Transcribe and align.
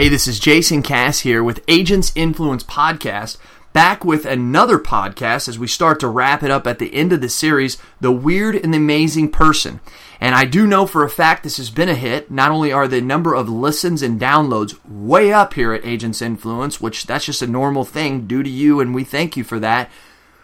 Hey, 0.00 0.08
this 0.08 0.26
is 0.26 0.40
Jason 0.40 0.82
Cass 0.82 1.20
here 1.20 1.44
with 1.44 1.62
Agents 1.68 2.10
Influence 2.14 2.64
Podcast, 2.64 3.36
back 3.74 4.02
with 4.02 4.24
another 4.24 4.78
podcast 4.78 5.46
as 5.46 5.58
we 5.58 5.66
start 5.66 6.00
to 6.00 6.08
wrap 6.08 6.42
it 6.42 6.50
up 6.50 6.66
at 6.66 6.78
the 6.78 6.94
end 6.94 7.12
of 7.12 7.20
the 7.20 7.28
series, 7.28 7.76
The 8.00 8.10
Weird 8.10 8.56
and 8.56 8.72
the 8.72 8.78
Amazing 8.78 9.30
Person. 9.30 9.78
And 10.18 10.34
I 10.34 10.46
do 10.46 10.66
know 10.66 10.86
for 10.86 11.04
a 11.04 11.10
fact 11.10 11.42
this 11.42 11.58
has 11.58 11.68
been 11.68 11.90
a 11.90 11.94
hit. 11.94 12.30
Not 12.30 12.50
only 12.50 12.72
are 12.72 12.88
the 12.88 13.02
number 13.02 13.34
of 13.34 13.50
listens 13.50 14.00
and 14.00 14.18
downloads 14.18 14.74
way 14.88 15.34
up 15.34 15.52
here 15.52 15.74
at 15.74 15.84
Agents 15.84 16.22
Influence, 16.22 16.80
which 16.80 17.04
that's 17.04 17.26
just 17.26 17.42
a 17.42 17.46
normal 17.46 17.84
thing 17.84 18.26
due 18.26 18.42
to 18.42 18.48
you, 18.48 18.80
and 18.80 18.94
we 18.94 19.04
thank 19.04 19.36
you 19.36 19.44
for 19.44 19.58
that 19.58 19.90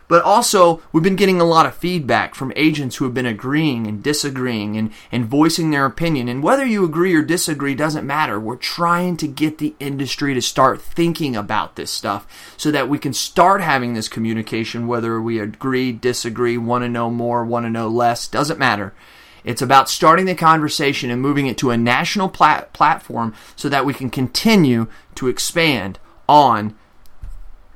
but 0.09 0.23
also, 0.23 0.83
we've 0.93 1.03
been 1.03 1.17
getting 1.17 1.41
a 1.41 1.45
lot 1.45 1.67
of 1.67 1.75
feedback 1.75 2.35
from 2.35 2.53
agents 2.55 2.97
who 2.97 3.05
have 3.05 3.15
been 3.15 3.27
agreeing 3.27 3.87
and 3.87 4.03
disagreeing 4.03 4.77
and, 4.77 4.93
and 5.11 5.27
voicing 5.27 5.71
their 5.71 5.85
opinion. 5.85 6.29
And 6.29 6.43
whether 6.43 6.65
you 6.65 6.85
agree 6.85 7.15
or 7.15 7.23
disagree 7.23 7.75
doesn't 7.75 8.07
matter. 8.07 8.39
We're 8.39 8.57
trying 8.57 9.17
to 9.19 9.27
get 9.27 9.59
the 9.59 9.75
industry 9.81 10.33
to 10.35 10.43
start 10.43 10.81
thinking 10.81 11.35
about 11.35 11.75
this 11.75 11.91
stuff 11.91 12.55
so 12.57 12.71
that 12.71 12.89
we 12.89 12.99
can 12.99 13.13
start 13.13 13.61
having 13.61 13.95
this 13.95 14.09
communication, 14.09 14.87
whether 14.87 15.21
we 15.21 15.41
agree, 15.41 15.91
disagree, 15.91 16.57
want 16.57 16.85
to 16.85 16.89
know 16.89 17.11
more, 17.11 17.45
want 17.45 17.67
to 17.67 17.71
know 17.71 17.89
less, 17.89 18.29
doesn't 18.29 18.61
matter. 18.61 18.95
It's 19.43 19.63
about 19.63 19.89
starting 19.89 20.27
the 20.27 20.35
conversation 20.35 21.11
and 21.11 21.23
moving 21.23 21.47
it 21.47 21.59
to 21.59 21.71
a 21.71 21.77
national 21.77 22.29
plat- 22.29 22.73
platform 22.73 23.35
so 23.55 23.69
that 23.69 23.85
we 23.85 23.95
can 23.95 24.11
continue 24.11 24.89
to 25.17 25.29
expand 25.29 25.99
on 26.29 26.77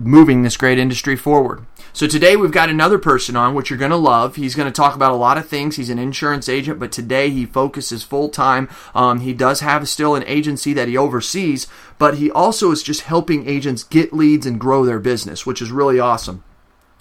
moving 0.01 0.43
this 0.43 0.57
great 0.57 0.79
industry 0.79 1.15
forward. 1.15 1.65
So 1.93 2.07
today 2.07 2.37
we've 2.37 2.53
got 2.53 2.69
another 2.69 2.99
person 2.99 3.35
on, 3.35 3.55
which 3.55 3.69
you're 3.69 3.79
going 3.79 3.91
to 3.91 3.97
love. 3.97 4.37
He's 4.37 4.55
going 4.55 4.69
to 4.69 4.73
talk 4.73 4.95
about 4.95 5.11
a 5.11 5.17
lot 5.17 5.39
of 5.39 5.49
things. 5.49 5.77
He's 5.77 5.91
an 5.91 5.99
insurance 5.99 6.49
agent, 6.49 6.79
but 6.79 6.93
today 6.93 7.31
he 7.31 7.47
focuses 7.47 8.05
full 8.05 8.29
time. 8.29 8.69
Um, 8.95 9.21
he 9.21 9.33
does 9.33 9.61
have 9.61 9.89
still 9.89 10.15
an 10.15 10.25
agency 10.27 10.73
that 10.73 10.89
he 10.89 10.97
oversees, 10.97 11.67
but 11.99 12.19
he 12.19 12.31
also 12.31 12.71
is 12.71 12.83
just 12.83 13.03
helping 13.03 13.49
agents 13.49 13.83
get 13.83 14.13
leads 14.13 14.47
and 14.47 14.61
grow 14.61 14.85
their 14.85 15.01
business, 15.01 15.45
which 15.45 15.61
is 15.61 15.73
really 15.73 15.99
awesome. 15.99 16.45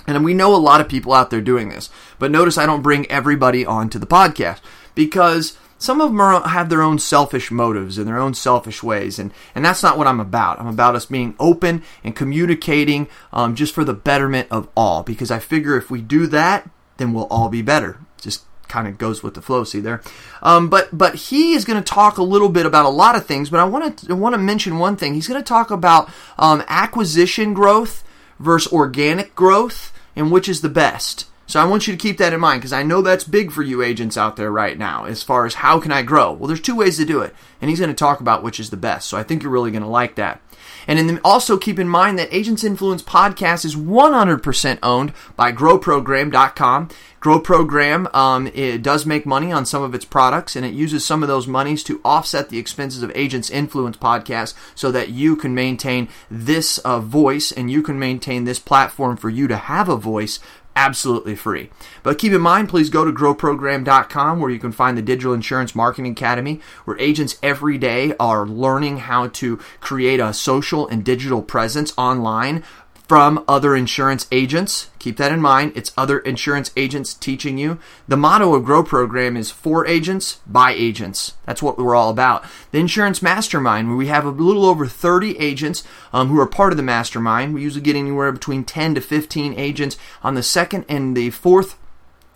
And 0.08 0.24
we 0.24 0.34
know 0.34 0.56
a 0.56 0.58
lot 0.58 0.82
of 0.82 0.90
people 0.90 1.14
out 1.14 1.30
there 1.30 1.42
doing 1.42 1.70
this, 1.70 1.92
but 2.18 2.32
notice 2.32 2.58
I 2.58 2.66
don't 2.66 2.82
bring 2.82 3.10
everybody 3.12 3.66
onto 3.66 4.00
the 4.00 4.08
podcast 4.08 4.60
because 4.96 5.56
some 5.80 6.02
of 6.02 6.10
them 6.10 6.22
are, 6.22 6.48
have 6.48 6.70
their 6.70 6.84
own 6.84 7.00
selfish 7.00 7.50
motives 7.50 7.98
and 7.98 8.08
their 8.08 8.20
own 8.20 8.36
selfish 8.36 8.84
ways, 8.84 9.18
and, 9.18 9.34
and 9.56 9.66
that's 9.66 9.82
not 9.82 9.98
what 9.98 10.06
I'm 10.06 10.20
about. 10.20 10.60
I'm 10.60 10.68
about 10.68 10.96
us 10.96 11.08
being 11.08 11.36
open 11.40 11.82
and 12.04 12.16
communicating 12.16 13.08
um, 13.34 13.56
just 13.56 13.74
for 13.74 13.84
the 13.84 13.94
betterment 13.94 14.50
of 14.52 14.68
all, 14.76 15.02
because 15.02 15.32
I 15.32 15.40
figure 15.40 15.78
if 15.78 15.90
we 15.90 16.02
do 16.02 16.28
that, 16.28 16.70
then 16.98 17.14
we'll 17.14 17.28
all 17.28 17.50
be 17.50 17.62
better. 17.62 17.98
Just 18.22 18.44
kind 18.68 18.88
of 18.88 19.00
goes 19.00 19.24
with 19.24 19.34
the 19.34 19.42
flow. 19.42 19.64
See 19.64 19.80
there, 19.80 20.02
um, 20.44 20.70
but 20.70 20.96
but 20.96 21.16
he 21.16 21.54
is 21.54 21.66
going 21.66 21.82
to 21.82 21.94
talk 21.94 22.18
a 22.18 22.24
little 22.24 22.50
bit 22.50 22.66
about 22.66 22.86
a 22.86 22.90
lot 22.90 23.16
of 23.16 23.26
things. 23.26 23.50
But 23.50 23.62
I 23.62 23.64
want 23.64 23.98
to 24.00 24.16
want 24.16 24.34
to 24.34 24.38
mention 24.38 24.78
one 24.78 24.98
thing. 24.98 25.14
He's 25.14 25.28
going 25.28 25.42
to 25.42 25.48
talk 25.48 25.72
about 25.72 26.10
um, 26.38 26.64
acquisition 26.68 27.54
growth 27.54 28.04
versus 28.38 28.72
organic 28.72 29.34
growth, 29.34 29.92
and 30.16 30.32
which 30.32 30.50
is 30.50 30.62
the 30.62 30.70
best. 30.70 31.26
So 31.50 31.60
I 31.60 31.66
want 31.66 31.88
you 31.88 31.94
to 31.94 31.98
keep 31.98 32.20
that 32.20 32.32
in 32.32 32.40
mind 32.40 32.62
because 32.62 32.74
I 32.74 32.84
know 32.84 33.02
that's 33.02 33.24
big 33.24 33.52
for 33.52 33.64
you 33.64 33.82
agents 33.82 34.18
out 34.18 34.36
there 34.36 34.52
right 34.52 34.78
now 34.78 35.06
as 35.06 35.24
far 35.24 35.48
as 35.48 35.56
how 35.56 35.80
can 35.80 35.92
I 35.92 36.04
grow. 36.04 36.32
Well, 36.32 36.48
there's 36.48 36.62
two 36.62 36.76
ways 36.76 36.98
to 36.98 37.06
do 37.06 37.22
it, 37.22 37.34
and 37.60 37.72
he's 37.72 37.80
going 37.80 37.90
to 37.90 37.96
talk 37.96 38.20
about 38.20 38.44
which 38.44 38.60
is 38.60 38.70
the 38.70 38.78
best. 38.78 39.10
So 39.10 39.18
I 39.18 39.24
think 39.24 39.42
you're 39.42 39.52
really 39.52 39.72
going 39.72 39.82
to 39.82 39.90
like 39.90 40.14
that. 40.14 40.42
And 40.88 41.10
the, 41.10 41.20
also 41.24 41.58
keep 41.58 41.80
in 41.80 41.88
mind 41.88 42.20
that 42.20 42.32
Agents 42.32 42.64
Influence 42.64 43.02
podcast 43.02 43.66
is 43.66 43.76
100% 43.76 44.80
owned 44.84 45.14
by 45.36 45.52
GrowProgram.com. 45.52 46.90
Grow 47.20 47.40
Program 47.42 48.08
um, 48.14 48.48
it 48.48 48.82
does 48.82 49.06
make 49.06 49.26
money 49.26 49.52
on 49.52 49.66
some 49.66 49.84
of 49.84 49.94
its 49.94 50.06
products, 50.06 50.56
and 50.56 50.66
it 50.66 50.74
uses 50.74 51.04
some 51.04 51.22
of 51.22 51.28
those 51.28 51.48
monies 51.48 51.84
to 51.84 52.00
offset 52.06 52.50
the 52.50 52.58
expenses 52.58 53.04
of 53.04 53.12
Agents 53.14 53.50
Influence 53.50 53.98
podcast, 53.98 54.54
so 54.74 54.90
that 54.92 55.10
you 55.10 55.36
can 55.36 55.54
maintain 55.54 56.08
this 56.32 56.78
uh, 56.80 57.00
voice 57.00 57.52
and 57.52 57.70
you 57.70 57.82
can 57.82 58.00
maintain 58.00 58.46
this 58.46 58.60
platform 58.60 59.18
for 59.18 59.30
you 59.30 59.50
to 59.50 59.58
have 59.58 59.90
a 59.90 59.98
voice 59.98 60.40
absolutely 60.80 61.36
free. 61.36 61.70
But 62.04 62.18
keep 62.18 62.32
in 62.32 62.40
mind, 62.40 62.70
please 62.70 62.90
go 62.90 63.04
to 63.04 63.12
growprogram.com 63.12 64.40
where 64.40 64.50
you 64.50 64.60
can 64.60 64.72
find 64.72 64.98
the 64.98 65.02
Digital 65.02 65.34
Insurance 65.34 65.76
Marketing 65.76 66.14
Academy, 66.14 66.62
where 66.86 66.98
agents 67.00 67.38
every 67.44 67.78
day 67.78 68.14
are 68.18 68.48
learning 68.48 69.00
how 69.00 69.28
to 69.28 69.58
create 69.82 70.22
a 70.22 70.34
social 70.34 70.88
and 70.88 71.04
digital 71.04 71.42
presence 71.42 71.94
online 71.98 72.64
from 73.08 73.44
other 73.48 73.76
insurance 73.76 74.26
agents. 74.32 74.89
Keep 75.00 75.16
that 75.18 75.32
in 75.32 75.40
mind. 75.40 75.72
It's 75.76 75.94
other 75.98 76.20
insurance 76.20 76.72
agents 76.76 77.14
teaching 77.14 77.58
you. 77.58 77.80
The 78.08 78.18
motto 78.18 78.54
of 78.54 78.66
Grow 78.66 78.84
Program 78.84 79.38
is 79.38 79.50
for 79.50 79.88
agents, 79.88 80.40
by 80.46 80.74
agents. 80.74 81.34
That's 81.46 81.64
what 81.64 81.78
we're 81.78 81.96
all 81.96 82.10
about. 82.10 82.44
The 82.72 82.80
Insurance 82.80 83.22
Mastermind, 83.22 83.88
where 83.88 83.98
we 83.98 84.08
have 84.08 84.26
a 84.26 84.30
little 84.30 84.66
over 84.66 84.86
30 84.86 85.40
agents 85.40 85.84
um, 86.12 86.28
who 86.28 86.40
are 86.40 86.46
part 86.46 86.74
of 86.74 86.78
the 86.78 86.84
mastermind. 86.84 87.54
We 87.54 87.62
usually 87.62 87.82
get 87.82 87.96
anywhere 87.96 88.32
between 88.34 88.66
10 88.66 88.96
to 88.96 89.02
15 89.02 89.54
agents 89.58 89.98
on 90.22 90.36
the 90.36 90.44
second 90.44 90.84
and 90.90 91.16
the 91.16 91.30
fourth 91.30 91.78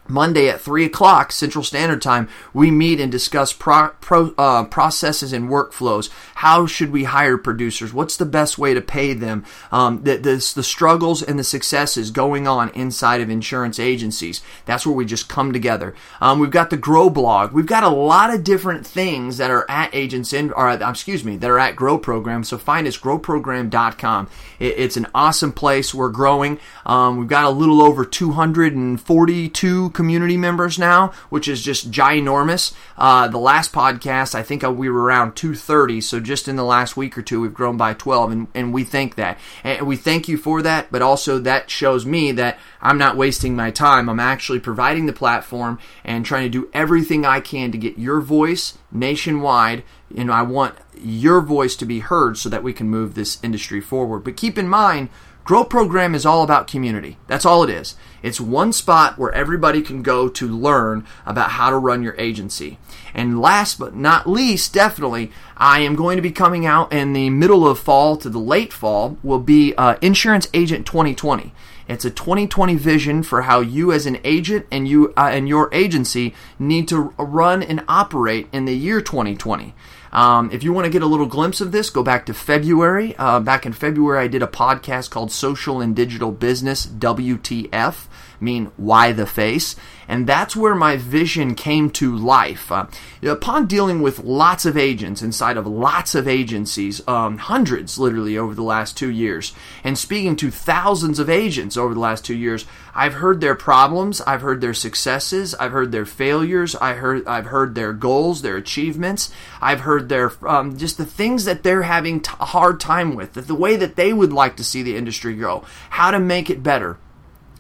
Monday 0.08 0.50
at 0.50 0.59
3 0.59 0.86
o'clock 0.86 1.31
Central 1.31 1.64
Standard 1.64 2.02
Time, 2.02 2.28
we 2.53 2.72
meet 2.72 3.00
and 3.00 3.12
discuss 3.12 3.53
pro, 3.53 3.90
pro, 4.02 4.34
uh, 4.38 4.66
processes 4.66 5.31
and 5.31 5.50
workflows. 5.50 6.09
How 6.36 6.66
should 6.66 6.91
we 6.91 7.06
hire 7.06 7.38
producers? 7.38 7.94
What's 7.94 8.18
the 8.18 8.25
best 8.25 8.58
way 8.58 8.74
to 8.74 8.81
pay 8.81 9.13
them? 9.13 9.46
Um, 9.72 10.03
the, 10.03 10.18
the, 10.18 10.52
the 10.56 10.63
struggles 10.63 11.24
and 11.24 11.40
the 11.40 11.44
successes 11.44 12.12
going 12.12 12.47
on 12.47 12.69
inside 12.69 13.22
of 13.22 13.30
insurance 13.30 13.80
agencies. 13.80 14.42
That's 14.66 14.86
where 14.86 14.96
we 14.96 15.06
just 15.06 15.30
come 15.30 15.53
together. 15.53 15.96
Um, 16.19 16.40
we've 16.40 16.52
got 16.52 16.69
the 16.69 16.78
Grow 16.78 17.09
blog. 17.09 17.53
We've 17.53 17.66
got 17.66 17.84
a 17.84 17.90
lot 17.90 18.34
of 18.34 18.44
different 18.44 18.86
things 18.86 19.38
that 19.38 19.52
are 19.52 19.66
at 19.69 19.94
Agents 19.94 20.34
in, 20.34 20.52
or 20.52 20.69
uh, 20.69 20.90
excuse 20.90 21.24
me, 21.24 21.38
that 21.38 21.50
are 21.50 21.59
at 21.59 21.75
Grow 21.75 21.97
Program. 21.97 22.44
So 22.44 22.58
find 22.58 22.88
us 22.88 22.97
growprogram.com. 22.97 24.30
It, 24.59 24.75
it's 24.78 24.97
an 24.97 25.08
awesome 25.16 25.53
place. 25.53 25.94
We're 25.94 26.09
growing. 26.09 26.59
Um, 26.86 27.18
we've 27.18 27.28
got 27.28 27.46
a 27.46 27.50
little 27.50 27.81
over 27.81 28.03
242 28.03 29.92
community 29.94 30.38
members 30.38 30.78
now, 30.80 31.14
which 31.30 31.48
is 31.48 31.62
just 31.62 31.92
ginormous. 31.92 32.74
Uh, 32.98 33.28
the 33.28 33.38
last 33.38 33.72
podcast, 33.72 34.36
I 34.36 34.44
think 34.44 34.64
we 34.64 34.90
were 34.90 35.04
around 35.04 35.36
230. 35.36 36.02
So 36.02 36.20
just 36.20 36.48
in 36.48 36.56
the 36.56 36.64
last 36.64 36.98
week 36.98 37.18
or 37.18 37.22
two, 37.22 37.42
we've 37.42 37.54
grown 37.54 37.78
by 37.78 37.94
12, 37.94 38.31
and, 38.31 38.48
and 38.54 38.74
we 38.74 38.84
thank 38.84 39.16
that. 39.16 39.38
And 39.64 39.88
we 39.88 39.96
thank 39.96 40.28
you 40.28 40.38
for 40.38 40.62
that, 40.62 40.92
but 40.92 41.02
also 41.02 41.40
that 41.40 41.70
shows 41.70 42.06
me 42.06 42.31
that 42.34 42.59
I'm 42.81 42.98
not 42.98 43.18
wasting 43.18 43.56
my 43.56 43.72
time. 43.72 44.09
I'm 44.09 44.20
actually 44.20 44.59
providing 44.59 45.06
the 45.06 45.14
platform 45.14 45.80
and 46.04 46.25
trying 46.25 46.44
to 46.44 46.50
do 46.50 46.70
everything 46.74 47.25
I 47.25 47.40
can 47.40 47.72
to 47.72 47.78
get 47.78 47.98
your 47.98 48.22
voice 48.22 48.78
nationwide. 48.92 49.84
And 50.16 50.31
I 50.31 50.44
want 50.44 50.75
your 51.02 51.42
voice 51.42 51.75
to 51.78 51.86
be 51.86 52.00
heard 52.00 52.38
so 52.38 52.50
that 52.50 52.64
we 52.64 52.74
can 52.74 52.90
move 52.90 53.16
this 53.16 53.40
industry 53.44 53.81
forward. 53.81 54.20
But 54.20 54.38
keep 54.38 54.58
in 54.58 54.68
mind, 54.68 55.10
Grow 55.44 55.66
Program 55.66 56.16
is 56.16 56.26
all 56.26 56.42
about 56.42 56.68
community. 56.68 57.18
That's 57.28 57.46
all 57.46 57.64
it 57.64 57.70
is. 57.70 57.98
It's 58.22 58.40
one 58.40 58.72
spot 58.72 59.18
where 59.18 59.34
everybody 59.34 59.81
can 59.81 60.02
go 60.02 60.30
to 60.30 60.48
learn 60.48 61.06
about 61.26 61.52
how 61.52 61.70
to 61.70 61.78
run 61.78 62.02
your 62.02 62.16
agency. 62.18 62.78
And 63.14 63.42
last 63.42 63.78
but 63.78 63.94
not 63.94 64.26
least, 64.26 64.74
definitely, 64.74 65.34
I 65.58 65.81
am 65.81 65.96
going 65.96 66.16
to 66.16 66.22
be 66.22 66.31
coming 66.31 66.66
out 66.66 66.94
in 66.94 67.12
the 67.12 67.30
middle 67.30 67.68
of 67.68 67.78
fall 67.78 68.16
to 68.18 68.30
the 68.30 68.40
late 68.40 68.72
fall, 68.72 69.18
will 69.22 69.40
be 69.40 69.74
uh, 69.76 69.98
Insurance 70.02 70.48
Agent 70.54 70.86
2020. 70.86 71.52
It's 71.90 72.06
a 72.06 72.10
2020 72.10 72.75
vision 72.75 73.24
for 73.24 73.42
how 73.42 73.60
you 73.60 73.92
as 73.92 74.06
an 74.06 74.20
agent 74.24 74.66
and 74.72 74.88
you 74.88 75.14
uh, 75.18 75.30
and 75.34 75.50
your 75.50 75.70
agency 75.74 76.34
need 76.58 76.88
to 76.88 77.14
run 77.18 77.62
and 77.62 77.84
operate 77.90 78.48
in 78.54 78.64
the 78.64 78.75
year 78.75 79.02
2020. 79.02 79.75
Um, 80.13 80.51
if 80.51 80.63
you 80.63 80.72
want 80.72 80.85
to 80.85 80.91
get 80.91 81.01
a 81.01 81.07
little 81.07 81.25
glimpse 81.25 81.59
of 81.59 81.72
this, 81.72 81.90
go 81.90 82.03
back 82.03 82.28
to 82.28 82.34
February. 82.34 83.16
Uh, 83.18 83.40
back 83.40 83.66
in 83.66 83.74
February, 83.74 84.24
I 84.24 84.28
did 84.28 84.44
a 84.44 84.47
podcast 84.47 85.09
called 85.09 85.31
Social 85.31 85.81
and 85.81 85.96
Digital 85.96 86.31
Business 86.31 86.85
WTF 86.85 88.06
mean 88.44 88.72
why 88.78 89.12
the 89.12 89.26
face. 89.26 89.76
And 90.08 90.28
that's 90.28 90.56
where 90.56 90.76
my 90.76 90.98
vision 90.98 91.56
came 91.56 91.90
to 91.92 92.16
life. 92.16 92.72
Uh, 92.72 92.88
upon 93.24 93.68
dealing 93.68 94.02
with 94.02 94.20
lots 94.20 94.66
of 94.66 94.78
agents 94.78 95.22
inside 95.22 95.56
of 95.56 95.66
lots 95.66 96.14
of 96.14 96.28
agencies, 96.28 97.06
um, 97.08 97.38
hundreds 97.38 97.98
literally 97.98 98.38
over 98.38 98.54
the 98.54 98.63
last 98.63 98.98
two 98.98 99.10
years, 99.10 99.54
and 99.84 99.98
speaking 99.98 100.36
to 100.36 100.51
thousands 100.51 101.19
of 101.19 101.30
agents 101.30 101.78
over 101.78 101.94
the 101.94 102.00
last 102.00 102.25
two 102.25 102.36
years, 102.36 102.66
I've 102.94 103.16
heard 103.16 103.42
their 103.42 103.56
problems, 103.56 104.22
I've 104.22 104.42
heard 104.42 104.62
their 104.62 104.74
successes, 104.74 105.56
I've 105.56 105.72
heard 105.72 105.92
their 105.92 106.06
failures, 106.06 106.75
I 106.75 106.94
heard 106.94 107.25
I've 107.25 107.48
heard 107.48 107.74
their 107.74 107.94
goals, 107.94 108.42
their 108.42 108.57
achievements, 108.57 109.31
I've 109.62 109.81
heard 109.81 110.10
their 110.10 110.34
um, 110.48 110.78
just 110.78 110.98
the 110.98 111.06
things 111.06 111.46
that 111.46 111.63
they're 111.63 111.84
having 111.84 112.24
a 112.39 112.46
hard 112.46 112.80
time 112.80 113.16
with, 113.16 113.34
the 113.34 113.56
way 113.56 113.75
that 113.78 113.96
they 113.96 114.13
would 114.13 114.34
like 114.34 114.57
to 114.57 114.63
see 114.63 114.84
the 114.84 114.98
industry 114.98 115.36
go, 115.36 115.63
how 115.92 116.12
to 116.12 116.19
make 116.19 116.50
it 116.50 116.62
better. 116.62 116.98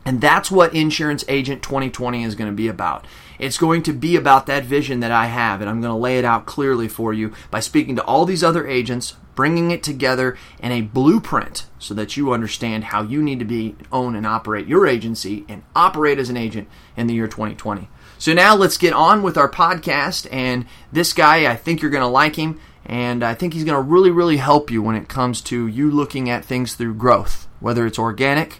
And 0.05 0.19
that's 0.19 0.51
what 0.51 0.73
Insurance 0.73 1.23
Agent 1.27 1.63
2020 1.63 2.23
is 2.23 2.35
going 2.35 2.49
to 2.49 2.55
be 2.55 2.67
about. 2.67 3.05
It's 3.39 3.57
going 3.57 3.83
to 3.83 3.93
be 3.93 4.15
about 4.15 4.45
that 4.47 4.65
vision 4.65 4.99
that 4.99 5.11
I 5.11 5.27
have, 5.27 5.61
and 5.61 5.69
I'm 5.69 5.81
going 5.81 5.93
to 5.93 5.97
lay 5.97 6.19
it 6.19 6.25
out 6.25 6.45
clearly 6.45 6.87
for 6.87 7.13
you 7.13 7.33
by 7.49 7.61
speaking 7.61 7.95
to 7.95 8.03
all 8.03 8.25
these 8.25 8.43
other 8.43 8.67
agents, 8.67 9.15
bringing 9.35 9.71
it 9.71 9.81
together 9.81 10.37
in 10.59 10.71
a 10.71 10.81
blueprint 10.81 11.65
so 11.79 11.93
that 11.93 12.15
you 12.15 12.33
understand 12.33 12.85
how 12.85 13.01
you 13.01 13.23
need 13.23 13.39
to 13.39 13.45
be 13.45 13.75
own 13.91 14.15
and 14.15 14.27
operate 14.27 14.67
your 14.67 14.85
agency 14.85 15.45
and 15.49 15.63
operate 15.75 16.19
as 16.19 16.29
an 16.29 16.37
agent 16.37 16.67
in 16.95 17.07
the 17.07 17.15
year 17.15 17.27
2020. 17.27 17.89
So 18.19 18.33
now 18.33 18.55
let's 18.55 18.77
get 18.77 18.93
on 18.93 19.23
with 19.23 19.37
our 19.37 19.49
podcast 19.49 20.27
and 20.31 20.65
this 20.91 21.11
guy 21.13 21.51
I 21.51 21.55
think 21.55 21.81
you're 21.81 21.91
going 21.91 22.01
to 22.03 22.07
like 22.07 22.35
him 22.35 22.59
And 22.85 23.23
I 23.23 23.33
think 23.33 23.53
he's 23.53 23.63
going 23.63 23.75
to 23.75 23.89
really, 23.89 24.11
really 24.11 24.37
help 24.37 24.69
you 24.69 24.81
when 24.81 24.95
it 24.95 25.07
comes 25.07 25.41
to 25.43 25.67
you 25.67 25.89
looking 25.89 26.29
at 26.29 26.45
things 26.45 26.75
through 26.75 26.95
growth, 26.95 27.47
whether 27.59 27.85
it's 27.85 27.99
organic 27.99 28.59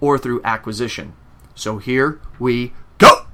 or 0.00 0.18
through 0.18 0.42
acquisition. 0.44 1.14
So 1.54 1.78
here 1.78 2.20
we 2.38 2.72
go. 2.98 3.26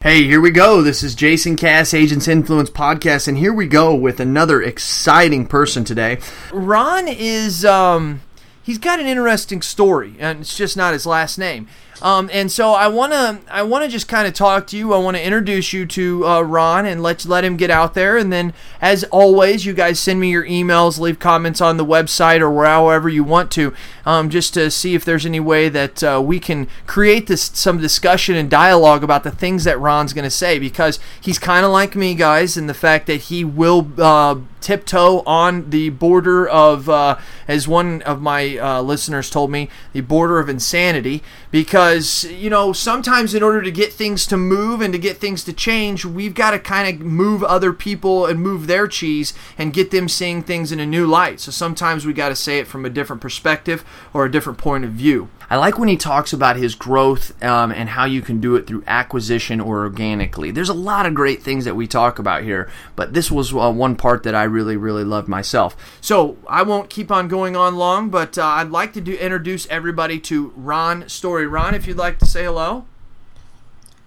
Hey, 0.00 0.24
here 0.24 0.40
we 0.40 0.50
go. 0.50 0.82
This 0.82 1.02
is 1.02 1.14
Jason 1.14 1.56
Cass, 1.56 1.94
Agents 1.94 2.28
Influence 2.28 2.68
Podcast, 2.68 3.26
and 3.26 3.38
here 3.38 3.54
we 3.54 3.66
go 3.66 3.94
with 3.94 4.20
another 4.20 4.60
exciting 4.60 5.46
person 5.46 5.82
today. 5.82 6.18
Ron 6.52 7.08
is, 7.08 7.64
um, 7.64 8.20
he's 8.62 8.76
got 8.76 9.00
an 9.00 9.06
interesting 9.06 9.62
story, 9.62 10.14
and 10.18 10.40
it's 10.40 10.58
just 10.58 10.76
not 10.76 10.92
his 10.92 11.06
last 11.06 11.38
name. 11.38 11.68
Um, 12.02 12.28
and 12.32 12.50
so 12.50 12.72
I 12.72 12.88
wanna 12.88 13.40
I 13.50 13.62
wanna 13.62 13.88
just 13.88 14.08
kind 14.08 14.26
of 14.26 14.34
talk 14.34 14.66
to 14.68 14.76
you. 14.76 14.92
I 14.92 14.98
want 14.98 15.16
to 15.16 15.24
introduce 15.24 15.72
you 15.72 15.86
to 15.86 16.26
uh, 16.26 16.40
Ron 16.42 16.86
and 16.86 17.02
let's 17.02 17.26
let 17.26 17.44
him 17.44 17.56
get 17.56 17.70
out 17.70 17.94
there. 17.94 18.16
And 18.16 18.32
then, 18.32 18.52
as 18.80 19.04
always, 19.04 19.64
you 19.64 19.72
guys 19.72 19.98
send 20.00 20.20
me 20.20 20.30
your 20.30 20.44
emails, 20.44 20.98
leave 20.98 21.18
comments 21.18 21.60
on 21.60 21.76
the 21.76 21.84
website 21.84 22.40
or 22.40 22.64
however 22.64 23.08
you 23.08 23.24
want 23.24 23.50
to, 23.52 23.74
um, 24.04 24.30
just 24.30 24.54
to 24.54 24.70
see 24.70 24.94
if 24.94 25.04
there's 25.04 25.26
any 25.26 25.40
way 25.40 25.68
that 25.68 26.02
uh, 26.02 26.22
we 26.24 26.40
can 26.40 26.66
create 26.86 27.26
this 27.26 27.50
some 27.54 27.78
discussion 27.78 28.34
and 28.36 28.50
dialogue 28.50 29.04
about 29.04 29.24
the 29.24 29.30
things 29.30 29.64
that 29.64 29.78
Ron's 29.78 30.12
to 30.12 30.30
say 30.30 30.58
because 30.58 30.98
he's 31.20 31.38
kind 31.38 31.64
of 31.64 31.70
like 31.70 31.94
me, 31.94 32.14
guys, 32.14 32.56
in 32.56 32.66
the 32.66 32.74
fact 32.74 33.06
that 33.06 33.22
he 33.22 33.44
will. 33.44 33.88
Uh, 33.98 34.36
tiptoe 34.64 35.22
on 35.26 35.68
the 35.68 35.90
border 35.90 36.48
of, 36.48 36.88
uh, 36.88 37.18
as 37.46 37.68
one 37.68 38.00
of 38.02 38.22
my 38.22 38.56
uh, 38.56 38.80
listeners 38.80 39.28
told 39.28 39.50
me, 39.50 39.68
the 39.92 40.00
border 40.00 40.38
of 40.38 40.48
insanity. 40.48 41.22
Because, 41.54 42.24
you 42.24 42.50
know, 42.50 42.72
sometimes 42.72 43.32
in 43.32 43.40
order 43.40 43.62
to 43.62 43.70
get 43.70 43.92
things 43.92 44.26
to 44.26 44.36
move 44.36 44.80
and 44.80 44.92
to 44.92 44.98
get 44.98 45.18
things 45.18 45.44
to 45.44 45.52
change, 45.52 46.04
we've 46.04 46.34
got 46.34 46.50
to 46.50 46.58
kind 46.58 47.00
of 47.00 47.06
move 47.06 47.44
other 47.44 47.72
people 47.72 48.26
and 48.26 48.40
move 48.40 48.66
their 48.66 48.88
cheese 48.88 49.34
and 49.56 49.72
get 49.72 49.92
them 49.92 50.08
seeing 50.08 50.42
things 50.42 50.72
in 50.72 50.80
a 50.80 50.84
new 50.84 51.06
light. 51.06 51.38
So 51.38 51.52
sometimes 51.52 52.04
we 52.04 52.12
got 52.12 52.30
to 52.30 52.34
say 52.34 52.58
it 52.58 52.66
from 52.66 52.84
a 52.84 52.90
different 52.90 53.22
perspective 53.22 53.84
or 54.12 54.24
a 54.24 54.32
different 54.32 54.58
point 54.58 54.84
of 54.84 54.90
view. 54.94 55.28
I 55.54 55.56
like 55.56 55.78
when 55.78 55.88
he 55.88 55.96
talks 55.96 56.32
about 56.32 56.56
his 56.56 56.74
growth 56.74 57.40
um, 57.40 57.70
and 57.70 57.88
how 57.88 58.06
you 58.06 58.22
can 58.22 58.40
do 58.40 58.56
it 58.56 58.66
through 58.66 58.82
acquisition 58.88 59.60
or 59.60 59.84
organically. 59.84 60.50
There's 60.50 60.68
a 60.68 60.74
lot 60.74 61.06
of 61.06 61.14
great 61.14 61.44
things 61.44 61.64
that 61.64 61.76
we 61.76 61.86
talk 61.86 62.18
about 62.18 62.42
here, 62.42 62.68
but 62.96 63.14
this 63.14 63.30
was 63.30 63.54
uh, 63.54 63.70
one 63.70 63.94
part 63.94 64.24
that 64.24 64.34
I 64.34 64.42
really, 64.42 64.76
really 64.76 65.04
loved 65.04 65.28
myself. 65.28 65.76
So 66.00 66.38
I 66.48 66.62
won't 66.62 66.90
keep 66.90 67.12
on 67.12 67.28
going 67.28 67.54
on 67.54 67.76
long, 67.76 68.10
but 68.10 68.36
uh, 68.36 68.44
I'd 68.44 68.70
like 68.70 68.94
to 68.94 69.00
do, 69.00 69.14
introduce 69.14 69.68
everybody 69.68 70.18
to 70.22 70.52
Ron 70.56 71.08
Story. 71.08 71.46
Ron, 71.46 71.76
if 71.76 71.86
you'd 71.86 71.98
like 71.98 72.18
to 72.18 72.26
say 72.26 72.42
hello. 72.42 72.84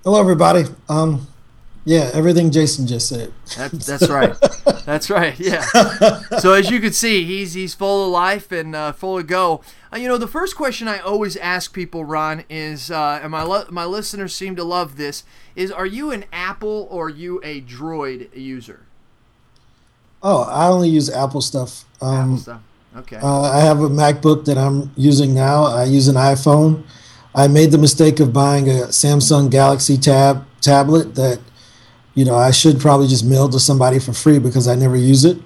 Hello, 0.04 0.20
everybody. 0.20 0.66
Um, 0.90 1.28
yeah, 1.88 2.12
everything 2.14 2.52
Jason 2.52 2.86
just 2.86 3.08
said. 3.08 3.32
That, 3.56 3.72
that's 3.72 4.10
right. 4.10 4.36
that's 4.86 5.10
right. 5.10 5.40
Yeah. 5.40 5.66
So 6.40 6.52
as 6.54 6.70
you 6.70 6.82
can 6.82 6.92
see, 6.92 7.24
he's 7.24 7.54
he's 7.54 7.74
full 7.74 8.06
of 8.06 8.12
life 8.12 8.52
and 8.52 8.76
uh, 8.76 8.92
full 8.92 9.18
of 9.18 9.26
go. 9.26 9.62
Uh, 9.94 9.98
you 9.98 10.08
know, 10.10 10.18
the 10.18 10.28
first 10.28 10.58
question 10.58 10.90
I 10.90 11.00
always 11.00 11.38
ask 11.38 11.74
people, 11.74 12.04
Ron, 12.04 12.44
is, 12.50 12.92
uh, 12.92 13.22
and 13.24 13.32
my 13.32 13.44
lo- 13.44 13.66
my 13.70 13.86
listeners 13.86 14.36
seem 14.36 14.58
to 14.58 14.66
love 14.66 14.98
this, 14.98 15.24
is, 15.56 15.72
are 15.72 15.86
you 15.86 16.12
an 16.12 16.26
Apple 16.34 16.88
or 16.92 17.10
you 17.10 17.40
a 17.42 17.62
Droid 17.62 18.36
user? 18.36 18.82
Oh, 20.22 20.44
I 20.44 20.68
only 20.68 20.90
use 20.90 21.10
Apple 21.10 21.42
stuff. 21.42 21.86
Um, 22.02 22.18
Apple 22.18 22.38
stuff. 22.38 22.62
Okay. 22.98 23.18
Uh, 23.18 23.44
I 23.44 23.62
have 23.62 23.80
a 23.80 23.90
MacBook 23.90 24.44
that 24.46 24.58
I'm 24.58 24.92
using 24.98 25.34
now. 25.34 25.64
I 25.64 25.86
use 25.86 26.10
an 26.10 26.16
iPhone. 26.16 26.84
I 27.34 27.48
made 27.48 27.72
the 27.72 27.78
mistake 27.78 28.20
of 28.20 28.34
buying 28.34 28.68
a 28.68 28.88
Samsung 28.88 29.50
Galaxy 29.50 29.98
Tab 29.98 30.46
tablet 30.60 31.16
that 31.16 31.40
you 32.18 32.26
know, 32.26 32.36
I 32.36 32.50
should 32.50 32.80
probably 32.80 33.08
just 33.08 33.24
mail 33.24 33.48
to 33.48 33.60
somebody 33.60 34.00
for 34.00 34.12
free 34.12 34.40
because 34.40 34.68
I 34.68 34.74
never 34.74 34.98
use 34.98 35.24
it. 35.24 35.38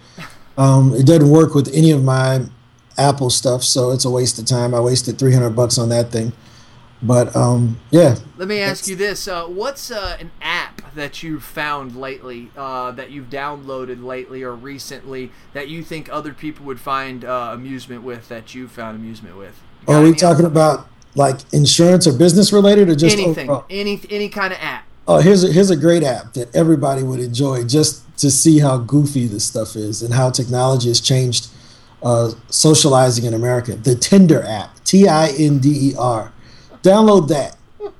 Um, 0.57 0.93
it 0.95 1.05
doesn't 1.05 1.29
work 1.29 1.53
with 1.53 1.69
any 1.73 1.91
of 1.91 2.01
my 2.01 2.45
Apple 2.97 3.29
stuff, 3.29 3.61
so 3.61 3.91
it's 3.91 4.05
a 4.05 4.09
waste 4.09 4.39
of 4.39 4.45
time. 4.45 4.73
I 4.73 4.79
wasted 4.79 5.19
300 5.19 5.49
bucks 5.49 5.77
on 5.77 5.89
that 5.89 6.13
thing. 6.13 6.31
But 7.03 7.35
um, 7.35 7.77
yeah. 7.89 8.15
Let 8.37 8.47
me 8.47 8.59
ask 8.59 8.87
you 8.87 8.95
this: 8.95 9.27
uh, 9.27 9.47
What's 9.47 9.91
uh, 9.91 10.15
an 10.17 10.31
app 10.41 10.93
that 10.95 11.21
you've 11.21 11.43
found 11.43 11.97
lately, 11.97 12.51
uh, 12.55 12.91
that 12.91 13.11
you've 13.11 13.29
downloaded 13.29 14.01
lately 14.01 14.41
or 14.41 14.55
recently, 14.55 15.31
that 15.51 15.67
you 15.67 15.83
think 15.83 16.07
other 16.09 16.31
people 16.33 16.65
would 16.67 16.79
find 16.79 17.25
uh, 17.25 17.51
amusement 17.53 18.03
with, 18.03 18.29
that 18.29 18.55
you 18.55 18.69
found 18.69 18.95
amusement 18.95 19.35
with? 19.35 19.59
Are 19.89 20.01
we 20.01 20.13
talking 20.13 20.45
about 20.45 20.87
like 21.15 21.39
insurance 21.51 22.07
or 22.07 22.13
business 22.13 22.53
related, 22.53 22.87
or 22.87 22.95
just 22.95 23.17
anything, 23.17 23.49
overall? 23.49 23.65
any 23.69 23.99
any 24.09 24.29
kind 24.29 24.53
of 24.53 24.59
app? 24.61 24.85
Oh, 25.11 25.17
here's 25.17 25.43
a, 25.43 25.51
here's 25.51 25.69
a 25.69 25.75
great 25.75 26.03
app 26.03 26.31
that 26.35 26.55
everybody 26.55 27.03
would 27.03 27.19
enjoy 27.19 27.65
just 27.65 28.01
to 28.19 28.31
see 28.31 28.59
how 28.59 28.77
goofy 28.77 29.27
this 29.27 29.43
stuff 29.43 29.75
is 29.75 30.01
and 30.01 30.13
how 30.13 30.29
technology 30.29 30.87
has 30.87 31.01
changed 31.01 31.49
uh, 32.01 32.31
socializing 32.47 33.25
in 33.25 33.33
America. 33.33 33.75
The 33.75 33.95
Tinder 33.95 34.41
app, 34.41 34.81
T 34.85 35.09
I 35.09 35.27
N 35.31 35.59
D 35.59 35.89
E 35.89 35.95
R. 35.99 36.31
Download 36.81 37.27
that, 37.27 37.57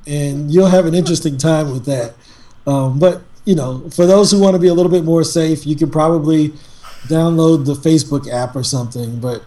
and 0.08 0.50
you'll 0.54 0.70
have 0.70 0.86
an 0.86 0.96
interesting 0.96 1.38
time 1.38 1.74
with 1.74 1.84
that. 1.84 2.14
Um, 2.66 2.98
but 2.98 3.24
you 3.44 3.56
know, 3.56 3.90
for 3.90 4.06
those 4.06 4.32
who 4.32 4.40
want 4.40 4.54
to 4.56 4.60
be 4.60 4.70
a 4.70 4.74
little 4.74 4.92
bit 4.92 5.04
more 5.04 5.26
safe, 5.26 5.68
you 5.68 5.76
can 5.76 5.92
probably 5.92 6.54
download 7.10 7.66
the 7.66 7.74
Facebook 7.74 8.32
app 8.32 8.56
or 8.56 8.64
something. 8.64 9.20
But 9.20 9.44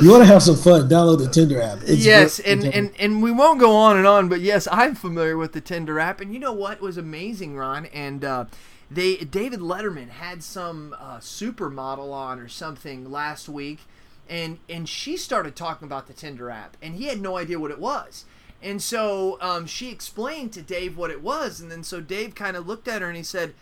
you 0.00 0.10
want 0.10 0.22
to 0.22 0.26
have 0.26 0.42
some 0.42 0.56
fun, 0.56 0.88
download 0.88 1.18
the 1.18 1.28
Tinder 1.28 1.62
app. 1.62 1.78
It's 1.82 2.04
yes, 2.04 2.40
and, 2.40 2.64
and 2.64 2.92
and 2.98 3.22
we 3.22 3.30
won't 3.30 3.60
go 3.60 3.74
on 3.76 3.96
and 3.96 4.06
on, 4.06 4.28
but 4.28 4.40
yes, 4.40 4.66
I'm 4.70 4.94
familiar 4.94 5.36
with 5.36 5.52
the 5.52 5.60
Tinder 5.60 6.00
app. 6.00 6.20
And 6.20 6.32
you 6.32 6.40
know 6.40 6.52
what 6.52 6.80
was 6.80 6.96
amazing, 6.96 7.56
Ron? 7.56 7.86
And 7.86 8.24
uh, 8.24 8.44
they 8.90 9.16
David 9.16 9.60
Letterman 9.60 10.08
had 10.08 10.42
some 10.42 10.96
uh, 10.98 11.18
supermodel 11.18 12.12
on 12.12 12.40
or 12.40 12.48
something 12.48 13.10
last 13.10 13.48
week, 13.48 13.80
and 14.28 14.58
and 14.68 14.88
she 14.88 15.16
started 15.16 15.54
talking 15.54 15.86
about 15.86 16.08
the 16.08 16.12
Tinder 16.12 16.50
app, 16.50 16.76
and 16.82 16.96
he 16.96 17.04
had 17.04 17.20
no 17.20 17.36
idea 17.36 17.60
what 17.60 17.70
it 17.70 17.78
was. 17.78 18.24
And 18.62 18.82
so 18.82 19.38
um, 19.40 19.66
she 19.66 19.90
explained 19.90 20.52
to 20.54 20.62
Dave 20.62 20.96
what 20.96 21.10
it 21.10 21.22
was, 21.22 21.60
and 21.60 21.70
then 21.70 21.84
so 21.84 22.00
Dave 22.00 22.34
kind 22.34 22.56
of 22.56 22.66
looked 22.66 22.88
at 22.88 23.00
her 23.00 23.08
and 23.08 23.16
he 23.16 23.22
said, 23.22 23.54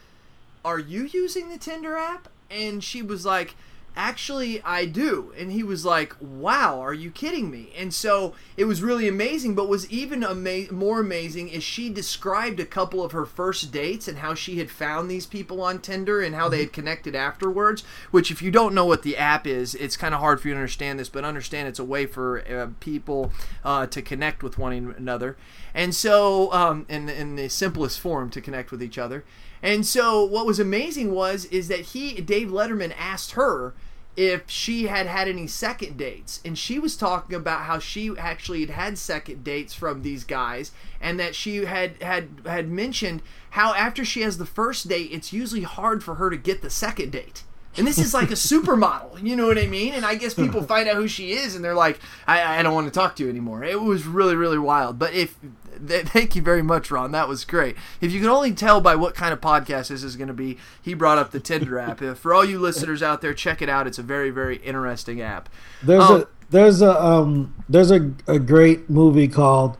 "Are 0.64 0.78
you 0.78 1.04
using 1.12 1.50
the 1.50 1.58
Tinder 1.58 1.96
app?" 1.96 2.28
And 2.50 2.82
she 2.82 3.02
was 3.02 3.26
like 3.26 3.54
actually 3.96 4.62
i 4.62 4.84
do. 4.84 5.32
And 5.38 5.52
he 5.52 5.62
was 5.62 5.84
like 5.84 6.14
wow 6.20 6.80
are 6.80 6.94
you 6.94 7.10
kidding 7.10 7.50
me? 7.50 7.72
And 7.76 7.92
so 7.92 8.34
it 8.56 8.64
was 8.64 8.82
really 8.82 9.08
amazing. 9.08 9.54
But 9.54 9.68
was 9.68 9.90
even 9.90 10.24
ama- 10.24 10.72
more 10.72 11.00
amazing 11.00 11.48
is 11.48 11.62
she 11.62 11.88
described 11.88 12.60
a 12.60 12.66
couple 12.66 13.02
of 13.02 13.12
her 13.12 13.26
first 13.26 13.72
dates 13.72 14.08
and 14.08 14.18
how 14.18 14.34
she 14.34 14.58
had 14.58 14.70
found 14.70 15.10
these 15.10 15.26
people 15.26 15.60
on 15.62 15.80
tinder 15.80 16.20
and 16.20 16.34
how 16.34 16.48
they 16.48 16.60
had 16.60 16.72
connected 16.72 17.14
afterwards 17.14 17.82
which 18.10 18.30
if 18.30 18.42
you 18.42 18.50
don't 18.50 18.74
know 18.74 18.84
what 18.84 19.02
the 19.02 19.16
app 19.16 19.46
is 19.46 19.74
it's 19.74 19.96
kind 19.96 20.14
of 20.14 20.20
hard 20.20 20.40
for 20.40 20.48
you 20.48 20.54
to 20.54 20.60
understand 20.60 20.98
this 20.98 21.08
but 21.08 21.24
understand 21.24 21.68
it's 21.68 21.78
a 21.78 21.84
way 21.84 22.06
for 22.06 22.40
uh, 22.48 22.68
people 22.80 23.32
uh, 23.64 23.86
to 23.86 24.02
connect 24.02 24.42
with 24.42 24.58
one 24.58 24.94
another. 24.96 25.36
And 25.74 25.94
so 25.94 26.52
um, 26.52 26.86
in, 26.88 27.08
in 27.08 27.36
the 27.36 27.48
simplest 27.48 28.00
form 28.00 28.30
to 28.30 28.40
connect 28.40 28.70
with 28.70 28.82
each 28.82 28.98
other 28.98 29.24
and 29.62 29.86
so 29.86 30.24
what 30.24 30.46
was 30.46 30.58
amazing 30.58 31.12
was 31.12 31.44
is 31.46 31.68
that 31.68 31.80
he 31.80 32.20
Dave 32.20 32.48
Letterman 32.48 32.92
asked 32.98 33.32
her 33.32 33.74
if 34.16 34.48
she 34.50 34.84
had 34.88 35.06
had 35.06 35.28
any 35.28 35.46
second 35.46 35.96
dates. 35.96 36.40
And 36.44 36.58
she 36.58 36.78
was 36.78 36.96
talking 36.96 37.34
about 37.34 37.62
how 37.62 37.78
she 37.78 38.10
actually 38.18 38.60
had 38.60 38.70
had 38.70 38.98
second 38.98 39.42
dates 39.42 39.72
from 39.72 40.02
these 40.02 40.24
guys 40.24 40.72
and 41.00 41.18
that 41.18 41.34
she 41.34 41.64
had 41.64 42.02
had 42.02 42.28
had 42.44 42.68
mentioned 42.68 43.22
how 43.50 43.74
after 43.74 44.04
she 44.04 44.22
has 44.22 44.38
the 44.38 44.46
first 44.46 44.88
date 44.88 45.10
it's 45.12 45.32
usually 45.32 45.62
hard 45.62 46.04
for 46.04 46.16
her 46.16 46.30
to 46.30 46.36
get 46.36 46.62
the 46.62 46.70
second 46.70 47.12
date 47.12 47.42
and 47.76 47.86
this 47.86 47.98
is 47.98 48.12
like 48.12 48.30
a 48.30 48.34
supermodel, 48.34 49.22
you 49.22 49.34
know 49.34 49.46
what 49.46 49.58
I 49.58 49.66
mean? 49.66 49.94
And 49.94 50.04
I 50.04 50.14
guess 50.14 50.34
people 50.34 50.62
find 50.74 50.88
out 50.88 50.96
who 50.96 51.08
she 51.08 51.32
is, 51.32 51.54
and 51.54 51.64
they're 51.64 51.74
like, 51.74 52.00
I, 52.26 52.58
I 52.58 52.62
don't 52.62 52.74
want 52.74 52.86
to 52.86 52.92
talk 52.92 53.16
to 53.16 53.24
you 53.24 53.30
anymore. 53.30 53.64
It 53.64 53.80
was 53.80 54.06
really, 54.06 54.36
really 54.36 54.58
wild. 54.58 54.98
But 54.98 55.14
if 55.14 55.38
th- 55.86 56.06
thank 56.08 56.36
you 56.36 56.42
very 56.42 56.62
much, 56.62 56.90
Ron. 56.90 57.12
That 57.12 57.28
was 57.28 57.44
great. 57.44 57.76
If 58.00 58.12
you 58.12 58.20
can 58.20 58.28
only 58.28 58.52
tell 58.52 58.80
by 58.80 58.94
what 58.96 59.14
kind 59.14 59.32
of 59.32 59.40
podcast 59.40 59.88
this 59.88 60.02
is 60.02 60.16
going 60.16 60.28
to 60.28 60.34
be, 60.34 60.58
he 60.80 60.94
brought 60.94 61.18
up 61.18 61.30
the 61.30 61.40
Tinder 61.40 61.78
app. 61.78 62.00
For 62.00 62.34
all 62.34 62.44
you 62.44 62.58
listeners 62.58 63.02
out 63.02 63.20
there, 63.20 63.34
check 63.34 63.62
it 63.62 63.68
out. 63.68 63.86
It's 63.86 63.98
a 63.98 64.02
very, 64.02 64.30
very 64.30 64.56
interesting 64.56 65.20
app. 65.20 65.48
There's 65.82 66.04
um, 66.04 66.22
a 66.22 66.26
there's 66.50 66.82
a 66.82 67.02
um, 67.02 67.54
there's 67.68 67.90
a, 67.90 68.12
a 68.26 68.38
great 68.38 68.90
movie 68.90 69.28
called 69.28 69.76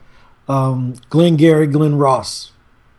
um, 0.49 0.95
Glengarry 1.11 1.67
Glen 1.67 1.97
Ross, 1.97 2.53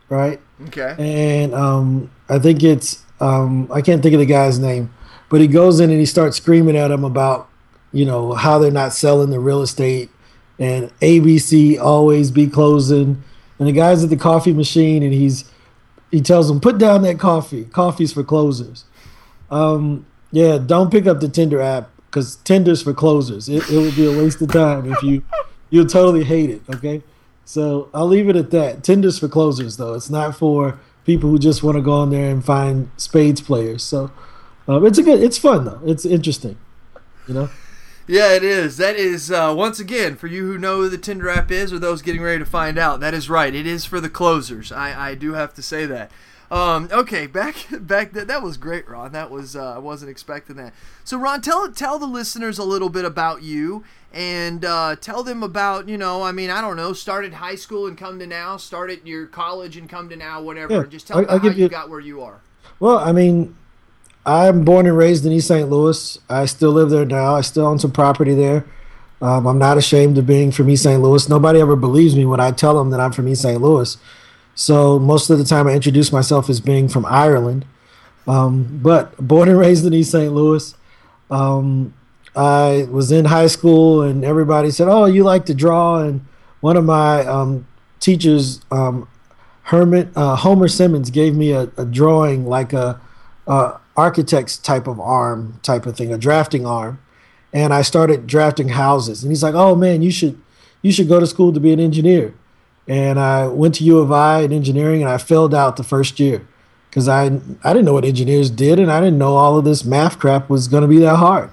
right? 0.08 0.40
Okay. 0.68 0.94
And 0.98 1.54
um, 1.54 2.10
I 2.28 2.38
think 2.38 2.62
it's 2.62 3.03
um, 3.24 3.68
I 3.72 3.80
can't 3.80 4.02
think 4.02 4.14
of 4.14 4.20
the 4.20 4.26
guy's 4.26 4.58
name, 4.58 4.92
but 5.30 5.40
he 5.40 5.46
goes 5.46 5.80
in 5.80 5.90
and 5.90 5.98
he 5.98 6.06
starts 6.06 6.36
screaming 6.36 6.76
at 6.76 6.90
him 6.90 7.04
about 7.04 7.48
you 7.92 8.04
know 8.04 8.34
how 8.34 8.58
they're 8.58 8.70
not 8.70 8.92
selling 8.92 9.30
the 9.30 9.40
real 9.40 9.62
estate 9.62 10.10
and 10.58 10.90
ABC 11.00 11.80
always 11.80 12.30
be 12.30 12.46
closing. 12.46 13.22
And 13.58 13.68
the 13.68 13.72
guy's 13.72 14.04
at 14.04 14.10
the 14.10 14.16
coffee 14.16 14.52
machine 14.52 15.02
and 15.02 15.12
he's 15.12 15.50
he 16.10 16.20
tells 16.20 16.48
them, 16.48 16.60
put 16.60 16.78
down 16.78 17.02
that 17.02 17.18
coffee. 17.18 17.64
Coffee's 17.64 18.12
for 18.12 18.22
closers. 18.22 18.84
Um, 19.50 20.06
yeah, 20.30 20.58
don't 20.58 20.90
pick 20.90 21.06
up 21.06 21.20
the 21.20 21.28
Tinder 21.28 21.60
app 21.60 21.90
because 22.06 22.36
Tinder's 22.36 22.82
for 22.82 22.94
closers. 22.94 23.48
It, 23.48 23.68
it 23.68 23.78
would 23.78 23.96
be 23.96 24.06
a 24.06 24.16
waste 24.16 24.40
of 24.42 24.52
time 24.52 24.92
if 24.92 25.02
you 25.02 25.24
you'll 25.70 25.86
totally 25.86 26.24
hate 26.24 26.50
it. 26.50 26.62
Okay. 26.74 27.02
So 27.44 27.88
I'll 27.92 28.06
leave 28.06 28.28
it 28.28 28.36
at 28.36 28.50
that. 28.52 28.84
Tinder's 28.84 29.18
for 29.18 29.28
closers, 29.28 29.76
though. 29.76 29.94
It's 29.94 30.10
not 30.10 30.36
for 30.36 30.78
people 31.04 31.30
who 31.30 31.38
just 31.38 31.62
want 31.62 31.76
to 31.76 31.82
go 31.82 31.92
on 31.92 32.10
there 32.10 32.30
and 32.30 32.44
find 32.44 32.90
spades 32.96 33.40
players. 33.40 33.82
So 33.82 34.10
um, 34.66 34.86
it's 34.86 34.98
a 34.98 35.02
good, 35.02 35.22
it's 35.22 35.38
fun 35.38 35.64
though. 35.64 35.80
It's 35.84 36.04
interesting, 36.04 36.56
you 37.28 37.34
know. 37.34 37.50
Yeah, 38.06 38.34
it 38.34 38.44
is. 38.44 38.76
That 38.76 38.96
is 38.96 39.30
uh, 39.30 39.54
once 39.56 39.80
again 39.80 40.16
for 40.16 40.26
you 40.26 40.46
who 40.46 40.58
know 40.58 40.82
who 40.82 40.88
the 40.90 40.98
Tinder 40.98 41.30
app 41.30 41.50
is, 41.50 41.72
or 41.72 41.78
those 41.78 42.02
getting 42.02 42.20
ready 42.20 42.38
to 42.38 42.44
find 42.44 42.76
out. 42.76 43.00
That 43.00 43.14
is 43.14 43.30
right. 43.30 43.54
It 43.54 43.66
is 43.66 43.86
for 43.86 43.98
the 43.98 44.10
closers. 44.10 44.70
I, 44.70 45.10
I 45.10 45.14
do 45.14 45.32
have 45.32 45.54
to 45.54 45.62
say 45.62 45.86
that. 45.86 46.10
Um, 46.54 46.88
okay, 46.92 47.26
back 47.26 47.56
back 47.80 48.12
that 48.12 48.28
that 48.28 48.40
was 48.40 48.56
great, 48.56 48.88
Ron. 48.88 49.10
That 49.10 49.30
was 49.30 49.56
uh, 49.56 49.74
I 49.74 49.78
wasn't 49.78 50.12
expecting 50.12 50.54
that. 50.56 50.72
So, 51.02 51.18
Ron, 51.18 51.40
tell 51.40 51.70
tell 51.72 51.98
the 51.98 52.06
listeners 52.06 52.58
a 52.58 52.64
little 52.64 52.88
bit 52.88 53.04
about 53.04 53.42
you 53.42 53.82
and 54.12 54.64
uh, 54.64 54.94
tell 55.00 55.24
them 55.24 55.42
about 55.42 55.88
you 55.88 55.98
know 55.98 56.22
I 56.22 56.30
mean 56.30 56.50
I 56.50 56.60
don't 56.60 56.76
know 56.76 56.92
started 56.92 57.34
high 57.34 57.56
school 57.56 57.88
and 57.88 57.98
come 57.98 58.20
to 58.20 58.26
now, 58.26 58.56
started 58.56 59.00
your 59.04 59.26
college 59.26 59.76
and 59.76 59.88
come 59.88 60.08
to 60.10 60.16
now, 60.16 60.40
whatever. 60.42 60.74
Yeah, 60.74 60.84
Just 60.84 61.08
tell 61.08 61.16
them 61.16 61.40
how 61.40 61.44
you, 61.44 61.50
you 61.50 61.68
got 61.68 61.90
where 61.90 61.98
you 61.98 62.22
are. 62.22 62.40
Well, 62.78 62.98
I 62.98 63.10
mean, 63.10 63.56
I'm 64.24 64.64
born 64.64 64.86
and 64.86 64.96
raised 64.96 65.26
in 65.26 65.32
East 65.32 65.48
St. 65.48 65.68
Louis. 65.68 66.18
I 66.30 66.44
still 66.44 66.70
live 66.70 66.90
there 66.90 67.04
now. 67.04 67.34
I 67.34 67.40
still 67.40 67.66
own 67.66 67.80
some 67.80 67.90
property 67.90 68.34
there. 68.34 68.64
Um, 69.20 69.46
I'm 69.46 69.58
not 69.58 69.76
ashamed 69.76 70.18
of 70.18 70.26
being 70.26 70.52
from 70.52 70.70
East 70.70 70.84
St. 70.84 71.02
Louis. 71.02 71.28
Nobody 71.28 71.60
ever 71.60 71.74
believes 71.74 72.14
me 72.14 72.24
when 72.24 72.38
I 72.38 72.52
tell 72.52 72.78
them 72.78 72.90
that 72.90 73.00
I'm 73.00 73.10
from 73.10 73.26
East 73.26 73.42
St. 73.42 73.60
Louis. 73.60 73.96
So 74.54 74.98
most 74.98 75.30
of 75.30 75.38
the 75.38 75.44
time, 75.44 75.66
I 75.66 75.72
introduce 75.72 76.12
myself 76.12 76.48
as 76.48 76.60
being 76.60 76.88
from 76.88 77.04
Ireland. 77.06 77.64
Um, 78.26 78.80
but 78.82 79.16
born 79.18 79.48
and 79.48 79.58
raised 79.58 79.84
in 79.84 79.92
East 79.92 80.12
St. 80.12 80.32
Louis. 80.32 80.74
Um, 81.30 81.94
I 82.34 82.88
was 82.90 83.12
in 83.12 83.26
high 83.26 83.46
school, 83.46 84.02
and 84.02 84.24
everybody 84.24 84.70
said, 84.70 84.88
"Oh, 84.88 85.04
you 85.04 85.24
like 85.24 85.46
to 85.46 85.54
draw." 85.54 85.98
And 85.98 86.24
one 86.60 86.76
of 86.76 86.84
my 86.84 87.24
um, 87.26 87.66
teachers, 88.00 88.60
um, 88.70 89.08
Herman 89.64 90.10
uh, 90.16 90.36
Homer 90.36 90.68
Simmons, 90.68 91.10
gave 91.10 91.34
me 91.34 91.52
a, 91.52 91.70
a 91.76 91.84
drawing 91.84 92.46
like 92.46 92.72
a, 92.72 93.00
a 93.46 93.78
architect's 93.96 94.56
type 94.56 94.86
of 94.86 94.98
arm, 94.98 95.60
type 95.62 95.86
of 95.86 95.96
thing, 95.96 96.12
a 96.12 96.18
drafting 96.18 96.66
arm. 96.66 97.00
And 97.52 97.72
I 97.72 97.82
started 97.82 98.26
drafting 98.26 98.70
houses. 98.70 99.22
And 99.22 99.30
he's 99.30 99.42
like, 99.42 99.54
"Oh 99.54 99.74
man, 99.74 100.02
you 100.02 100.10
should 100.10 100.40
you 100.82 100.92
should 100.92 101.08
go 101.08 101.20
to 101.20 101.26
school 101.26 101.52
to 101.52 101.60
be 101.60 101.72
an 101.72 101.80
engineer." 101.80 102.34
And 102.86 103.18
I 103.18 103.46
went 103.46 103.76
to 103.76 103.84
U 103.84 103.98
of 103.98 104.12
I 104.12 104.40
in 104.40 104.52
engineering, 104.52 105.02
and 105.02 105.10
I 105.10 105.18
failed 105.18 105.54
out 105.54 105.76
the 105.76 105.82
first 105.82 106.20
year 106.20 106.46
because 106.90 107.08
I 107.08 107.26
I 107.62 107.72
didn't 107.72 107.84
know 107.84 107.94
what 107.94 108.04
engineers 108.04 108.50
did, 108.50 108.78
and 108.78 108.90
I 108.90 109.00
didn't 109.00 109.18
know 109.18 109.36
all 109.36 109.58
of 109.58 109.64
this 109.64 109.84
math 109.84 110.18
crap 110.18 110.50
was 110.50 110.68
going 110.68 110.82
to 110.82 110.88
be 110.88 110.98
that 110.98 111.16
hard. 111.16 111.50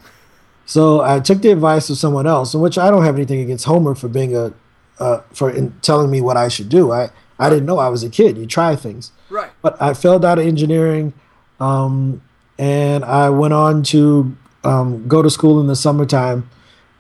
So 0.66 1.02
I 1.02 1.20
took 1.20 1.42
the 1.42 1.52
advice 1.52 1.90
of 1.90 1.98
someone 1.98 2.28
else, 2.28 2.54
in 2.54 2.62
which 2.62 2.78
I 2.78 2.90
don't 2.92 3.04
have 3.04 3.16
anything 3.16 3.40
against 3.42 3.66
Homer 3.66 3.96
for 3.96 4.08
being 4.08 4.36
a 4.36 4.54
uh, 5.00 5.22
for 5.34 5.54
telling 5.82 6.12
me 6.12 6.22
what 6.22 6.38
I 6.38 6.48
should 6.48 6.70
do. 6.70 6.92
I 6.92 7.10
I 7.40 7.50
didn't 7.50 7.66
know 7.66 7.80
I 7.80 7.90
was 7.90 8.04
a 8.04 8.10
kid. 8.10 8.38
You 8.38 8.46
try 8.46 8.76
things, 8.76 9.12
right? 9.30 9.52
But 9.62 9.82
I 9.82 9.94
failed 9.94 10.26
out 10.26 10.38
of 10.38 10.46
engineering. 10.46 11.14
Um, 11.60 12.22
and 12.62 13.04
I 13.04 13.30
went 13.30 13.54
on 13.54 13.82
to 13.84 14.36
um, 14.64 15.08
go 15.08 15.22
to 15.24 15.30
school 15.30 15.60
in 15.60 15.68
the 15.68 15.76
summertime 15.76 16.50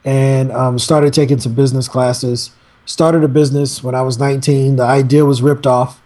and 0.04 0.52
um, 0.52 0.80
started 0.80 1.14
taking 1.14 1.40
some 1.40 1.54
business 1.54 1.88
classes. 1.88 2.50
Started 2.86 3.24
a 3.24 3.28
business 3.28 3.84
when 3.84 3.96
I 3.96 4.02
was 4.02 4.20
19. 4.20 4.76
The 4.76 4.84
idea 4.84 5.26
was 5.26 5.42
ripped 5.42 5.68
off. 5.68 6.02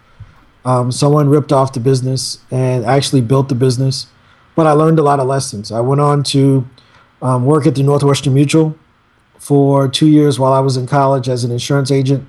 Um, 0.64 0.92
someone 0.92 1.30
ripped 1.30 1.52
off 1.52 1.74
the 1.74 1.80
business 1.80 2.40
and 2.52 2.86
actually 2.86 3.22
built 3.22 3.50
the 3.50 3.56
business. 3.56 4.08
But 4.56 4.68
I 4.68 4.72
learned 4.72 5.00
a 5.00 5.04
lot 5.04 5.20
of 5.20 5.28
lessons. 5.28 5.72
I 5.72 5.80
went 5.80 6.02
on 6.02 6.24
to 6.24 6.68
um, 7.22 7.46
work 7.46 7.66
at 7.66 7.76
the 7.76 7.84
Northwestern 7.84 8.34
Mutual 8.34 8.78
for 9.40 9.88
two 9.88 10.08
years 10.08 10.40
while 10.40 10.54
I 10.54 10.60
was 10.60 10.78
in 10.78 10.88
college 10.88 11.30
as 11.30 11.44
an 11.44 11.52
insurance 11.52 11.92
agent. 11.92 12.28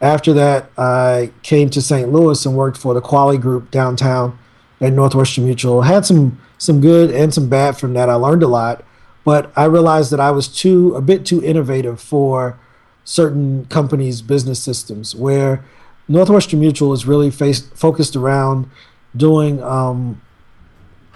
After 0.00 0.32
that, 0.32 0.70
I 0.78 1.30
came 1.42 1.68
to 1.70 1.82
St. 1.82 2.10
Louis 2.10 2.44
and 2.46 2.56
worked 2.56 2.78
for 2.78 2.94
the 2.94 3.00
Quali 3.00 3.38
Group 3.38 3.70
downtown 3.70 4.38
at 4.80 4.92
Northwestern 4.92 5.44
Mutual. 5.44 5.82
Had 5.82 6.06
some 6.06 6.40
some 6.58 6.80
good 6.80 7.10
and 7.10 7.32
some 7.32 7.48
bad 7.48 7.78
from 7.78 7.94
that. 7.94 8.10
I 8.10 8.14
learned 8.14 8.42
a 8.42 8.46
lot, 8.46 8.84
but 9.24 9.50
I 9.56 9.64
realized 9.64 10.10
that 10.12 10.20
I 10.20 10.30
was 10.30 10.46
too 10.46 10.94
a 10.94 11.00
bit 11.00 11.24
too 11.24 11.42
innovative 11.42 12.00
for 12.00 12.58
certain 13.04 13.66
companies' 13.66 14.22
business 14.22 14.62
systems. 14.62 15.14
Where 15.14 15.64
Northwestern 16.08 16.60
Mutual 16.60 16.92
is 16.92 17.06
really 17.06 17.30
faced, 17.30 17.74
focused 17.74 18.16
around 18.16 18.68
doing 19.16 19.62
um, 19.62 20.20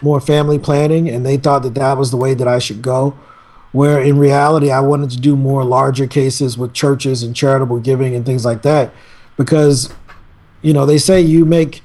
more 0.02 0.20
family 0.20 0.58
planning, 0.58 1.08
and 1.08 1.24
they 1.24 1.36
thought 1.36 1.62
that 1.62 1.74
that 1.74 1.96
was 1.96 2.10
the 2.10 2.16
way 2.16 2.34
that 2.34 2.48
I 2.48 2.58
should 2.58 2.82
go. 2.82 3.16
Where 3.72 4.00
in 4.00 4.18
reality, 4.18 4.70
I 4.70 4.80
wanted 4.80 5.10
to 5.10 5.18
do 5.18 5.36
more 5.36 5.64
larger 5.64 6.06
cases 6.06 6.56
with 6.56 6.72
churches 6.72 7.24
and 7.24 7.34
charitable 7.34 7.80
giving 7.80 8.14
and 8.14 8.24
things 8.24 8.44
like 8.44 8.62
that, 8.62 8.92
because 9.36 9.92
you 10.62 10.72
know 10.72 10.86
they 10.86 10.98
say 10.98 11.20
you 11.20 11.44
make 11.44 11.82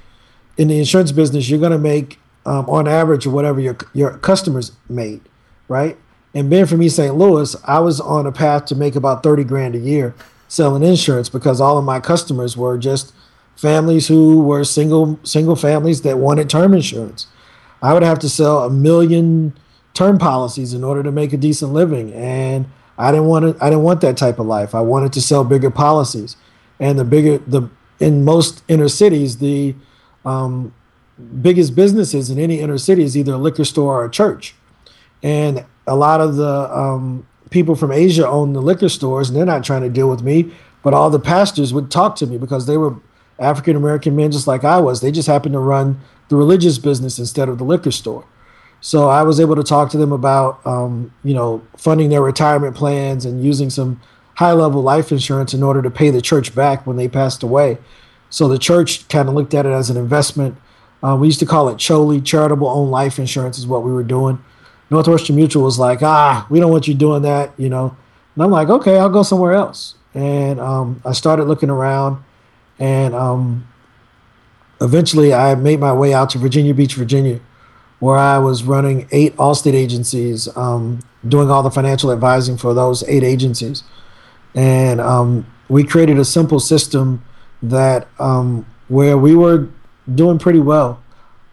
in 0.57 0.67
the 0.67 0.77
insurance 0.77 1.11
business, 1.11 1.49
you're 1.49 1.59
going 1.59 1.71
to 1.71 1.79
make 1.79 2.19
um, 2.45 2.69
on 2.69 2.87
average 2.87 3.25
or 3.25 3.31
whatever 3.31 3.59
your 3.59 3.77
your 3.93 4.17
customers 4.17 4.73
made, 4.87 5.21
right? 5.67 5.97
And 6.33 6.49
being 6.49 6.65
from 6.65 6.81
East 6.81 6.95
St. 6.95 7.15
Louis, 7.15 7.55
I 7.63 7.79
was 7.79 7.99
on 7.99 8.27
a 8.27 8.31
path 8.31 8.65
to 8.65 8.75
make 8.75 8.95
about 8.95 9.23
thirty 9.23 9.43
grand 9.43 9.75
a 9.75 9.79
year 9.79 10.13
selling 10.47 10.83
insurance 10.83 11.29
because 11.29 11.61
all 11.61 11.77
of 11.77 11.85
my 11.85 11.99
customers 11.99 12.57
were 12.57 12.77
just 12.77 13.13
families 13.55 14.07
who 14.07 14.41
were 14.41 14.63
single 14.63 15.19
single 15.23 15.55
families 15.55 16.01
that 16.01 16.17
wanted 16.17 16.49
term 16.49 16.73
insurance. 16.73 17.27
I 17.81 17.93
would 17.93 18.03
have 18.03 18.19
to 18.19 18.29
sell 18.29 18.63
a 18.63 18.69
million 18.69 19.53
term 19.93 20.17
policies 20.17 20.73
in 20.73 20.83
order 20.83 21.03
to 21.03 21.11
make 21.11 21.33
a 21.33 21.37
decent 21.37 21.73
living, 21.73 22.13
and 22.13 22.67
I 22.97 23.11
didn't 23.11 23.27
want 23.27 23.57
to. 23.57 23.63
I 23.63 23.69
didn't 23.69 23.83
want 23.83 24.01
that 24.01 24.17
type 24.17 24.39
of 24.39 24.45
life. 24.45 24.75
I 24.75 24.81
wanted 24.81 25.13
to 25.13 25.21
sell 25.21 25.43
bigger 25.43 25.71
policies, 25.71 26.35
and 26.79 26.99
the 26.99 27.05
bigger 27.05 27.37
the 27.39 27.69
in 27.99 28.23
most 28.23 28.63
inner 28.67 28.87
cities 28.87 29.37
the 29.37 29.75
um, 30.25 30.73
biggest 31.41 31.75
businesses 31.75 32.29
in 32.29 32.39
any 32.39 32.59
inner 32.59 32.77
city 32.77 33.03
is 33.03 33.17
either 33.17 33.33
a 33.33 33.37
liquor 33.37 33.65
store 33.65 34.01
or 34.01 34.05
a 34.05 34.11
church. 34.11 34.55
And 35.21 35.65
a 35.89 35.95
lot 35.95 36.21
of 36.21 36.35
the 36.35 36.77
um, 36.77 37.27
people 37.49 37.75
from 37.75 37.91
Asia 37.91 38.27
own 38.27 38.53
the 38.53 38.61
liquor 38.61 38.89
stores, 38.89 39.29
and 39.29 39.37
they're 39.37 39.45
not 39.45 39.63
trying 39.63 39.81
to 39.81 39.89
deal 39.89 40.09
with 40.09 40.21
me. 40.21 40.51
But 40.81 40.93
all 40.93 41.09
the 41.09 41.19
pastors 41.19 41.73
would 41.73 41.91
talk 41.91 42.15
to 42.17 42.27
me 42.27 42.37
because 42.37 42.65
they 42.65 42.77
were 42.77 42.95
African 43.37 43.75
American 43.75 44.15
men, 44.15 44.31
just 44.31 44.47
like 44.47 44.63
I 44.63 44.79
was. 44.79 45.01
They 45.01 45.11
just 45.11 45.27
happened 45.27 45.53
to 45.53 45.59
run 45.59 45.99
the 46.29 46.35
religious 46.35 46.77
business 46.77 47.19
instead 47.19 47.49
of 47.49 47.57
the 47.57 47.63
liquor 47.63 47.91
store. 47.91 48.25
So 48.81 49.09
I 49.09 49.23
was 49.23 49.41
able 49.41 49.57
to 49.57 49.63
talk 49.63 49.89
to 49.91 49.97
them 49.97 50.13
about, 50.13 50.65
um, 50.65 51.13
you 51.23 51.33
know, 51.33 51.61
funding 51.75 52.09
their 52.09 52.21
retirement 52.21 52.77
plans 52.77 53.25
and 53.25 53.43
using 53.43 53.69
some 53.69 53.99
high 54.35 54.53
level 54.53 54.81
life 54.81 55.11
insurance 55.11 55.53
in 55.53 55.63
order 55.63 55.81
to 55.81 55.89
pay 55.89 56.11
the 56.11 56.21
church 56.21 56.55
back 56.55 56.87
when 56.87 56.95
they 56.95 57.09
passed 57.09 57.43
away. 57.43 57.77
So 58.29 58.47
the 58.47 58.57
church 58.57 59.05
kind 59.09 59.27
of 59.27 59.35
looked 59.35 59.53
at 59.53 59.65
it 59.65 59.71
as 59.71 59.89
an 59.89 59.97
investment 59.97 60.55
uh, 61.01 61.15
we 61.15 61.27
used 61.27 61.39
to 61.39 61.45
call 61.45 61.69
it 61.69 61.77
CHOLI, 61.77 62.21
charitable 62.21 62.67
owned 62.67 62.91
life 62.91 63.19
insurance, 63.19 63.57
is 63.57 63.67
what 63.67 63.83
we 63.83 63.91
were 63.91 64.03
doing. 64.03 64.43
Northwestern 64.89 65.35
Mutual 65.35 65.63
was 65.63 65.77
like, 65.77 66.01
ah, 66.01 66.47
we 66.49 66.59
don't 66.59 66.71
want 66.71 66.87
you 66.87 66.93
doing 66.93 67.21
that, 67.23 67.51
you 67.57 67.69
know. 67.69 67.95
And 68.35 68.43
I'm 68.43 68.51
like, 68.51 68.69
okay, 68.69 68.97
I'll 68.97 69.09
go 69.09 69.23
somewhere 69.23 69.53
else. 69.53 69.95
And 70.13 70.59
um, 70.59 71.01
I 71.05 71.11
started 71.11 71.45
looking 71.45 71.69
around, 71.69 72.23
and 72.79 73.13
um, 73.13 73.67
eventually 74.81 75.33
I 75.33 75.55
made 75.55 75.79
my 75.79 75.93
way 75.93 76.13
out 76.13 76.31
to 76.31 76.37
Virginia 76.37 76.73
Beach, 76.73 76.95
Virginia, 76.95 77.39
where 77.99 78.17
I 78.17 78.39
was 78.39 78.63
running 78.63 79.07
eight 79.11 79.35
Allstate 79.35 79.73
agencies, 79.73 80.47
um, 80.57 80.99
doing 81.27 81.51
all 81.51 81.61
the 81.61 81.69
financial 81.69 82.11
advising 82.11 82.57
for 82.57 82.73
those 82.73 83.03
eight 83.03 83.23
agencies. 83.23 83.83
And 84.55 84.99
um, 84.99 85.45
we 85.67 85.83
created 85.83 86.17
a 86.17 86.25
simple 86.25 86.59
system 86.59 87.23
that 87.61 88.07
um, 88.19 88.65
where 88.87 89.17
we 89.17 89.35
were 89.35 89.67
doing 90.15 90.39
pretty 90.39 90.59
well. 90.59 91.03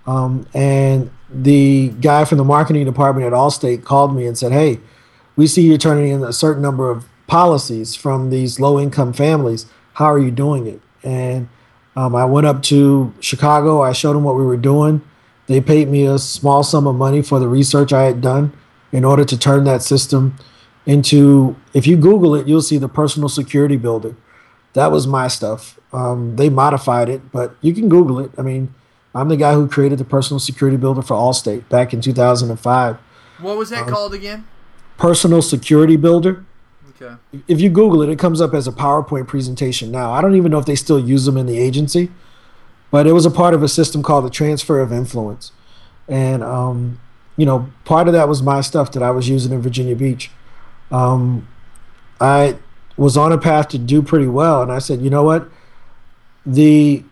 Um, 0.06 0.46
and 0.54 1.10
the 1.28 1.88
guy 2.00 2.24
from 2.24 2.38
the 2.38 2.44
marketing 2.44 2.84
department 2.84 3.26
at 3.26 3.32
Allstate 3.32 3.84
called 3.84 4.14
me 4.14 4.26
and 4.26 4.36
said, 4.36 4.52
"Hey, 4.52 4.80
we 5.34 5.46
see 5.46 5.62
you're 5.62 5.78
turning 5.78 6.08
in 6.10 6.22
a 6.22 6.32
certain 6.32 6.62
number 6.62 6.90
of 6.90 7.06
policies 7.26 7.94
from 7.94 8.30
these 8.30 8.60
low-income 8.60 9.12
families. 9.12 9.66
How 9.94 10.06
are 10.06 10.18
you 10.18 10.30
doing 10.30 10.66
it?" 10.66 10.80
And 11.02 11.48
um, 11.96 12.14
I 12.14 12.24
went 12.24 12.46
up 12.46 12.62
to 12.64 13.12
Chicago. 13.20 13.82
I 13.82 13.92
showed 13.92 14.14
them 14.14 14.24
what 14.24 14.36
we 14.36 14.44
were 14.44 14.56
doing. 14.56 15.02
They 15.46 15.60
paid 15.60 15.88
me 15.88 16.04
a 16.06 16.18
small 16.18 16.62
sum 16.62 16.86
of 16.86 16.96
money 16.96 17.22
for 17.22 17.38
the 17.38 17.48
research 17.48 17.92
I 17.92 18.02
had 18.02 18.20
done 18.20 18.52
in 18.92 19.04
order 19.04 19.24
to 19.24 19.38
turn 19.38 19.64
that 19.64 19.82
system 19.82 20.36
into. 20.84 21.56
If 21.74 21.86
you 21.86 21.96
Google 21.96 22.34
it, 22.34 22.46
you'll 22.46 22.62
see 22.62 22.78
the 22.78 22.88
personal 22.88 23.28
security 23.28 23.76
builder. 23.76 24.16
That 24.74 24.92
was 24.92 25.06
my 25.06 25.28
stuff. 25.28 25.78
Um, 25.92 26.36
they 26.36 26.50
modified 26.50 27.08
it, 27.08 27.32
but 27.32 27.56
you 27.62 27.72
can 27.72 27.88
Google 27.88 28.18
it. 28.20 28.30
I 28.36 28.42
mean, 28.42 28.74
I'm 29.16 29.28
the 29.28 29.36
guy 29.36 29.54
who 29.54 29.66
created 29.66 29.98
the 29.98 30.04
personal 30.04 30.38
security 30.38 30.76
builder 30.76 31.00
for 31.00 31.14
Allstate 31.14 31.66
back 31.70 31.94
in 31.94 32.02
2005. 32.02 32.98
What 33.40 33.56
was 33.56 33.70
that 33.70 33.84
um, 33.84 33.88
called 33.88 34.12
again? 34.12 34.46
Personal 34.98 35.40
Security 35.40 35.96
Builder. 35.96 36.44
Okay. 36.90 37.14
If 37.48 37.60
you 37.60 37.70
Google 37.70 38.02
it, 38.02 38.10
it 38.10 38.18
comes 38.18 38.42
up 38.42 38.52
as 38.52 38.68
a 38.68 38.72
PowerPoint 38.72 39.26
presentation 39.26 39.90
now. 39.90 40.12
I 40.12 40.20
don't 40.20 40.34
even 40.36 40.50
know 40.50 40.58
if 40.58 40.66
they 40.66 40.74
still 40.74 40.98
use 40.98 41.24
them 41.24 41.38
in 41.38 41.46
the 41.46 41.58
agency, 41.58 42.10
but 42.90 43.06
it 43.06 43.12
was 43.12 43.24
a 43.24 43.30
part 43.30 43.54
of 43.54 43.62
a 43.62 43.68
system 43.68 44.02
called 44.02 44.24
the 44.26 44.30
Transfer 44.30 44.80
of 44.80 44.92
Influence. 44.92 45.52
And, 46.08 46.42
um, 46.42 47.00
you 47.38 47.46
know, 47.46 47.70
part 47.84 48.08
of 48.08 48.14
that 48.14 48.28
was 48.28 48.42
my 48.42 48.60
stuff 48.60 48.92
that 48.92 49.02
I 49.02 49.10
was 49.10 49.28
using 49.28 49.52
in 49.52 49.62
Virginia 49.62 49.96
Beach. 49.96 50.30
Um, 50.90 51.48
I 52.20 52.56
was 52.98 53.16
on 53.16 53.32
a 53.32 53.38
path 53.38 53.68
to 53.68 53.78
do 53.78 54.02
pretty 54.02 54.28
well. 54.28 54.62
And 54.62 54.70
I 54.70 54.78
said, 54.78 55.00
you 55.00 55.10
know 55.10 55.22
what? 55.22 55.48
The 56.44 57.02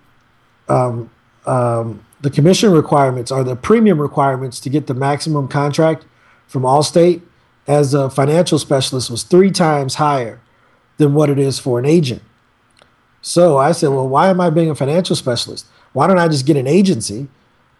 um, 0.68 1.10
um, 1.46 2.04
the 2.20 2.30
commission 2.30 2.72
requirements 2.72 3.30
are 3.30 3.44
the 3.44 3.56
premium 3.56 4.00
requirements 4.00 4.60
to 4.60 4.70
get 4.70 4.86
the 4.86 4.94
maximum 4.94 5.48
contract 5.48 6.06
from 6.46 6.62
Allstate 6.62 7.20
as 7.66 7.94
a 7.94 8.10
financial 8.10 8.58
specialist 8.58 9.10
was 9.10 9.22
three 9.22 9.50
times 9.50 9.96
higher 9.96 10.40
than 10.96 11.14
what 11.14 11.30
it 11.30 11.38
is 11.38 11.58
for 11.58 11.78
an 11.78 11.84
agent. 11.84 12.22
So 13.22 13.56
I 13.56 13.72
said, 13.72 13.88
well, 13.88 14.08
why 14.08 14.28
am 14.28 14.40
I 14.40 14.50
being 14.50 14.70
a 14.70 14.74
financial 14.74 15.16
specialist? 15.16 15.66
Why 15.92 16.06
don't 16.06 16.18
I 16.18 16.28
just 16.28 16.46
get 16.46 16.56
an 16.56 16.66
agency 16.66 17.28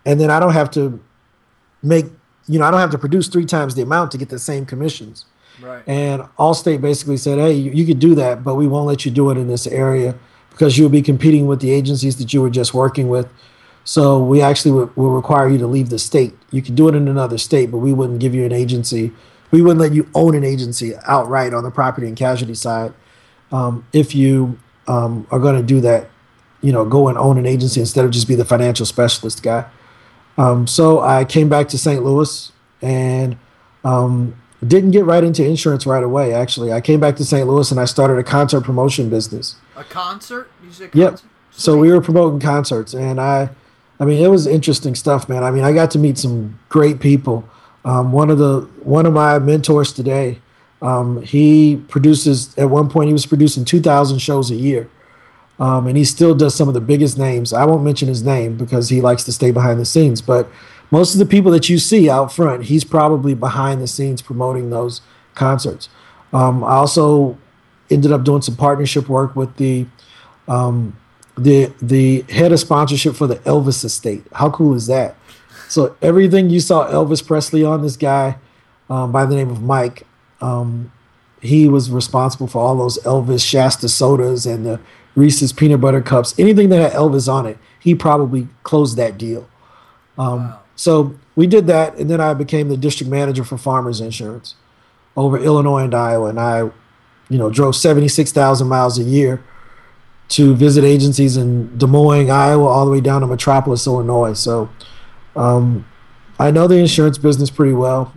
and 0.07 0.21
then 0.21 0.31
I 0.31 0.41
don't 0.41 0.53
have 0.53 0.71
to 0.73 1.01
make, 1.83 2.07
you 2.47 2.59
know, 2.59 2.65
I 2.65 2.71
don't 2.71 2.81
have 2.81 2.91
to 2.91 2.99
produce 2.99 3.29
three 3.29 3.45
times 3.45 3.75
the 3.75 3.83
amount 3.83 4.11
to 4.13 4.19
get 4.19 4.31
the 4.31 4.39
same 4.39 4.65
commissions. 4.65 5.27
Right. 5.61 5.83
And 5.87 6.23
Allstate 6.39 6.81
basically 6.81 7.17
said, 7.17 7.39
hey, 7.39 7.53
you, 7.53 7.71
you 7.73 7.87
could 7.87 7.99
do 7.99 8.15
that, 8.15 8.43
but 8.43 8.55
we 8.55 8.67
won't 8.67 8.87
let 8.87 9.05
you 9.05 9.11
do 9.11 9.31
it 9.31 9.37
in 9.37 9.49
this 9.49 9.67
area 9.67 10.15
because 10.51 10.79
you'll 10.79 10.89
be 10.89 11.03
competing 11.03 11.47
with 11.47 11.61
the 11.61 11.71
agencies 11.71 12.17
that 12.17 12.33
you 12.33 12.41
were 12.41 12.51
just 12.51 12.75
working 12.75 13.09
with. 13.09 13.29
So 13.85 14.23
we 14.23 14.41
actually 14.41 14.73
would, 14.73 14.97
will 14.97 15.11
require 15.11 15.49
you 15.49 15.59
to 15.59 15.67
leave 15.67 15.91
the 15.91 15.99
state. 15.99 16.35
You 16.51 16.63
can 16.63 16.75
do 16.75 16.89
it 16.89 16.95
in 16.95 17.07
another 17.07 17.39
state, 17.39 17.71
but 17.71 17.79
we 17.79 17.93
wouldn't 17.93 18.19
give 18.19 18.35
you 18.35 18.45
an 18.45 18.53
agency. 18.53 19.13
We 19.51 19.61
wouldn't 19.63 19.81
let 19.81 19.93
you 19.93 20.09
own 20.15 20.35
an 20.35 20.43
agency 20.43 20.95
outright 21.07 21.53
on 21.53 21.63
the 21.65 21.71
property 21.71 22.09
and 22.09 22.17
casualty 22.17 22.55
side 22.55 22.93
um, 23.53 23.87
if 23.93 24.15
you 24.15 24.59
um, 24.89 25.27
are 25.31 25.39
going 25.39 25.57
to 25.57 25.63
do 25.63 25.81
that. 25.83 26.09
You 26.63 26.73
know, 26.73 26.87
go 26.87 27.09
and 27.09 27.19
own 27.19 27.37
an 27.37 27.45
agency 27.45 27.79
instead 27.81 28.07
of 28.07 28.11
just 28.11 28.27
be 28.27 28.35
the 28.35 28.45
financial 28.45 28.87
specialist 28.87 29.43
guy. 29.43 29.67
Um, 30.39 30.67
so 30.67 31.01
I 31.01 31.27
came 31.27 31.51
back 31.51 31.69
to 31.69 31.79
St. 31.79 32.03
Louis 32.03 32.51
and 32.81 33.37
um, 33.85 34.35
didn't 34.67 34.93
get 34.93 35.05
right 35.05 35.23
into 35.23 35.45
insurance 35.45 35.87
right 35.87 36.03
away. 36.03 36.33
Actually, 36.33 36.73
I 36.73 36.81
came 36.81 37.01
back 37.01 37.17
to 37.17 37.25
St. 37.25 37.47
Louis 37.47 37.71
and 37.71 37.79
I 37.79 37.85
started 37.85 38.17
a 38.17 38.23
concert 38.25 38.63
promotion 38.63 39.11
business. 39.11 39.57
A 39.77 39.85
concert? 39.85 40.51
You 40.65 40.73
said 40.73 40.91
Yep. 40.95 41.11
concert? 41.11 41.29
So 41.51 41.77
we 41.77 41.93
were 41.93 42.01
promoting 42.01 42.41
concerts, 42.41 42.95
and 42.95 43.21
I, 43.21 43.51
I 44.01 44.05
mean, 44.05 44.23
it 44.23 44.29
was 44.29 44.47
interesting 44.47 44.95
stuff, 44.95 45.29
man. 45.29 45.45
I 45.45 45.51
mean, 45.51 45.65
I 45.65 45.73
got 45.73 45.91
to 45.93 45.99
meet 45.99 46.19
some 46.19 46.59
great 46.69 47.01
people. 47.01 47.49
Um, 47.85 48.13
one 48.13 48.31
of 48.31 48.39
the 48.39 48.69
one 48.83 49.07
of 49.07 49.13
my 49.13 49.39
mentors 49.39 49.93
today, 49.93 50.41
um, 50.83 51.23
he 51.23 51.77
produces 51.89 52.57
at 52.57 52.71
one 52.71 52.89
point 52.89 53.09
he 53.09 53.13
was 53.13 53.27
producing 53.27 53.65
two 53.65 53.81
thousand 53.81 54.19
shows 54.19 54.51
a 54.51 54.55
year, 54.55 54.89
um, 55.59 55.87
and 55.87 55.97
he 55.97 56.05
still 56.05 56.35
does 56.35 56.55
some 56.55 56.67
of 56.67 56.75
the 56.75 56.81
biggest 56.81 57.19
names. 57.19 57.53
I 57.53 57.65
won't 57.65 57.85
mention 57.85 58.09
his 58.09 58.23
name 58.23 58.57
because 58.57 58.89
he 58.89 59.01
likes 59.01 59.25
to 59.25 59.33
stay 59.33 59.51
behind 59.51 59.79
the 59.79 59.85
scenes, 59.85 60.23
but 60.23 60.49
most 60.91 61.15
of 61.15 61.19
the 61.19 61.27
people 61.27 61.51
that 61.53 61.69
you 61.69 61.79
see 61.79 62.09
out 62.09 62.33
front, 62.33 62.65
he's 62.65 62.85
probably 62.85 63.35
behind 63.35 63.81
the 63.81 63.87
scenes 63.87 64.23
promoting 64.23 64.71
those 64.71 65.01
concerts. 65.35 65.89
Um, 66.33 66.65
I 66.65 66.75
also 66.75 67.37
ended 67.91 68.13
up 68.13 68.25
doing 68.25 68.43
some 68.43 68.57
partnership 68.57 69.09
work 69.09 69.37
with 69.37 69.57
the 69.57 69.87
um, 70.49 70.97
the 71.37 71.73
the 71.83 72.23
head 72.29 72.53
of 72.53 72.61
sponsorship 72.61 73.17
for 73.17 73.27
the 73.27 73.37
Elvis 73.37 73.85
estate. 73.85 74.25
How 74.33 74.51
cool 74.51 74.75
is 74.75 74.87
that? 74.87 75.17
So 75.69 75.97
everything 76.01 76.51
you 76.51 76.61
saw 76.61 76.91
Elvis 76.91 77.27
Presley 77.27 77.65
on, 77.65 77.83
this 77.83 77.97
guy 77.97 78.37
um, 78.89 79.11
by 79.11 79.27
the 79.27 79.35
name 79.35 79.51
of 79.51 79.63
Mike, 79.63 80.07
um, 80.41 80.93
he 81.41 81.69
was 81.69 81.91
responsible 81.91 82.47
for 82.47 82.59
all 82.61 82.77
those 82.77 82.99
Elvis 82.99 83.45
Shasta 83.45 83.89
sodas 83.89 84.47
and 84.47 84.65
the 84.65 84.81
Reese's 85.17 85.53
peanut 85.53 85.81
butter 85.81 86.01
cups. 86.01 86.35
Anything 86.39 86.69
that 86.69 86.81
had 86.81 86.93
Elvis 86.93 87.33
on 87.33 87.47
it, 87.47 87.59
he 87.81 87.95
probably 87.95 88.49
closed 88.63 88.97
that 88.97 89.19
deal. 89.19 89.49
Um, 90.19 90.41
Wow. 90.49 90.61
So 90.77 91.15
we 91.37 91.47
did 91.47 91.67
that, 91.69 91.97
and 91.97 92.11
then 92.11 92.21
I 92.21 92.35
became 92.35 92.69
the 92.69 92.77
district 92.77 93.11
manager 93.11 93.45
for 93.45 93.57
Farmers 93.57 94.01
Insurance 94.01 94.57
over 95.17 95.39
Illinois 95.39 95.85
and 95.85 95.95
Iowa, 95.95 96.29
and 96.29 96.41
I, 96.41 96.59
you 97.29 97.39
know, 97.39 97.49
drove 97.51 97.77
seventy 97.77 98.09
six 98.09 98.33
thousand 98.33 98.69
miles 98.69 98.99
a 98.99 99.05
year 99.05 99.43
to 100.29 100.55
visit 100.55 100.85
agencies 100.85 101.37
in 101.37 101.77
Des 101.77 101.87
Moines, 101.87 102.31
Iowa, 102.31 102.67
all 102.67 102.87
the 102.87 102.91
way 102.91 103.01
down 103.01 103.21
to 103.21 103.27
Metropolis, 103.27 103.87
Illinois. 103.87 104.33
So 104.33 104.71
um, 105.37 105.87
I 106.39 106.51
know 106.51 106.67
the 106.67 106.77
insurance 106.77 107.19
business 107.19 107.51
pretty 107.51 107.75
well. 107.75 108.13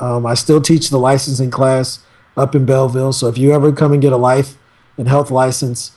Um, 0.00 0.24
I 0.24 0.34
still 0.34 0.60
teach 0.60 0.90
the 0.90 0.98
licensing 0.98 1.50
class 1.50 2.00
up 2.36 2.54
in 2.54 2.64
Belleville. 2.64 3.12
So 3.12 3.28
if 3.28 3.36
you 3.36 3.52
ever 3.52 3.72
come 3.72 3.92
and 3.92 4.00
get 4.00 4.12
a 4.12 4.16
life 4.16 4.56
and 4.96 5.06
health 5.06 5.30
license, 5.30 5.92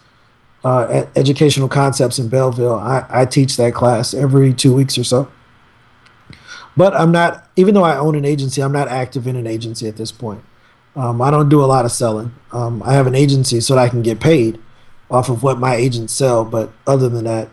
uh, 0.63 1.05
Educational 1.15 1.67
Concepts 1.67 2.19
in 2.19 2.27
Belleville, 2.27 2.75
I, 2.75 3.05
I 3.09 3.25
teach 3.25 3.57
that 3.57 3.73
class 3.73 4.13
every 4.13 4.53
two 4.53 4.73
weeks 4.73 4.97
or 4.97 5.03
so. 5.03 5.31
But 6.75 6.93
I'm 6.95 7.11
not, 7.11 7.47
even 7.55 7.73
though 7.73 7.83
I 7.83 7.97
own 7.97 8.15
an 8.15 8.25
agency, 8.25 8.61
I'm 8.61 8.71
not 8.71 8.87
active 8.87 9.27
in 9.27 9.35
an 9.35 9.45
agency 9.45 9.87
at 9.87 9.95
this 9.95 10.11
point. 10.11 10.43
Um, 10.95 11.21
I 11.21 11.31
don't 11.31 11.49
do 11.49 11.63
a 11.63 11.65
lot 11.65 11.85
of 11.85 11.91
selling. 11.91 12.33
Um, 12.51 12.81
I 12.83 12.93
have 12.93 13.07
an 13.07 13.15
agency 13.15 13.59
so 13.59 13.75
that 13.75 13.81
I 13.81 13.89
can 13.89 14.01
get 14.01 14.19
paid 14.19 14.59
off 15.13 15.29
of 15.29 15.43
what 15.43 15.59
my 15.59 15.75
agents 15.75 16.13
sell. 16.13 16.43
But 16.43 16.71
other 16.85 17.07
than 17.07 17.23
that, 17.23 17.49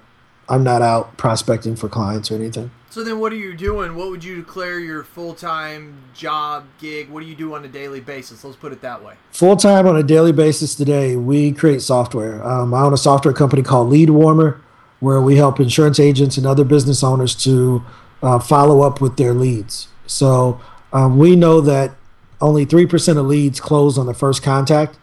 I'm 0.48 0.64
not 0.64 0.82
out 0.82 1.16
prospecting 1.16 1.76
for 1.76 1.88
clients 1.88 2.30
or 2.30 2.34
anything. 2.34 2.72
So 2.88 3.04
then, 3.04 3.20
what 3.20 3.32
are 3.32 3.36
you 3.36 3.54
doing? 3.56 3.94
What 3.94 4.10
would 4.10 4.24
you 4.24 4.34
declare 4.34 4.80
your 4.80 5.04
full 5.04 5.34
time 5.34 6.02
job 6.12 6.66
gig? 6.80 7.08
What 7.08 7.20
do 7.20 7.26
you 7.26 7.36
do 7.36 7.54
on 7.54 7.64
a 7.64 7.68
daily 7.68 8.00
basis? 8.00 8.42
Let's 8.42 8.56
put 8.56 8.72
it 8.72 8.80
that 8.80 9.04
way. 9.04 9.14
Full 9.30 9.54
time 9.56 9.86
on 9.86 9.96
a 9.96 10.02
daily 10.02 10.32
basis 10.32 10.74
today, 10.74 11.14
we 11.14 11.52
create 11.52 11.82
software. 11.82 12.42
Um, 12.42 12.74
I 12.74 12.82
own 12.82 12.92
a 12.92 12.96
software 12.96 13.32
company 13.32 13.62
called 13.62 13.90
Lead 13.90 14.10
Warmer, 14.10 14.60
where 14.98 15.20
we 15.20 15.36
help 15.36 15.60
insurance 15.60 16.00
agents 16.00 16.36
and 16.36 16.44
other 16.44 16.64
business 16.64 17.04
owners 17.04 17.36
to 17.44 17.84
uh, 18.24 18.40
follow 18.40 18.80
up 18.80 19.00
with 19.00 19.16
their 19.16 19.34
leads. 19.34 19.86
So 20.06 20.60
um, 20.92 21.16
we 21.16 21.36
know 21.36 21.60
that 21.60 21.94
only 22.40 22.66
3% 22.66 23.18
of 23.18 23.26
leads 23.26 23.60
close 23.60 23.98
on 23.98 24.06
the 24.06 24.14
first 24.14 24.42
contact, 24.42 24.98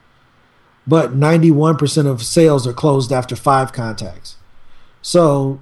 but 0.87 1.13
91% 1.13 2.07
of 2.07 2.23
sales 2.23 2.65
are 2.65 2.73
closed 2.73 3.11
after 3.11 3.35
five 3.35 3.73
contacts. 3.73 4.37
So 5.01 5.59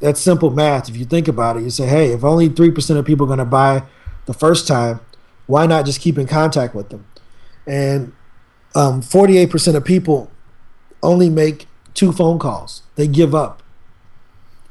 that's 0.00 0.20
simple 0.20 0.50
math. 0.50 0.88
If 0.88 0.96
you 0.96 1.04
think 1.04 1.28
about 1.28 1.56
it, 1.56 1.62
you 1.62 1.70
say, 1.70 1.86
hey, 1.86 2.12
if 2.12 2.24
only 2.24 2.48
3% 2.48 2.96
of 2.96 3.04
people 3.04 3.24
are 3.24 3.28
going 3.28 3.38
to 3.38 3.44
buy 3.44 3.84
the 4.26 4.34
first 4.34 4.66
time, 4.66 5.00
why 5.46 5.66
not 5.66 5.86
just 5.86 6.00
keep 6.00 6.18
in 6.18 6.26
contact 6.26 6.74
with 6.74 6.90
them? 6.90 7.06
And 7.66 8.12
um, 8.74 9.00
48% 9.00 9.76
of 9.76 9.84
people 9.84 10.30
only 11.02 11.30
make 11.30 11.66
two 11.94 12.12
phone 12.12 12.38
calls. 12.38 12.82
They 12.96 13.06
give 13.06 13.34
up 13.34 13.62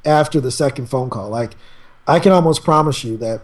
after 0.06 0.40
the 0.40 0.52
second 0.52 0.88
phone 0.88 1.10
call. 1.10 1.30
Like, 1.30 1.56
I 2.08 2.20
can 2.20 2.32
almost 2.32 2.64
promise 2.64 3.04
you 3.04 3.18
that 3.18 3.42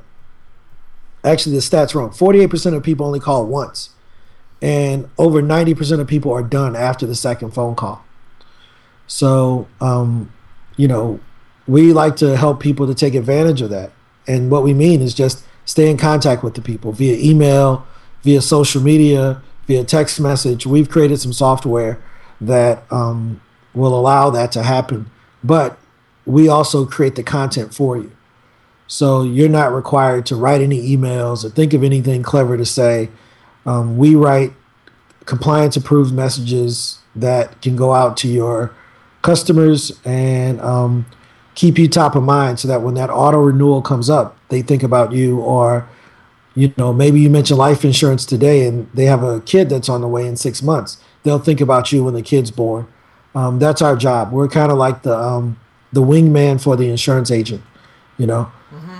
actually 1.23 1.55
the 1.55 1.61
stats 1.61 1.95
wrong. 1.95 2.09
48% 2.09 2.75
of 2.75 2.83
people 2.83 3.05
only 3.05 3.19
call 3.19 3.45
once, 3.45 3.89
and 4.63 5.09
over 5.17 5.41
90% 5.41 5.99
of 5.99 6.07
people 6.07 6.31
are 6.31 6.41
done 6.41 6.73
after 6.73 7.05
the 7.05 7.15
second 7.15 7.51
phone 7.51 7.75
call. 7.75 8.03
So, 9.07 9.67
um, 9.81 10.31
you 10.77 10.87
know, 10.87 11.19
we 11.67 11.91
like 11.91 12.15
to 12.17 12.37
help 12.37 12.61
people 12.61 12.87
to 12.87 12.95
take 12.95 13.13
advantage 13.13 13.61
of 13.61 13.69
that. 13.71 13.91
And 14.25 14.49
what 14.49 14.63
we 14.63 14.73
mean 14.73 15.01
is 15.01 15.13
just 15.13 15.43
stay 15.65 15.91
in 15.91 15.97
contact 15.97 16.43
with 16.43 16.53
the 16.53 16.61
people 16.61 16.93
via 16.93 17.17
email, 17.17 17.85
via 18.21 18.41
social 18.41 18.81
media, 18.81 19.41
via 19.67 19.83
text 19.83 20.21
message. 20.21 20.65
We've 20.65 20.89
created 20.89 21.19
some 21.19 21.33
software 21.33 22.01
that 22.39 22.89
um, 22.89 23.41
will 23.73 23.93
allow 23.93 24.29
that 24.29 24.53
to 24.53 24.63
happen. 24.63 25.11
But 25.43 25.77
we 26.25 26.47
also 26.47 26.85
create 26.85 27.15
the 27.15 27.23
content 27.23 27.73
for 27.73 27.97
you. 27.97 28.13
So 28.87 29.23
you're 29.23 29.49
not 29.49 29.73
required 29.73 30.25
to 30.27 30.37
write 30.37 30.61
any 30.61 30.95
emails 30.95 31.43
or 31.43 31.49
think 31.49 31.73
of 31.73 31.83
anything 31.83 32.23
clever 32.23 32.55
to 32.55 32.65
say. 32.65 33.09
Um, 33.65 33.97
we 33.97 34.15
write 34.15 34.53
compliance 35.25 35.75
approved 35.77 36.13
messages 36.13 36.99
that 37.15 37.61
can 37.61 37.75
go 37.75 37.93
out 37.93 38.17
to 38.17 38.27
your 38.27 38.73
customers 39.21 39.99
and 40.03 40.59
um, 40.61 41.05
keep 41.55 41.77
you 41.77 41.87
top 41.87 42.15
of 42.15 42.23
mind 42.23 42.59
so 42.59 42.67
that 42.67 42.81
when 42.81 42.95
that 42.95 43.09
auto 43.09 43.39
renewal 43.39 43.81
comes 43.81 44.09
up, 44.09 44.37
they 44.49 44.61
think 44.61 44.83
about 44.83 45.11
you. 45.11 45.39
Or, 45.39 45.87
you 46.55 46.73
know, 46.77 46.91
maybe 46.93 47.21
you 47.21 47.29
mention 47.29 47.57
life 47.57 47.85
insurance 47.85 48.25
today 48.25 48.67
and 48.67 48.89
they 48.93 49.05
have 49.05 49.23
a 49.23 49.39
kid 49.41 49.69
that's 49.69 49.89
on 49.89 50.01
the 50.01 50.07
way 50.07 50.27
in 50.27 50.35
six 50.35 50.61
months. 50.61 50.97
They'll 51.23 51.39
think 51.39 51.61
about 51.61 51.91
you 51.91 52.03
when 52.03 52.13
the 52.13 52.21
kid's 52.21 52.51
born. 52.51 52.87
Um, 53.35 53.59
that's 53.59 53.81
our 53.81 53.95
job. 53.95 54.31
We're 54.31 54.47
kind 54.47 54.71
of 54.71 54.77
like 54.77 55.03
the 55.03 55.17
um, 55.17 55.59
the 55.91 56.01
wingman 56.01 56.61
for 56.61 56.75
the 56.75 56.89
insurance 56.89 57.31
agent. 57.31 57.63
You 58.17 58.27
know, 58.27 58.51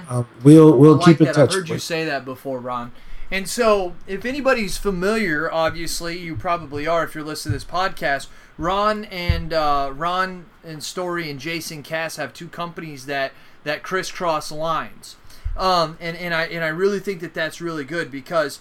um, 0.10 0.28
we'll 0.43 0.76
we'll 0.76 0.99
I 1.02 1.06
keep 1.06 1.19
like 1.19 1.19
in 1.19 1.26
that. 1.26 1.38
I've 1.38 1.49
touch. 1.49 1.54
heard 1.56 1.69
you 1.69 1.78
say 1.80 2.06
that 2.06 2.26
before, 2.26 2.60
Ron. 2.60 2.91
And 3.34 3.50
so, 3.50 3.96
if 4.06 4.26
anybody's 4.26 4.78
familiar, 4.78 5.52
obviously 5.52 6.19
you 6.19 6.36
probably 6.36 6.86
are 6.86 7.04
if 7.04 7.15
you're 7.15 7.24
listening 7.24 7.54
to 7.54 7.56
this 7.56 7.65
podcast. 7.65 8.28
Ron 8.60 9.06
and 9.06 9.52
uh, 9.52 9.91
Ron 9.91 10.46
and 10.63 10.84
Story 10.84 11.32
and 11.32 11.39
Jason 11.39 11.82
Cass 11.82 12.17
have 12.17 12.32
two 12.32 12.48
companies 12.48 13.08
that 13.08 13.32
that 13.63 13.82
crisscross 13.82 14.52
lines, 14.52 15.15
um, 15.58 15.98
and 16.00 16.15
and 16.15 16.32
I 16.32 16.43
and 16.43 16.63
I 16.63 16.67
really 16.67 17.00
think 17.00 17.22
that 17.22 17.34
that's 17.34 17.60
really 17.60 17.84
good 17.84 18.12
because 18.12 18.60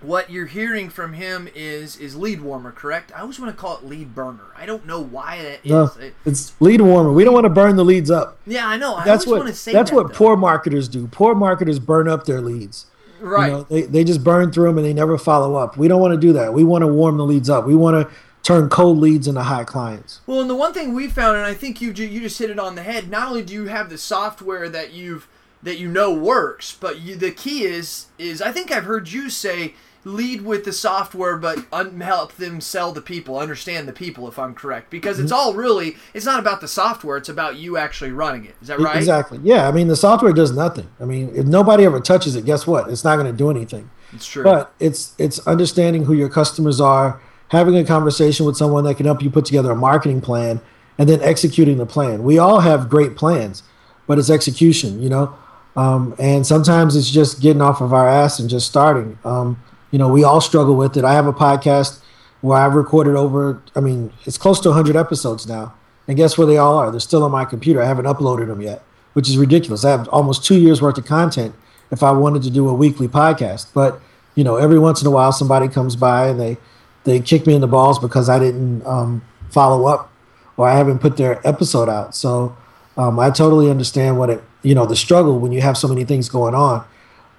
what 0.00 0.30
you're 0.30 0.46
hearing 0.46 0.88
from 0.88 1.12
him 1.12 1.46
is 1.54 1.98
is 1.98 2.16
lead 2.16 2.40
warmer, 2.40 2.72
correct? 2.72 3.12
I 3.14 3.20
always 3.20 3.38
want 3.38 3.54
to 3.54 3.60
call 3.60 3.76
it 3.76 3.84
lead 3.84 4.14
burner. 4.14 4.52
I 4.56 4.64
don't 4.64 4.86
know 4.86 5.02
why 5.02 5.42
that 5.42 5.60
is. 5.64 5.70
No, 5.70 5.90
it's 6.24 6.58
lead 6.62 6.80
warmer. 6.80 7.12
We 7.12 7.24
don't 7.24 7.34
want 7.34 7.44
to 7.44 7.50
burn 7.50 7.76
the 7.76 7.84
leads 7.84 8.10
up. 8.10 8.38
yeah, 8.46 8.66
I 8.66 8.78
know. 8.78 8.94
I 8.94 9.04
That's 9.04 9.26
what 9.26 9.46
to 9.46 9.52
say 9.52 9.74
that's 9.74 9.90
that, 9.90 9.96
what 9.96 10.08
though. 10.08 10.14
poor 10.14 10.36
marketers 10.38 10.88
do. 10.88 11.08
Poor 11.08 11.34
marketers 11.34 11.78
burn 11.78 12.08
up 12.08 12.24
their 12.24 12.40
leads. 12.40 12.86
Right. 13.22 13.46
You 13.46 13.52
know, 13.52 13.62
they, 13.64 13.82
they 13.82 14.04
just 14.04 14.24
burn 14.24 14.50
through 14.50 14.66
them 14.66 14.78
and 14.78 14.86
they 14.86 14.92
never 14.92 15.16
follow 15.16 15.54
up. 15.54 15.76
We 15.76 15.88
don't 15.88 16.00
want 16.00 16.14
to 16.14 16.20
do 16.20 16.32
that. 16.34 16.52
We 16.52 16.64
want 16.64 16.82
to 16.82 16.88
warm 16.88 17.16
the 17.16 17.24
leads 17.24 17.48
up. 17.48 17.66
We 17.66 17.76
want 17.76 18.08
to 18.08 18.14
turn 18.42 18.68
cold 18.68 18.98
leads 18.98 19.28
into 19.28 19.42
high 19.42 19.64
clients. 19.64 20.20
Well, 20.26 20.40
and 20.40 20.50
the 20.50 20.56
one 20.56 20.72
thing 20.72 20.92
we 20.92 21.08
found, 21.08 21.36
and 21.36 21.46
I 21.46 21.54
think 21.54 21.80
you 21.80 21.92
you 21.92 22.20
just 22.20 22.38
hit 22.38 22.50
it 22.50 22.58
on 22.58 22.74
the 22.74 22.82
head. 22.82 23.08
Not 23.08 23.28
only 23.28 23.42
do 23.42 23.54
you 23.54 23.66
have 23.66 23.88
the 23.88 23.98
software 23.98 24.68
that 24.68 24.92
you've 24.92 25.28
that 25.62 25.78
you 25.78 25.88
know 25.88 26.12
works, 26.12 26.76
but 26.78 27.00
you, 27.00 27.14
the 27.14 27.30
key 27.30 27.64
is 27.64 28.06
is 28.18 28.42
I 28.42 28.50
think 28.50 28.72
I've 28.72 28.84
heard 28.84 29.10
you 29.10 29.30
say 29.30 29.74
lead 30.04 30.42
with 30.42 30.64
the 30.64 30.72
software, 30.72 31.36
but 31.36 31.64
un- 31.72 32.00
help 32.00 32.34
them 32.34 32.60
sell 32.60 32.92
the 32.92 33.00
people, 33.00 33.38
understand 33.38 33.86
the 33.86 33.92
people, 33.92 34.26
if 34.28 34.38
I'm 34.38 34.54
correct. 34.54 34.90
Because 34.90 35.20
it's 35.20 35.32
all 35.32 35.54
really 35.54 35.96
it's 36.14 36.26
not 36.26 36.40
about 36.40 36.60
the 36.60 36.68
software; 36.68 37.16
it's 37.16 37.28
about 37.28 37.56
you 37.56 37.76
actually 37.76 38.12
running 38.12 38.44
it. 38.44 38.54
Is 38.60 38.68
that 38.68 38.80
right? 38.80 38.96
Exactly. 38.96 39.38
Yeah. 39.42 39.68
I 39.68 39.72
mean, 39.72 39.88
the 39.88 39.96
software 39.96 40.32
does 40.32 40.52
nothing. 40.52 40.88
I 41.00 41.04
mean, 41.04 41.30
if 41.34 41.46
nobody 41.46 41.84
ever 41.84 42.00
touches 42.00 42.36
it, 42.36 42.44
guess 42.44 42.66
what? 42.66 42.88
It's 42.90 43.04
not 43.04 43.16
going 43.16 43.30
to 43.30 43.36
do 43.36 43.50
anything. 43.50 43.90
It's 44.12 44.26
true. 44.26 44.44
But 44.44 44.74
it's 44.80 45.14
it's 45.18 45.38
understanding 45.46 46.04
who 46.04 46.14
your 46.14 46.28
customers 46.28 46.80
are, 46.80 47.20
having 47.48 47.76
a 47.76 47.84
conversation 47.84 48.44
with 48.46 48.56
someone 48.56 48.84
that 48.84 48.96
can 48.96 49.06
help 49.06 49.22
you 49.22 49.30
put 49.30 49.44
together 49.44 49.70
a 49.70 49.76
marketing 49.76 50.20
plan, 50.20 50.60
and 50.98 51.08
then 51.08 51.20
executing 51.22 51.78
the 51.78 51.86
plan. 51.86 52.22
We 52.22 52.38
all 52.38 52.60
have 52.60 52.88
great 52.88 53.16
plans, 53.16 53.62
but 54.06 54.18
it's 54.18 54.30
execution. 54.30 55.02
You 55.02 55.08
know. 55.08 55.36
Um, 55.74 56.14
and 56.18 56.46
sometimes 56.46 56.96
it's 56.96 57.10
just 57.10 57.40
getting 57.40 57.62
off 57.62 57.80
of 57.80 57.94
our 57.94 58.06
ass 58.06 58.38
and 58.38 58.50
just 58.50 58.66
starting. 58.66 59.18
Um, 59.24 59.58
you 59.92 59.98
know, 59.98 60.08
we 60.08 60.24
all 60.24 60.40
struggle 60.40 60.74
with 60.74 60.96
it. 60.96 61.04
I 61.04 61.12
have 61.12 61.26
a 61.26 61.32
podcast 61.32 62.00
where 62.40 62.58
I've 62.58 62.74
recorded 62.74 63.14
over, 63.14 63.62
I 63.76 63.80
mean, 63.80 64.12
it's 64.24 64.36
close 64.36 64.58
to 64.60 64.70
100 64.70 64.96
episodes 64.96 65.46
now. 65.46 65.74
And 66.08 66.16
guess 66.16 66.36
where 66.36 66.46
they 66.46 66.56
all 66.56 66.76
are? 66.76 66.90
They're 66.90 66.98
still 66.98 67.22
on 67.22 67.30
my 67.30 67.44
computer. 67.44 67.80
I 67.80 67.86
haven't 67.86 68.06
uploaded 68.06 68.48
them 68.48 68.60
yet, 68.60 68.82
which 69.12 69.28
is 69.28 69.38
ridiculous. 69.38 69.84
I 69.84 69.90
have 69.92 70.08
almost 70.08 70.44
two 70.44 70.58
years 70.58 70.82
worth 70.82 70.98
of 70.98 71.04
content 71.04 71.54
if 71.92 72.02
I 72.02 72.10
wanted 72.10 72.42
to 72.42 72.50
do 72.50 72.68
a 72.68 72.74
weekly 72.74 73.06
podcast. 73.06 73.68
But, 73.72 74.00
you 74.34 74.42
know, 74.42 74.56
every 74.56 74.78
once 74.78 75.00
in 75.00 75.06
a 75.06 75.10
while 75.10 75.30
somebody 75.30 75.68
comes 75.68 75.94
by 75.94 76.26
and 76.26 76.40
they, 76.40 76.56
they 77.04 77.20
kick 77.20 77.46
me 77.46 77.54
in 77.54 77.60
the 77.60 77.68
balls 77.68 78.00
because 78.00 78.28
I 78.28 78.40
didn't 78.40 78.84
um, 78.84 79.22
follow 79.50 79.86
up 79.86 80.10
or 80.56 80.66
I 80.66 80.76
haven't 80.76 80.98
put 80.98 81.16
their 81.16 81.46
episode 81.46 81.88
out. 81.88 82.16
So 82.16 82.56
um, 82.96 83.20
I 83.20 83.30
totally 83.30 83.70
understand 83.70 84.18
what 84.18 84.30
it, 84.30 84.42
you 84.62 84.74
know, 84.74 84.86
the 84.86 84.96
struggle 84.96 85.38
when 85.38 85.52
you 85.52 85.60
have 85.60 85.76
so 85.76 85.86
many 85.86 86.04
things 86.04 86.28
going 86.28 86.54
on. 86.54 86.84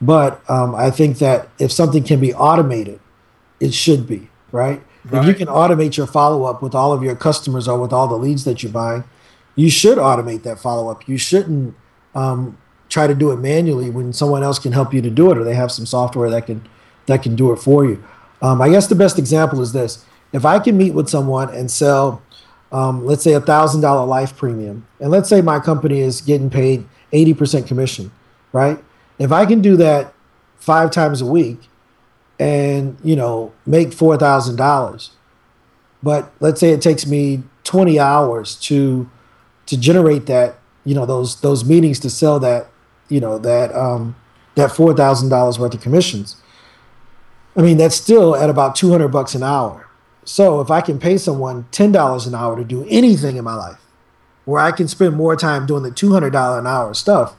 But 0.06 0.48
um, 0.50 0.76
I 0.76 0.92
think 0.92 1.20
that 1.20 1.48
if 1.60 1.72
something 1.72 2.04
can 2.04 2.20
be 2.20 2.34
automated, 2.34 3.00
it 3.60 3.74
should 3.74 4.06
be, 4.06 4.30
right? 4.52 4.84
If 5.06 5.26
you 5.26 5.34
can 5.34 5.48
automate 5.48 5.98
your 5.98 6.08
follow 6.08 6.44
up 6.44 6.62
with 6.62 6.76
all 6.76 6.92
of 6.92 7.04
your 7.04 7.16
customers 7.16 7.68
or 7.68 7.80
with 7.80 7.94
all 7.94 8.08
the 8.08 8.18
leads 8.18 8.44
that 8.44 8.63
you're 8.63 8.72
buying, 8.72 9.04
you 9.56 9.70
should 9.70 9.98
automate 9.98 10.44
that 10.44 10.60
follow 10.60 10.89
up. 10.89 11.08
You 11.08 11.18
shouldn't 11.18 11.76
um, 12.16 12.58
try 12.89 13.08
to 13.08 13.16
do 13.16 13.32
it 13.32 13.38
manually 13.38 13.89
when 13.89 14.13
someone 14.13 14.44
else 14.44 14.60
can 14.60 14.72
help 14.72 14.94
you 14.94 15.02
to 15.02 15.10
do 15.10 15.32
it, 15.32 15.38
or 15.38 15.44
they 15.44 15.56
have 15.56 15.72
some 15.72 15.86
software 15.86 16.30
that 16.30 16.46
can 16.46 16.68
that 17.06 17.22
can 17.22 17.36
do 17.36 17.52
it 17.52 17.58
for 17.58 17.86
you. 17.86 18.04
Um, 18.42 18.62
I 18.62 18.70
guess 18.70 18.88
the 18.88 18.96
best 18.96 19.18
example 19.20 19.62
is 19.62 19.72
this: 19.74 20.06
if 20.32 20.46
I 20.46 20.60
can 20.60 20.78
meet 20.78 20.94
with 20.94 21.10
someone 21.10 21.50
and 21.54 21.70
sell, 21.70 22.22
um, 22.72 23.06
let's 23.06 23.24
say 23.24 23.34
a 23.34 23.42
thousand 23.42 23.82
dollar 23.82 24.06
life 24.06 24.36
premium, 24.36 24.86
and 25.00 25.12
let's 25.12 25.30
say 25.30 25.42
my 25.42 25.60
company 25.60 26.02
is 26.02 26.22
getting 26.22 26.50
paid 26.50 26.86
eighty 27.12 27.34
percent 27.34 27.68
commission, 27.68 28.12
right? 28.52 28.84
If 29.19 29.32
I 29.32 29.45
can 29.45 29.62
do 29.62 29.76
that 29.78 30.13
five 30.58 30.91
times 30.91 31.21
a 31.21 31.26
week, 31.26 31.60
and 32.39 32.97
you 33.04 33.15
know 33.15 33.54
make 33.65 33.93
four 33.93 34.17
thousand 34.17 34.56
dollars, 34.56 35.12
but 36.02 36.32
let's 36.39 36.60
say 36.60 36.71
it 36.71 36.82
takes 36.82 37.06
me 37.06 37.43
twenty 37.63 37.99
hours 37.99 38.56
to 38.62 39.10
to 39.65 39.78
generate 39.78 40.26
that 40.26 40.56
you 40.86 40.95
know 40.95 41.06
those 41.06 41.41
those 41.41 41.63
meetings 41.63 41.99
to 41.99 42.10
sell 42.10 42.39
that 42.39 42.67
you 43.10 43.19
know 43.19 43.38
that 43.38 43.73
um 43.76 44.15
that 44.56 44.71
four 44.71 44.93
thousand 44.93 45.30
dollars 45.30 45.58
worth 45.58 45.73
of 45.73 45.82
commissions 45.82 46.36
i 47.56 47.62
mean 47.62 47.78
that's 47.78 47.95
still 47.95 48.36
at 48.36 48.49
about 48.49 48.76
200 48.76 49.08
bucks 49.10 49.36
an 49.36 49.43
hour. 49.43 49.88
So 50.26 50.62
if 50.62 50.71
i 50.71 50.82
can 50.82 50.99
pay 50.99 51.17
someone 51.17 51.65
$10 51.71 52.28
an 52.28 52.36
hour 52.36 52.56
to 52.56 52.63
do 52.63 52.86
anything 52.89 53.36
in 53.36 53.43
my 53.43 53.56
life 53.56 53.80
where 54.45 54.62
i 54.62 54.71
can 54.71 54.88
spend 54.88 55.15
more 55.15 55.36
time 55.36 55.65
doing 55.65 55.84
the 55.84 55.91
$200 55.91 56.60
an 56.60 56.67
hour 56.67 56.93
stuff 56.93 57.36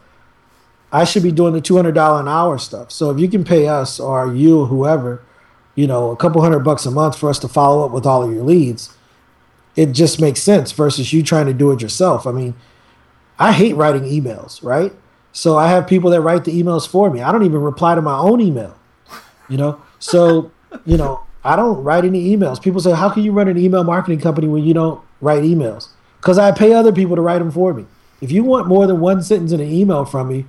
i 0.94 1.04
should 1.04 1.22
be 1.22 1.30
doing 1.30 1.52
the 1.52 1.60
$200 1.60 2.20
an 2.20 2.28
hour 2.28 2.56
stuff 2.56 2.90
so 2.90 3.10
if 3.10 3.18
you 3.18 3.28
can 3.28 3.44
pay 3.44 3.68
us 3.68 4.00
or 4.00 4.34
you 4.34 4.64
whoever 4.64 5.22
you 5.74 5.86
know 5.86 6.10
a 6.10 6.16
couple 6.16 6.40
hundred 6.40 6.60
bucks 6.60 6.86
a 6.86 6.90
month 6.90 7.18
for 7.18 7.28
us 7.28 7.38
to 7.38 7.48
follow 7.48 7.84
up 7.84 7.92
with 7.92 8.06
all 8.06 8.22
of 8.22 8.32
your 8.32 8.44
leads 8.44 8.96
it 9.76 9.92
just 9.92 10.20
makes 10.20 10.40
sense 10.40 10.72
versus 10.72 11.12
you 11.12 11.22
trying 11.22 11.46
to 11.46 11.52
do 11.52 11.70
it 11.72 11.82
yourself. 11.82 12.26
I 12.26 12.32
mean, 12.32 12.54
I 13.38 13.52
hate 13.52 13.74
writing 13.74 14.04
emails, 14.04 14.62
right? 14.62 14.92
So 15.32 15.56
I 15.58 15.68
have 15.68 15.86
people 15.86 16.10
that 16.10 16.20
write 16.20 16.44
the 16.44 16.62
emails 16.62 16.86
for 16.86 17.10
me. 17.10 17.20
I 17.20 17.32
don't 17.32 17.44
even 17.44 17.60
reply 17.60 17.96
to 17.96 18.02
my 18.02 18.16
own 18.16 18.40
email, 18.40 18.76
you 19.48 19.56
know? 19.56 19.82
So, 19.98 20.52
you 20.86 20.96
know, 20.96 21.20
I 21.42 21.56
don't 21.56 21.82
write 21.82 22.04
any 22.04 22.36
emails. 22.36 22.62
People 22.62 22.80
say, 22.80 22.92
How 22.92 23.10
can 23.10 23.22
you 23.22 23.32
run 23.32 23.48
an 23.48 23.58
email 23.58 23.84
marketing 23.84 24.20
company 24.20 24.46
when 24.46 24.64
you 24.64 24.74
don't 24.74 25.02
write 25.20 25.42
emails? 25.42 25.88
Because 26.20 26.38
I 26.38 26.52
pay 26.52 26.72
other 26.72 26.92
people 26.92 27.16
to 27.16 27.22
write 27.22 27.40
them 27.40 27.50
for 27.50 27.74
me. 27.74 27.86
If 28.20 28.30
you 28.30 28.44
want 28.44 28.68
more 28.68 28.86
than 28.86 29.00
one 29.00 29.22
sentence 29.22 29.52
in 29.52 29.60
an 29.60 29.70
email 29.70 30.04
from 30.04 30.28
me, 30.28 30.46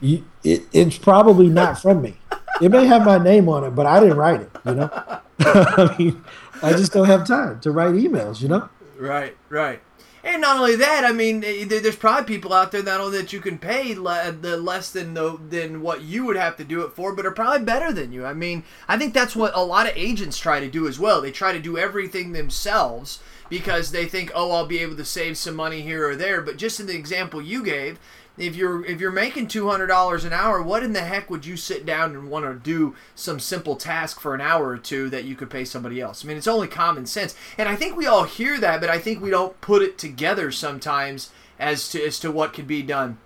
you, 0.00 0.24
it, 0.44 0.66
it's 0.72 0.98
probably 0.98 1.48
not 1.48 1.80
from 1.80 2.02
me. 2.02 2.16
It 2.60 2.70
may 2.70 2.86
have 2.86 3.04
my 3.04 3.18
name 3.18 3.48
on 3.48 3.64
it, 3.64 3.70
but 3.70 3.86
I 3.86 4.00
didn't 4.00 4.16
write 4.16 4.40
it, 4.40 4.50
you 4.64 4.74
know? 4.74 4.90
I 5.40 5.94
mean, 5.98 6.24
I 6.62 6.72
just 6.72 6.92
don't 6.92 7.06
have 7.06 7.26
time 7.26 7.60
to 7.60 7.70
write 7.70 7.94
emails, 7.94 8.40
you 8.40 8.48
know? 8.48 8.68
Right, 8.98 9.36
right. 9.48 9.80
And 10.24 10.42
not 10.42 10.56
only 10.56 10.76
that, 10.76 11.04
I 11.04 11.12
mean, 11.12 11.44
eh, 11.44 11.64
there's 11.64 11.96
probably 11.96 12.24
people 12.24 12.52
out 12.52 12.72
there 12.72 12.82
not 12.82 13.00
only 13.00 13.18
that 13.18 13.32
you 13.32 13.40
can 13.40 13.56
pay 13.56 13.94
le- 13.94 14.32
the 14.32 14.56
less 14.56 14.90
than 14.90 15.14
the 15.14 15.38
than 15.48 15.80
what 15.80 16.02
you 16.02 16.24
would 16.26 16.36
have 16.36 16.56
to 16.56 16.64
do 16.64 16.82
it 16.82 16.92
for, 16.92 17.14
but 17.14 17.24
are 17.24 17.30
probably 17.30 17.64
better 17.64 17.92
than 17.92 18.12
you. 18.12 18.26
I 18.26 18.34
mean, 18.34 18.64
I 18.88 18.98
think 18.98 19.14
that's 19.14 19.36
what 19.36 19.52
a 19.54 19.62
lot 19.62 19.88
of 19.88 19.96
agents 19.96 20.36
try 20.36 20.58
to 20.58 20.68
do 20.68 20.88
as 20.88 20.98
well. 20.98 21.22
They 21.22 21.30
try 21.30 21.52
to 21.52 21.60
do 21.60 21.78
everything 21.78 22.32
themselves 22.32 23.20
because 23.48 23.92
they 23.92 24.06
think, 24.06 24.30
oh, 24.34 24.50
I'll 24.50 24.66
be 24.66 24.80
able 24.80 24.96
to 24.96 25.04
save 25.04 25.38
some 25.38 25.56
money 25.56 25.82
here 25.82 26.08
or 26.08 26.16
there. 26.16 26.42
But 26.42 26.58
just 26.58 26.80
in 26.80 26.86
the 26.86 26.96
example 26.96 27.40
you 27.40 27.64
gave, 27.64 27.98
if 28.38 28.56
you're 28.56 28.84
if 28.84 29.00
you're 29.00 29.10
making 29.10 29.48
two 29.48 29.68
hundred 29.68 29.88
dollars 29.88 30.24
an 30.24 30.32
hour, 30.32 30.62
what 30.62 30.82
in 30.82 30.92
the 30.92 31.00
heck 31.00 31.30
would 31.30 31.44
you 31.44 31.56
sit 31.56 31.84
down 31.84 32.14
and 32.14 32.30
want 32.30 32.44
to 32.44 32.54
do 32.54 32.94
some 33.14 33.40
simple 33.40 33.76
task 33.76 34.20
for 34.20 34.34
an 34.34 34.40
hour 34.40 34.68
or 34.68 34.78
two 34.78 35.08
that 35.10 35.24
you 35.24 35.34
could 35.34 35.50
pay 35.50 35.64
somebody 35.64 36.00
else? 36.00 36.24
I 36.24 36.28
mean, 36.28 36.36
it's 36.36 36.46
only 36.46 36.68
common 36.68 37.06
sense, 37.06 37.34
and 37.56 37.68
I 37.68 37.76
think 37.76 37.96
we 37.96 38.06
all 38.06 38.24
hear 38.24 38.58
that, 38.58 38.80
but 38.80 38.90
I 38.90 38.98
think 38.98 39.20
we 39.20 39.30
don't 39.30 39.60
put 39.60 39.82
it 39.82 39.98
together 39.98 40.50
sometimes 40.50 41.30
as 41.58 41.88
to 41.90 42.04
as 42.04 42.18
to 42.20 42.30
what 42.30 42.52
could 42.52 42.66
be 42.66 42.82
done. 42.82 43.18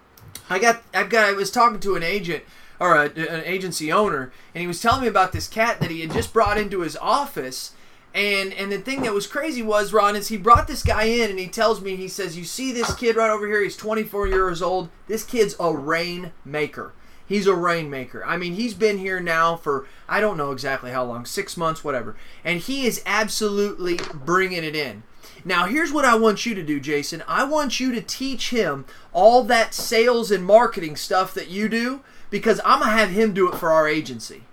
I 0.49 0.59
got 0.59 0.83
I've 0.95 1.11
got 1.11 1.29
I 1.29 1.33
was 1.33 1.51
talking 1.51 1.81
to 1.81 1.97
an 1.97 2.03
agent 2.03 2.45
or 2.81 2.97
a, 2.97 3.05
an 3.05 3.45
agency 3.45 3.93
owner, 3.93 4.33
and 4.55 4.61
he 4.61 4.67
was 4.67 4.81
telling 4.81 5.03
me 5.03 5.09
about 5.09 5.33
this 5.33 5.49
cat 5.49 5.81
that 5.81 5.91
he 5.91 6.01
had 6.01 6.13
just 6.13 6.33
brought 6.33 6.59
into 6.59 6.81
his 6.81 6.97
office. 6.97 7.73
And 8.15 8.53
and 8.53 8.71
the 8.71 8.79
thing 8.79 9.03
that 9.03 9.15
was 9.15 9.27
crazy 9.27 9.63
was 9.63 9.93
Ron 9.93 10.17
is 10.17 10.29
he 10.29 10.37
brought 10.37 10.67
this 10.67 10.83
guy 10.83 11.05
in 11.05 11.31
and 11.31 11.39
he 11.39 11.49
tells 11.49 11.81
me 11.81 11.97
he 11.97 12.09
says 12.09 12.37
you 12.37 12.45
see 12.45 12.71
this 12.73 12.95
kid 12.95 13.17
right 13.17 13.31
over 13.31 13.47
here? 13.47 13.63
He's 13.63 13.77
24 13.77 14.29
years 14.29 14.61
old. 14.61 14.91
This 15.07 15.25
kid's 15.25 15.57
a 15.59 15.75
rainmaker. 15.75 16.93
He's 17.27 17.47
a 17.47 17.55
rainmaker. 17.55 18.23
I 18.27 18.37
mean 18.37 18.55
he's 18.55 18.75
been 18.75 18.99
here 18.99 19.19
now 19.19 19.57
for 19.57 19.87
I 20.09 20.21
don't 20.21 20.37
know 20.37 20.53
exactly 20.53 20.91
how 20.91 21.05
long 21.05 21.25
six 21.25 21.57
months 21.57 21.83
whatever. 21.83 22.15
And 22.45 22.61
he 22.61 22.87
is 22.87 23.03
absolutely 23.07 23.99
bringing 24.13 24.63
it 24.63 24.77
in. 24.77 25.05
Now, 25.45 25.67
here's 25.67 25.93
what 25.93 26.05
I 26.05 26.15
want 26.17 26.47
you 26.47 26.55
to 26.55 26.63
do, 26.63 26.79
Jason. 26.79 27.23
I 27.27 27.45
want 27.45 27.81
you 27.81 27.93
to 27.93 28.01
teach 28.01 28.51
him 28.51 28.85
all 29.13 29.43
that 29.45 29.75
sales 29.75 30.31
and 30.31 30.45
marketing 30.45 30.95
stuff 30.97 31.35
that 31.35 31.49
you 31.49 31.69
do 31.69 32.03
because 32.31 32.61
I'm 32.65 32.79
going 32.79 32.93
to 32.93 32.97
have 32.97 33.11
him 33.11 33.35
do 33.35 33.49
it 33.51 33.59
for 33.59 33.73
our 33.73 33.89
agency. 33.89 34.45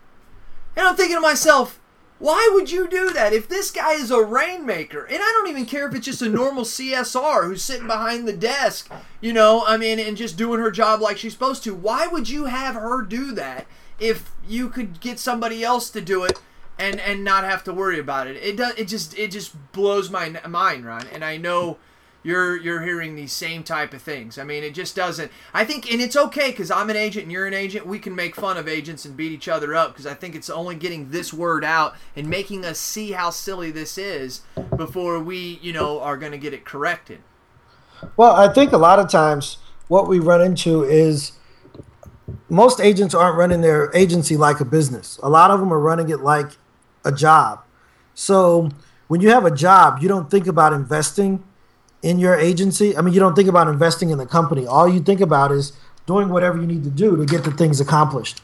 And 0.75 0.87
I'm 0.87 0.95
thinking 0.95 1.17
to 1.17 1.21
myself, 1.21 1.78
why 2.19 2.49
would 2.53 2.69
you 2.69 2.87
do 2.89 3.11
that? 3.13 3.31
If 3.31 3.47
this 3.47 3.71
guy 3.71 3.93
is 3.93 4.11
a 4.11 4.21
rainmaker, 4.21 5.05
and 5.05 5.17
I 5.17 5.31
don't 5.33 5.47
even 5.47 5.65
care 5.65 5.87
if 5.87 5.95
it's 5.95 6.05
just 6.05 6.21
a 6.21 6.29
normal 6.29 6.63
CSR 6.63 7.45
who's 7.45 7.63
sitting 7.63 7.87
behind 7.87 8.27
the 8.27 8.33
desk, 8.33 8.91
you 9.21 9.31
know, 9.31 9.63
I 9.65 9.77
mean, 9.77 9.99
and 9.99 10.17
just 10.17 10.37
doing 10.37 10.59
her 10.59 10.69
job 10.69 10.99
like 10.99 11.17
she's 11.17 11.33
supposed 11.33 11.63
to, 11.63 11.73
why 11.73 12.07
would 12.07 12.29
you 12.29 12.45
have 12.45 12.75
her 12.75 13.01
do 13.01 13.31
that 13.33 13.67
if 13.99 14.31
you 14.45 14.69
could 14.69 14.99
get 14.99 15.17
somebody 15.17 15.63
else 15.63 15.89
to 15.91 16.01
do 16.01 16.25
it 16.25 16.39
and 16.77 16.99
and 16.99 17.23
not 17.23 17.45
have 17.45 17.63
to 17.63 17.73
worry 17.73 17.99
about 17.99 18.27
it? 18.27 18.35
It 18.35 18.57
does. 18.57 18.73
It 18.77 18.89
just 18.89 19.17
it 19.17 19.31
just 19.31 19.55
blows 19.71 20.09
my 20.09 20.41
mind, 20.45 20.85
Ron. 20.85 21.07
And 21.13 21.23
I 21.23 21.37
know 21.37 21.77
you're 22.23 22.57
you're 22.57 22.81
hearing 22.81 23.15
these 23.15 23.31
same 23.31 23.63
type 23.63 23.93
of 23.93 24.01
things. 24.01 24.37
I 24.37 24.43
mean, 24.43 24.63
it 24.63 24.73
just 24.73 24.95
doesn't. 24.95 25.31
I 25.53 25.63
think, 25.63 25.91
and 25.91 26.01
it's 26.01 26.15
okay 26.15 26.51
because 26.51 26.69
I'm 26.69 26.89
an 26.89 26.95
agent 26.95 27.23
and 27.23 27.31
you're 27.31 27.47
an 27.47 27.53
agent. 27.53 27.85
We 27.85 27.99
can 27.99 28.15
make 28.15 28.35
fun 28.35 28.57
of 28.57 28.67
agents 28.67 29.05
and 29.05 29.15
beat 29.15 29.31
each 29.31 29.47
other 29.47 29.73
up 29.73 29.93
because 29.93 30.05
I 30.05 30.13
think 30.13 30.35
it's 30.35 30.49
only 30.49 30.75
getting 30.75 31.11
this 31.11 31.33
word 31.33 31.63
out 31.63 31.95
and 32.15 32.27
making 32.27 32.65
us 32.65 32.79
see 32.79 33.11
how 33.11 33.29
silly 33.29 33.71
this 33.71 33.97
is 33.97 34.41
before 34.75 35.19
we, 35.19 35.59
you 35.61 35.71
know, 35.71 36.01
are 36.01 36.17
going 36.17 36.33
to 36.33 36.37
get 36.37 36.53
it 36.53 36.65
corrected. 36.65 37.19
Well, 38.17 38.35
I 38.35 38.51
think 38.51 38.71
a 38.71 38.77
lot 38.77 38.99
of 38.99 39.09
times 39.09 39.57
what 39.87 40.07
we 40.07 40.19
run 40.19 40.41
into 40.41 40.83
is 40.83 41.33
most 42.49 42.79
agents 42.79 43.13
aren't 43.13 43.37
running 43.37 43.61
their 43.61 43.95
agency 43.95 44.35
like 44.35 44.59
a 44.59 44.65
business. 44.65 45.19
A 45.23 45.29
lot 45.29 45.51
of 45.51 45.59
them 45.59 45.71
are 45.71 45.79
running 45.79 46.09
it 46.09 46.19
like 46.19 46.57
a 47.05 47.11
job. 47.11 47.63
So 48.13 48.69
when 49.07 49.21
you 49.21 49.29
have 49.29 49.45
a 49.45 49.51
job, 49.51 49.99
you 50.01 50.07
don't 50.07 50.29
think 50.29 50.47
about 50.47 50.73
investing 50.73 51.43
in 52.01 52.19
your 52.19 52.35
agency. 52.35 52.95
I 52.95 53.01
mean, 53.01 53.13
you 53.13 53.19
don't 53.19 53.35
think 53.35 53.49
about 53.49 53.67
investing 53.67 54.09
in 54.09 54.17
the 54.17 54.25
company. 54.25 54.65
All 54.65 54.87
you 54.87 54.99
think 54.99 55.21
about 55.21 55.51
is 55.51 55.73
doing 56.05 56.29
whatever 56.29 56.57
you 56.59 56.65
need 56.67 56.83
to 56.83 56.89
do 56.89 57.15
to 57.17 57.25
get 57.25 57.43
the 57.43 57.51
things 57.51 57.79
accomplished. 57.79 58.41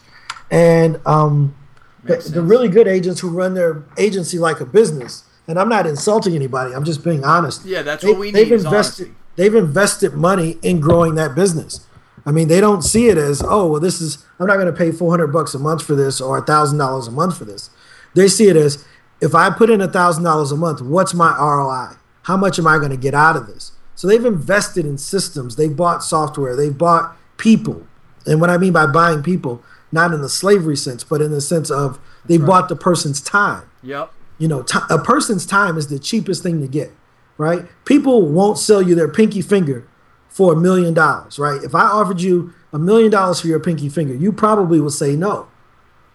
And 0.52 1.00
um, 1.06 1.56
the, 2.04 2.18
the 2.18 2.42
really 2.42 2.68
good 2.68 2.88
agents 2.88 3.20
who 3.22 3.30
run 3.30 3.54
their 3.54 3.84
agency 3.98 4.38
like 4.38 4.60
a 4.60 4.66
business, 4.66 5.24
and 5.48 5.58
I'm 5.60 5.70
not 5.70 5.88
insulting 5.88 6.36
anybody. 6.36 6.74
I'm 6.74 6.84
just 6.86 7.04
being 7.04 7.24
honest. 7.24 7.66
Yeah, 7.66 7.82
that's 7.82 8.04
They- 8.04 8.12
what 8.12 8.20
we 8.20 8.32
they've 8.32 8.48
need. 8.50 8.54
is 8.56 8.66
invested. 8.66 9.04
honesty. 9.08 9.20
They've 9.38 9.56
invested 9.56 10.14
money 10.14 10.58
in 10.62 10.80
growing 10.80 11.16
that 11.16 11.36
business. 11.36 11.86
I 12.26 12.32
mean, 12.32 12.48
they 12.48 12.62
don't 12.62 12.82
see 12.82 13.08
it 13.10 13.18
as, 13.18 13.44
oh, 13.46 13.68
well, 13.68 13.80
this 13.82 14.00
is 14.02 14.26
I'm 14.40 14.48
not 14.48 14.56
going 14.56 14.66
to 14.68 14.74
pay 14.74 14.92
400 14.92 15.28
bucks 15.28 15.54
a 15.54 15.60
month 15.60 15.84
for 15.84 15.94
this 15.94 16.20
or 16.22 16.42
thousand 16.46 16.78
dollars 16.80 17.08
a 17.08 17.12
month 17.12 17.38
for 17.38 17.46
this. 17.46 17.70
They 18.16 18.28
see 18.28 18.48
it 18.48 18.56
as, 18.56 18.84
if 19.22 19.36
I 19.36 19.50
put 19.50 19.70
in 19.70 19.82
a 19.82 19.88
thousand 19.88 20.24
dollars 20.24 20.52
a 20.52 20.56
month, 20.58 20.82
what's 20.82 21.14
my 21.14 21.36
ROI? 21.38 21.96
How 22.26 22.38
much 22.38 22.60
am 22.60 22.68
I 22.68 22.78
going 22.78 22.92
to 22.92 22.98
get 22.98 23.14
out 23.14 23.36
of 23.36 23.48
this? 23.48 23.72
So 23.96 24.08
they've 24.08 24.26
invested 24.26 24.86
in 24.86 24.98
systems. 24.98 25.56
They've 25.56 25.76
bought 25.76 26.04
software. 26.04 26.56
They've 26.56 26.78
bought 26.78 27.16
people. 27.38 27.88
And 28.26 28.42
what 28.42 28.50
I 28.50 28.58
mean 28.58 28.74
by 28.74 28.88
buying 28.88 29.24
people, 29.24 29.64
not 29.92 30.12
in 30.14 30.22
the 30.22 30.30
slavery 30.30 30.76
sense, 30.76 31.04
but 31.04 31.22
in 31.22 31.32
the 31.32 31.40
sense 31.42 31.70
of 31.70 32.00
they 32.26 32.38
bought 32.38 32.68
the 32.70 32.76
person's 32.76 33.22
time 33.22 33.70
Yep. 33.84 34.12
you 34.40 34.48
know, 34.48 34.64
ti 34.64 34.80
a 34.90 34.98
person's 34.98 35.46
time 35.46 35.78
is 35.78 35.88
the 35.88 36.00
cheapest 36.00 36.42
thing 36.44 36.60
to 36.62 36.68
get, 36.68 36.92
right? 37.38 37.66
People 37.86 38.24
won't 38.28 38.58
sell 38.58 38.82
you 38.82 38.96
their 38.96 39.08
pinky 39.08 39.42
finger 39.42 39.88
for 40.28 40.52
a 40.54 40.56
million 40.56 40.94
dollars, 40.94 41.38
right? 41.40 41.62
If 41.64 41.76
I 41.76 41.84
offered 41.84 42.22
you 42.22 42.54
a 42.74 42.80
million 42.80 43.12
dollars 43.12 43.40
for 43.42 43.48
your 43.48 43.60
pinky 43.60 43.88
finger, 43.88 44.16
you 44.16 44.32
probably 44.34 44.80
would 44.82 44.92
say 44.94 45.16
no. 45.16 45.48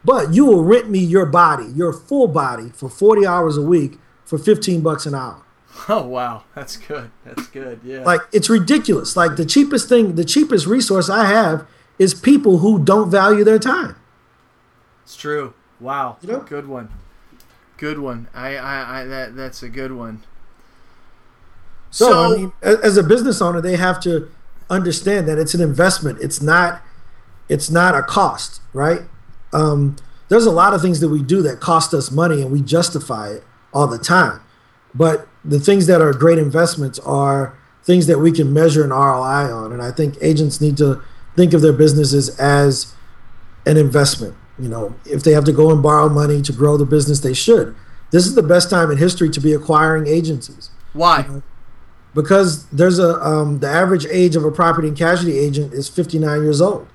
But 0.05 0.35
you 0.35 0.45
will 0.45 0.65
rent 0.65 0.91
me 0.91 0.99
your 0.99 1.27
body, 1.27 1.67
your 1.75 1.93
full 1.93 2.27
body, 2.27 2.71
for 2.75 2.91
40 2.91 3.27
hours 3.27 3.57
a 3.57 3.63
week 3.63 3.99
for 4.25 4.37
15 4.37 4.81
bucks 4.81 5.07
an 5.07 5.15
hour. 5.15 5.43
Oh 5.89 6.07
wow, 6.07 6.45
that's 6.55 6.77
good. 6.77 7.11
That's 7.25 7.47
good. 7.49 7.81
Yeah. 7.83 8.03
Like 8.03 8.21
it's 8.33 8.51
ridiculous. 8.51 9.17
Like 9.17 9.37
the 9.37 9.47
cheapest 9.47 9.89
thing, 9.89 10.15
the 10.15 10.25
cheapest 10.25 10.67
resource 10.67 11.09
I 11.09 11.25
have 11.25 11.67
is 11.99 12.15
people 12.15 12.59
who 12.59 12.85
don't 12.85 13.11
value 13.11 13.45
their 13.45 13.59
time. 13.59 13.97
It's 15.03 15.17
true. 15.17 15.55
Wow. 15.81 16.19
You 16.23 16.29
know? 16.29 16.41
Good 16.41 16.69
one. 16.69 16.91
Good 17.77 17.99
one. 17.99 18.29
I, 18.35 18.57
I, 18.57 19.01
I 19.01 19.05
that 19.05 19.37
that's 19.37 19.63
a 19.63 19.69
good 19.69 19.93
one. 19.93 20.23
So, 21.91 22.35
I 22.35 22.37
mean, 22.37 22.53
as 22.63 22.97
a 22.97 23.03
business 23.03 23.43
owner, 23.43 23.61
they 23.61 23.77
have 23.77 24.01
to 24.03 24.31
understand 24.69 25.27
that 25.29 25.39
it's 25.39 25.55
an 25.55 25.61
investment. 25.61 26.21
It's 26.21 26.41
not, 26.41 26.83
it's 27.49 27.69
not 27.69 27.97
a 27.97 28.03
cost, 28.03 28.61
right? 28.73 29.01
Um, 29.53 29.97
there's 30.29 30.47
a 30.47 30.53
lot 30.53 30.73
of 30.73 30.81
things 30.81 31.01
that 31.01 31.09
we 31.09 31.21
do 31.21 31.43
that 31.43 31.59
cost 31.59 31.93
us 31.93 32.13
money, 32.13 32.43
and 32.43 32.53
we 32.53 32.63
justify 32.63 33.31
it 33.31 33.45
all 33.75 33.89
the 33.89 33.99
time. 33.99 34.41
But 34.95 35.27
the 35.45 35.61
things 35.61 35.87
that 35.87 36.01
are 36.01 36.13
great 36.13 36.39
investments 36.39 36.99
are 37.01 37.57
things 37.83 38.07
that 38.07 38.19
we 38.19 38.31
can 38.31 38.53
measure 38.53 38.85
an 38.85 38.91
ROI 38.91 39.53
on, 39.53 39.73
and 39.73 39.83
I 39.83 39.91
think 39.91 40.17
agents 40.21 40.61
need 40.61 40.77
to 40.79 41.03
think 41.37 41.55
of 41.55 41.63
their 41.63 41.73
businesses 41.73 42.39
as 42.39 42.95
an 43.67 43.77
investment. 43.77 44.35
You 44.59 44.69
know, 44.69 44.95
if 45.07 45.23
they 45.23 45.33
have 45.33 45.45
to 45.45 45.53
go 45.53 45.71
and 45.71 45.83
borrow 45.83 46.09
money 46.09 46.43
to 46.43 46.53
grow 46.53 46.77
the 46.77 46.85
business, 46.85 47.21
they 47.21 47.33
should. 47.33 47.75
This 48.11 48.27
is 48.27 48.35
the 48.35 48.43
best 48.43 48.69
time 48.69 48.91
in 48.91 48.99
history 48.99 49.31
to 49.31 49.41
be 49.41 49.53
acquiring 49.53 50.07
agencies 50.07 50.71
why? 50.93 51.25
because 52.15 52.67
there's 52.67 52.99
a 52.99 53.21
um, 53.25 53.61
the 53.61 53.69
average 53.69 54.07
age 54.07 54.37
of 54.37 54.45
a 54.45 54.51
property 54.51 54.89
and 54.89 54.97
casualty 54.97 55.39
agent 55.39 55.73
is 55.73 55.89
59 55.89 56.43
years 56.43 56.61
old 56.61 56.89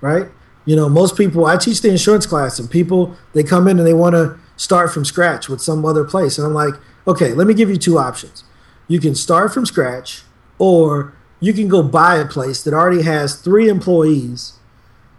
right 0.00 0.28
you 0.64 0.76
know 0.76 0.88
most 0.88 1.16
people 1.16 1.46
i 1.46 1.56
teach 1.56 1.80
the 1.80 1.88
insurance 1.88 2.26
class 2.26 2.58
and 2.58 2.70
people 2.70 3.16
they 3.32 3.42
come 3.42 3.66
in 3.66 3.78
and 3.78 3.86
they 3.86 3.94
want 3.94 4.14
to 4.14 4.38
start 4.56 4.92
from 4.92 5.04
scratch 5.04 5.48
with 5.48 5.60
some 5.60 5.84
other 5.84 6.04
place 6.04 6.38
and 6.38 6.46
i'm 6.46 6.54
like 6.54 6.74
okay 7.08 7.32
let 7.32 7.46
me 7.46 7.54
give 7.54 7.68
you 7.68 7.76
two 7.76 7.98
options 7.98 8.44
you 8.86 9.00
can 9.00 9.14
start 9.14 9.52
from 9.52 9.66
scratch 9.66 10.22
or 10.58 11.14
you 11.40 11.52
can 11.52 11.66
go 11.66 11.82
buy 11.82 12.16
a 12.16 12.26
place 12.26 12.62
that 12.62 12.72
already 12.72 13.02
has 13.02 13.40
three 13.40 13.68
employees 13.68 14.54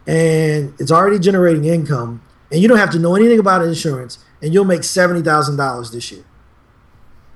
and 0.08 0.74
it's 0.80 0.92
already 0.92 1.20
generating 1.20 1.66
income 1.66 2.22
and 2.52 2.62
you 2.62 2.68
don't 2.68 2.78
have 2.78 2.92
to 2.92 3.00
know 3.00 3.16
anything 3.16 3.40
about 3.40 3.62
insurance 3.62 4.20
and 4.42 4.54
you'll 4.54 4.66
make 4.66 4.82
$70000 4.82 5.92
this 5.92 6.12
year 6.12 6.24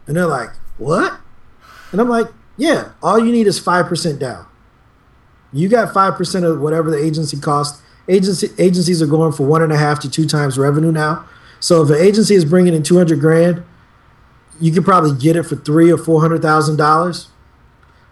and 0.07 0.15
they're 0.15 0.25
like 0.25 0.51
what 0.77 1.19
and 1.93 2.01
I'm 2.01 2.09
like, 2.09 2.27
yeah, 2.57 2.89
all 3.01 3.23
you 3.23 3.31
need 3.31 3.47
is 3.47 3.61
5% 3.61 4.19
down. 4.19 4.47
You 5.53 5.69
got 5.69 5.93
5% 5.93 6.43
of 6.43 6.59
whatever 6.59 6.89
the 6.89 6.97
agency 6.97 7.39
costs. 7.39 7.81
Agency, 8.09 8.49
agencies 8.57 9.01
are 9.01 9.07
going 9.07 9.31
for 9.31 9.45
one 9.45 9.61
and 9.61 9.71
a 9.71 9.77
half 9.77 9.99
to 10.01 10.09
two 10.09 10.25
times 10.25 10.57
revenue 10.57 10.91
now. 10.91 11.25
So 11.59 11.83
if 11.83 11.89
an 11.91 12.03
agency 12.03 12.33
is 12.33 12.43
bringing 12.43 12.73
in 12.73 12.83
200 12.83 13.19
grand, 13.19 13.63
you 14.59 14.71
could 14.71 14.85
probably 14.85 15.17
get 15.17 15.35
it 15.35 15.43
for 15.43 15.55
three 15.55 15.91
or 15.91 15.97
$400,000. 15.97 17.27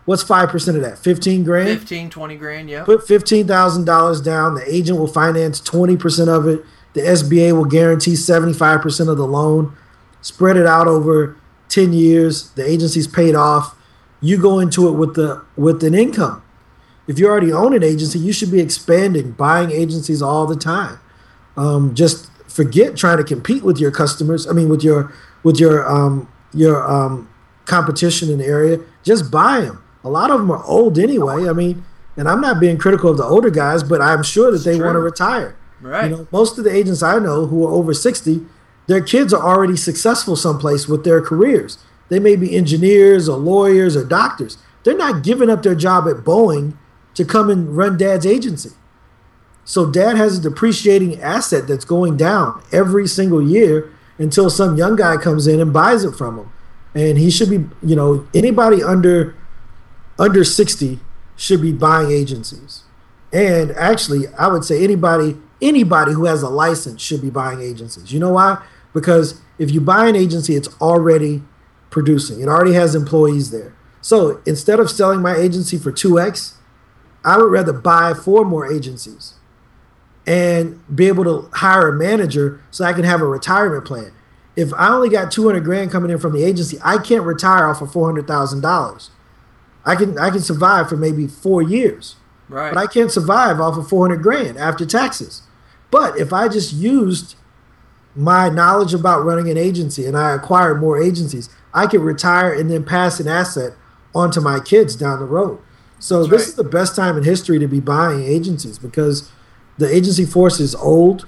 What's 0.06 0.23
5% 0.23 0.75
of 0.75 0.82
that? 0.82 0.97
15 0.97 1.43
grand? 1.43 1.80
15, 1.80 2.10
20 2.10 2.36
grand. 2.38 2.69
Yeah. 2.69 2.84
Put 2.84 3.01
$15,000 3.01 4.23
down. 4.23 4.56
The 4.56 4.63
agent 4.67 4.97
will 4.97 5.08
finance 5.08 5.62
20% 5.62 6.27
of 6.27 6.47
it. 6.47 6.65
The 6.93 7.01
SBA 7.01 7.54
will 7.54 7.65
guarantee 7.65 8.13
75% 8.13 9.10
of 9.10 9.17
the 9.17 9.27
loan. 9.27 9.75
Spread 10.21 10.58
it 10.58 10.65
out 10.65 10.88
over 10.88 11.38
10 11.69 11.93
years. 11.93 12.51
The 12.51 12.67
agency's 12.67 13.08
paid 13.08 13.36
off. 13.36 13.75
You 14.19 14.39
go 14.39 14.60
into 14.60 14.88
it 14.88 14.91
with 14.91 15.15
the 15.15 15.43
with 15.56 15.84
an 15.84 15.95
income. 15.95 16.43
If 17.08 17.17
you 17.17 17.27
already 17.27 17.51
own 17.51 17.73
an 17.73 17.84
agency, 17.84 18.19
you 18.19 18.32
should 18.32 18.51
be 18.51 18.60
expanding, 18.60 19.32
buying 19.32 19.71
agencies 19.71 20.21
all 20.21 20.45
the 20.45 20.56
time. 20.56 20.99
Um, 21.58 21.95
just 21.95 22.30
forget 22.47 22.95
trying 22.95 23.17
to 23.17 23.23
compete 23.23 23.63
with 23.63 23.80
your 23.80 23.91
customers. 23.91 24.47
I 24.47 24.54
mean, 24.54 24.69
with 24.69 24.84
your 24.84 25.12
with 25.43 25.60
your 25.60 25.89
um, 25.89 26.32
your 26.54 26.84
um, 26.89 27.30
competition 27.65 28.30
in 28.30 28.39
the 28.39 28.45
area. 28.45 28.80
Just 29.04 29.32
buy 29.32 29.62
them. 29.62 29.84
A 30.04 30.10
lot 30.10 30.32
of 30.32 30.39
them 30.39 30.51
are 30.51 30.63
old 30.65 30.97
anyway. 30.97 31.47
I 31.47 31.54
mean, 31.54 31.84
and 32.17 32.27
I'm 32.27 32.41
not 32.41 32.60
being 32.60 32.77
critical 32.77 33.12
of 33.12 33.17
the 33.17 33.23
older 33.23 33.49
guys, 33.49 33.84
but 33.84 34.01
I'm 34.01 34.23
sure 34.23 34.51
that 34.51 34.60
they 34.60 34.77
true. 34.77 34.86
want 34.86 34.95
to 34.95 34.99
retire. 34.99 35.56
Right. 35.80 36.10
You 36.10 36.17
know, 36.17 36.27
most 36.32 36.58
of 36.58 36.63
the 36.63 36.75
agents 36.75 37.01
I 37.01 37.19
know 37.19 37.45
who 37.47 37.65
are 37.65 37.71
over 37.71 37.93
60, 37.93 38.45
their 38.88 39.01
kids 39.01 39.34
are 39.34 39.41
already 39.41 39.77
successful 39.77 40.36
someplace 40.36 40.88
with 40.88 41.04
their 41.04 41.21
careers. 41.21 41.77
They 42.10 42.19
may 42.19 42.36
be 42.36 42.56
engineers 42.56 43.30
or 43.30 43.38
lawyers 43.38 43.95
or 43.95 44.04
doctors. 44.04 44.58
They're 44.84 44.97
not 44.97 45.23
giving 45.23 45.49
up 45.49 45.63
their 45.63 45.75
job 45.75 46.08
at 46.08 46.25
Boeing 46.25 46.77
to 47.13 47.25
come 47.25 47.49
and 47.49 47.75
run 47.75 47.97
dad's 47.97 48.25
agency. 48.25 48.71
So 49.63 49.89
dad 49.89 50.17
has 50.17 50.38
a 50.38 50.41
depreciating 50.41 51.21
asset 51.21 51.67
that's 51.67 51.86
going 51.86 52.17
down 52.17 52.62
every 52.71 53.08
single 53.08 53.41
year 53.41 53.91
until 54.21 54.49
some 54.49 54.77
young 54.77 54.95
guy 54.95 55.17
comes 55.17 55.47
in 55.47 55.60
and 55.60 55.73
buys 55.73 56.03
it 56.03 56.15
from 56.15 56.38
him. 56.38 56.51
And 56.93 57.17
he 57.17 57.31
should 57.31 57.49
be, 57.49 57.65
you 57.81 57.95
know, 57.95 58.27
anybody 58.34 58.84
under 58.84 59.36
under 60.19 60.43
60 60.43 60.99
should 61.36 61.62
be 61.62 61.71
buying 61.71 62.12
agencies. 62.12 62.84
And 63.34 63.71
actually, 63.71 64.27
I 64.38 64.47
would 64.47 64.63
say 64.63 64.84
anybody 64.84 65.38
anybody 65.62 66.13
who 66.13 66.25
has 66.25 66.43
a 66.43 66.49
license 66.49 67.01
should 67.01 67.21
be 67.21 67.29
buying 67.29 67.62
agencies. 67.62 68.12
You 68.13 68.19
know 68.19 68.34
why? 68.34 68.63
Because 68.93 69.41
if 69.57 69.71
you 69.71 69.81
buy 69.81 70.07
an 70.07 70.15
agency, 70.15 70.55
it's 70.55 70.69
already 70.81 71.43
producing. 71.89 72.41
It 72.41 72.47
already 72.47 72.73
has 72.73 72.93
employees 72.93 73.51
there. 73.51 73.75
So 74.01 74.41
instead 74.45 74.79
of 74.79 74.89
selling 74.89 75.21
my 75.21 75.36
agency 75.36 75.77
for 75.77 75.91
2x, 75.91 76.55
I 77.23 77.38
would 77.38 77.51
rather 77.51 77.73
buy 77.73 78.13
four 78.13 78.43
more 78.43 78.71
agencies 78.71 79.36
and 80.32 80.80
be 80.96 81.10
able 81.10 81.26
to 81.26 81.50
hire 81.58 81.89
a 81.89 81.94
manager 81.94 82.62
so 82.72 82.86
I 82.86 82.94
can 82.94 83.04
have 83.04 83.20
a 83.22 83.26
retirement 83.26 83.84
plan. 83.84 84.13
If 84.56 84.74
I 84.76 84.88
only 84.88 85.10
got 85.10 85.30
200 85.30 85.62
grand 85.65 85.91
coming 85.91 86.10
in 86.10 86.20
from 86.20 86.32
the 86.32 86.44
agency, 86.46 86.78
I 86.82 87.00
can't 87.00 87.24
retire 87.24 87.65
off 87.67 87.82
of 87.82 87.89
$400,000. 87.91 89.10
I 89.84 89.96
can 89.96 90.17
I 90.17 90.30
can 90.30 90.39
survive 90.39 90.88
for 90.88 90.96
maybe 90.96 91.28
4 91.28 91.62
years. 91.63 92.15
right. 92.48 92.74
But 92.74 92.80
I 92.80 92.88
can't 92.88 93.12
survive 93.12 93.60
off 93.60 93.76
of 93.78 93.89
400 93.89 94.22
grand 94.24 94.58
after 94.58 94.86
taxes. 94.86 95.41
But 95.89 96.17
if 96.17 96.32
I 96.32 96.48
just 96.48 96.72
used 96.72 97.36
my 98.15 98.48
knowledge 98.48 98.94
about 98.94 99.26
running 99.26 99.50
an 99.50 99.58
agency 99.58 100.06
and 100.06 100.15
I 100.17 100.32
acquired 100.34 100.80
more 100.80 101.02
agencies, 101.02 101.50
I 101.74 101.88
could 101.88 102.02
retire 102.02 102.54
and 102.54 102.72
then 102.72 102.86
pass 102.86 103.20
an 103.20 103.28
asset 103.28 103.74
onto 104.15 104.39
my 104.39 104.60
kids 104.62 104.96
down 104.96 105.20
the 105.20 105.26
road. 105.26 105.60
So 106.00 106.20
That's 106.20 106.30
this 106.32 106.41
right. 106.41 106.48
is 106.50 106.56
the 106.56 106.63
best 106.63 106.96
time 106.96 107.17
in 107.17 107.24
history 107.24 107.60
to 107.60 107.67
be 107.67 107.82
buying 107.82 108.24
agencies 108.24 108.78
because 108.80 109.30
the 109.82 109.94
agency 109.94 110.26
force 110.26 110.60
is 110.60 110.76
old 110.76 111.28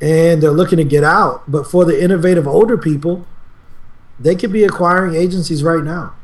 and 0.00 0.42
they're 0.42 0.50
looking 0.50 0.76
to 0.76 0.84
get 0.84 1.02
out. 1.02 1.50
But 1.50 1.66
for 1.66 1.84
the 1.84 2.00
innovative 2.02 2.46
older 2.46 2.76
people, 2.76 3.26
they 4.20 4.34
could 4.36 4.52
be 4.52 4.64
acquiring 4.64 5.14
agencies 5.14 5.62
right 5.62 5.82
now 5.82 6.14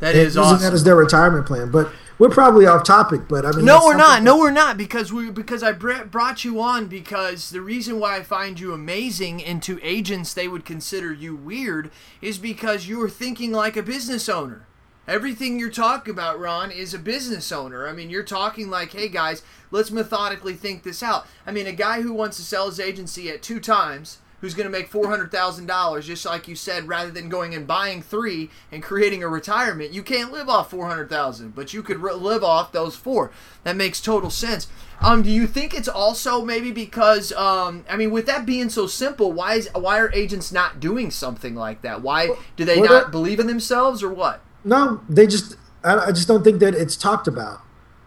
that 0.00 0.14
and 0.14 0.18
is 0.18 0.34
using 0.36 0.42
awesome. 0.42 0.62
that 0.62 0.72
as 0.72 0.84
their 0.84 0.96
retirement 0.96 1.46
plan. 1.46 1.70
But 1.70 1.92
we're 2.18 2.30
probably 2.30 2.66
off 2.66 2.84
topic. 2.84 3.28
But 3.28 3.44
I 3.44 3.52
mean, 3.52 3.66
No, 3.66 3.80
we're 3.84 3.96
not. 3.96 4.06
something 4.08 4.24
No, 4.24 4.38
we're 4.38 4.50
not 4.50 4.76
because 4.78 5.12
we 5.12 5.30
because 5.30 5.62
I 5.62 5.72
br- 5.72 6.04
brought 6.04 6.44
you 6.44 6.60
on 6.60 6.86
because 6.86 7.50
the 7.50 7.60
reason 7.60 8.00
why 8.00 8.16
I 8.16 8.22
find 8.22 8.58
you 8.58 8.72
amazing 8.72 9.44
and 9.44 9.62
to 9.62 9.78
agents 9.82 10.32
they 10.34 10.48
would 10.48 10.64
consider 10.64 11.12
you 11.12 11.36
weird 11.36 11.90
is 12.22 12.38
because 12.38 12.88
you 12.88 13.00
are 13.02 13.10
thinking 13.10 13.52
like 13.52 13.76
a 13.76 13.82
business 13.82 14.28
owner. 14.28 14.66
Everything 15.10 15.58
you're 15.58 15.70
talking 15.70 16.12
about, 16.12 16.38
Ron, 16.38 16.70
is 16.70 16.94
a 16.94 16.98
business 16.98 17.50
owner. 17.50 17.88
I 17.88 17.92
mean, 17.92 18.10
you're 18.10 18.22
talking 18.22 18.70
like, 18.70 18.92
"Hey 18.92 19.08
guys, 19.08 19.42
let's 19.72 19.90
methodically 19.90 20.54
think 20.54 20.84
this 20.84 21.02
out." 21.02 21.26
I 21.44 21.50
mean, 21.50 21.66
a 21.66 21.72
guy 21.72 22.02
who 22.02 22.12
wants 22.12 22.36
to 22.36 22.44
sell 22.44 22.66
his 22.66 22.78
agency 22.78 23.28
at 23.28 23.42
two 23.42 23.58
times 23.58 24.18
who's 24.40 24.54
going 24.54 24.66
to 24.66 24.70
make 24.70 24.90
$400,000 24.90 26.02
just 26.02 26.24
like 26.24 26.48
you 26.48 26.54
said 26.54 26.88
rather 26.88 27.10
than 27.10 27.28
going 27.28 27.54
and 27.54 27.66
buying 27.66 28.00
3 28.00 28.48
and 28.72 28.82
creating 28.82 29.22
a 29.22 29.28
retirement. 29.28 29.92
You 29.92 30.02
can't 30.02 30.32
live 30.32 30.48
off 30.48 30.70
400,000, 30.70 31.54
but 31.54 31.74
you 31.74 31.82
could 31.82 31.98
re- 31.98 32.14
live 32.14 32.42
off 32.42 32.72
those 32.72 32.96
4. 32.96 33.30
That 33.64 33.76
makes 33.76 34.00
total 34.00 34.30
sense. 34.30 34.66
Um, 35.02 35.22
do 35.22 35.30
you 35.30 35.46
think 35.46 35.74
it's 35.74 35.88
also 35.88 36.44
maybe 36.44 36.70
because 36.72 37.32
um, 37.32 37.84
I 37.90 37.96
mean, 37.96 38.12
with 38.12 38.26
that 38.26 38.46
being 38.46 38.70
so 38.70 38.86
simple, 38.86 39.32
why 39.32 39.54
is 39.54 39.68
why 39.74 39.98
are 39.98 40.12
agents 40.12 40.52
not 40.52 40.80
doing 40.80 41.10
something 41.10 41.54
like 41.54 41.82
that? 41.82 42.00
Why 42.00 42.30
do 42.56 42.64
they 42.64 42.80
Well, 42.80 43.02
not 43.02 43.10
believe 43.10 43.40
in 43.40 43.46
themselves 43.46 44.02
or 44.02 44.12
what? 44.12 44.42
No, 44.64 45.00
they 45.08 45.26
just. 45.26 45.56
I, 45.82 45.96
I 46.08 46.12
just 46.12 46.28
don't 46.28 46.44
think 46.44 46.60
that 46.60 46.74
it's 46.74 46.96
talked 46.96 47.26
about, 47.26 47.60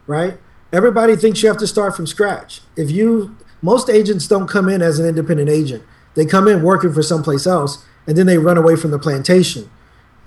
right? 0.06 0.38
Everybody 0.72 1.16
thinks 1.16 1.42
you 1.42 1.50
have 1.50 1.58
to 1.58 1.68
start 1.68 1.96
from 1.96 2.06
scratch. 2.08 2.62
If 2.76 2.92
you, 2.92 3.36
most 3.62 3.90
agents 3.90 4.28
don't 4.28 4.48
come 4.48 4.70
in 4.70 4.82
as 4.82 5.00
an 5.00 5.06
independent 5.08 5.50
agent. 5.50 5.84
They 6.16 6.26
come 6.26 6.48
in 6.48 6.62
working 6.62 6.94
for 6.94 7.02
someplace 7.02 7.48
else, 7.48 7.84
and 8.06 8.16
then 8.18 8.28
they 8.28 8.38
run 8.38 8.58
away 8.58 8.76
from 8.76 8.92
the 8.92 9.00
plantation, 9.00 9.70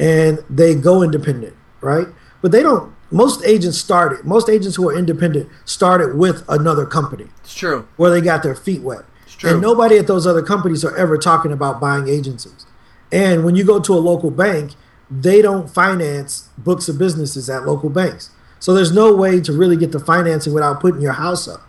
and 0.00 0.40
they 0.50 0.74
go 0.74 1.02
independent, 1.02 1.54
right? 1.80 2.08
But 2.42 2.50
they 2.52 2.62
don't. 2.62 2.92
Most 3.12 3.44
agents 3.44 3.78
started. 3.78 4.24
Most 4.24 4.48
agents 4.48 4.74
who 4.76 4.88
are 4.88 4.96
independent 4.96 5.48
started 5.64 6.16
with 6.16 6.44
another 6.48 6.84
company 6.84 7.26
It's 7.44 7.54
true. 7.54 7.86
where 7.96 8.10
they 8.10 8.20
got 8.20 8.42
their 8.42 8.56
feet 8.56 8.82
wet. 8.82 9.04
it's 9.24 9.34
true. 9.36 9.52
And 9.52 9.60
nobody 9.62 9.96
at 9.96 10.08
those 10.08 10.26
other 10.26 10.42
companies 10.42 10.84
are 10.84 10.96
ever 10.96 11.16
talking 11.16 11.52
about 11.52 11.80
buying 11.80 12.08
agencies. 12.08 12.66
And 13.12 13.44
when 13.44 13.54
you 13.54 13.62
go 13.64 13.78
to 13.78 13.92
a 13.94 14.02
local 14.02 14.32
bank, 14.32 14.72
they 15.10 15.40
don't 15.42 15.68
finance 15.70 16.48
books 16.58 16.88
of 16.88 16.98
businesses 16.98 17.48
at 17.48 17.64
local 17.64 17.88
banks. 17.90 18.30
So 18.58 18.74
there's 18.74 18.92
no 18.92 19.14
way 19.14 19.40
to 19.40 19.52
really 19.52 19.76
get 19.76 19.92
the 19.92 20.00
financing 20.00 20.52
without 20.52 20.80
putting 20.80 21.00
your 21.00 21.12
house 21.12 21.46
up 21.46 21.62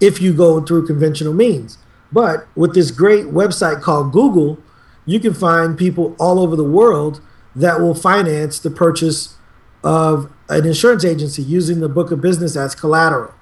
if 0.00 0.20
you 0.20 0.32
go 0.32 0.60
through 0.60 0.86
conventional 0.86 1.32
means. 1.32 1.78
But 2.12 2.46
with 2.54 2.74
this 2.74 2.90
great 2.90 3.26
website 3.26 3.80
called 3.82 4.12
Google, 4.12 4.58
you 5.06 5.18
can 5.20 5.34
find 5.34 5.76
people 5.78 6.14
all 6.18 6.38
over 6.38 6.56
the 6.56 6.64
world 6.64 7.20
that 7.56 7.80
will 7.80 7.94
finance 7.94 8.58
the 8.58 8.70
purchase 8.70 9.34
of 9.82 10.30
an 10.48 10.66
insurance 10.66 11.04
agency 11.04 11.42
using 11.42 11.80
the 11.80 11.88
book 11.88 12.10
of 12.10 12.20
business 12.20 12.56
as 12.56 12.74
collateral. 12.74 13.32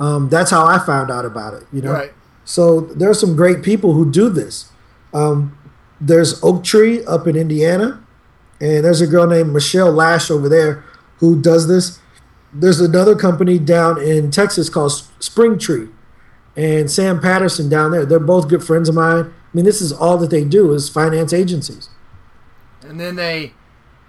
Um, 0.00 0.28
that's 0.28 0.50
how 0.50 0.66
I 0.66 0.78
found 0.78 1.10
out 1.10 1.24
about 1.24 1.54
it. 1.54 1.64
You 1.72 1.82
know, 1.82 1.92
Right. 1.92 2.12
so 2.44 2.80
there 2.80 3.08
are 3.10 3.14
some 3.14 3.36
great 3.36 3.62
people 3.62 3.92
who 3.94 4.10
do 4.10 4.28
this. 4.28 4.66
Um, 5.12 5.56
there's 6.00 6.42
Oak 6.42 6.64
Tree 6.64 7.04
up 7.04 7.26
in 7.26 7.36
Indiana, 7.36 8.00
and 8.60 8.84
there's 8.84 9.00
a 9.00 9.06
girl 9.06 9.26
named 9.26 9.52
Michelle 9.52 9.92
Lash 9.92 10.30
over 10.30 10.48
there 10.48 10.84
who 11.18 11.40
does 11.40 11.66
this. 11.68 11.98
There's 12.52 12.80
another 12.80 13.16
company 13.16 13.58
down 13.58 14.00
in 14.00 14.30
Texas 14.30 14.68
called 14.68 14.92
S- 14.92 15.08
Spring 15.18 15.58
Tree, 15.58 15.88
and 16.56 16.90
Sam 16.90 17.20
Patterson 17.20 17.68
down 17.68 17.90
there. 17.90 18.06
They're 18.06 18.18
both 18.20 18.48
good 18.48 18.62
friends 18.64 18.88
of 18.88 18.94
mine. 18.94 19.24
I 19.26 19.56
mean, 19.56 19.64
this 19.64 19.80
is 19.80 19.92
all 19.92 20.16
that 20.18 20.30
they 20.30 20.44
do 20.44 20.72
is 20.72 20.88
finance 20.88 21.32
agencies. 21.32 21.88
And 22.86 23.00
then 23.00 23.16
they, 23.16 23.54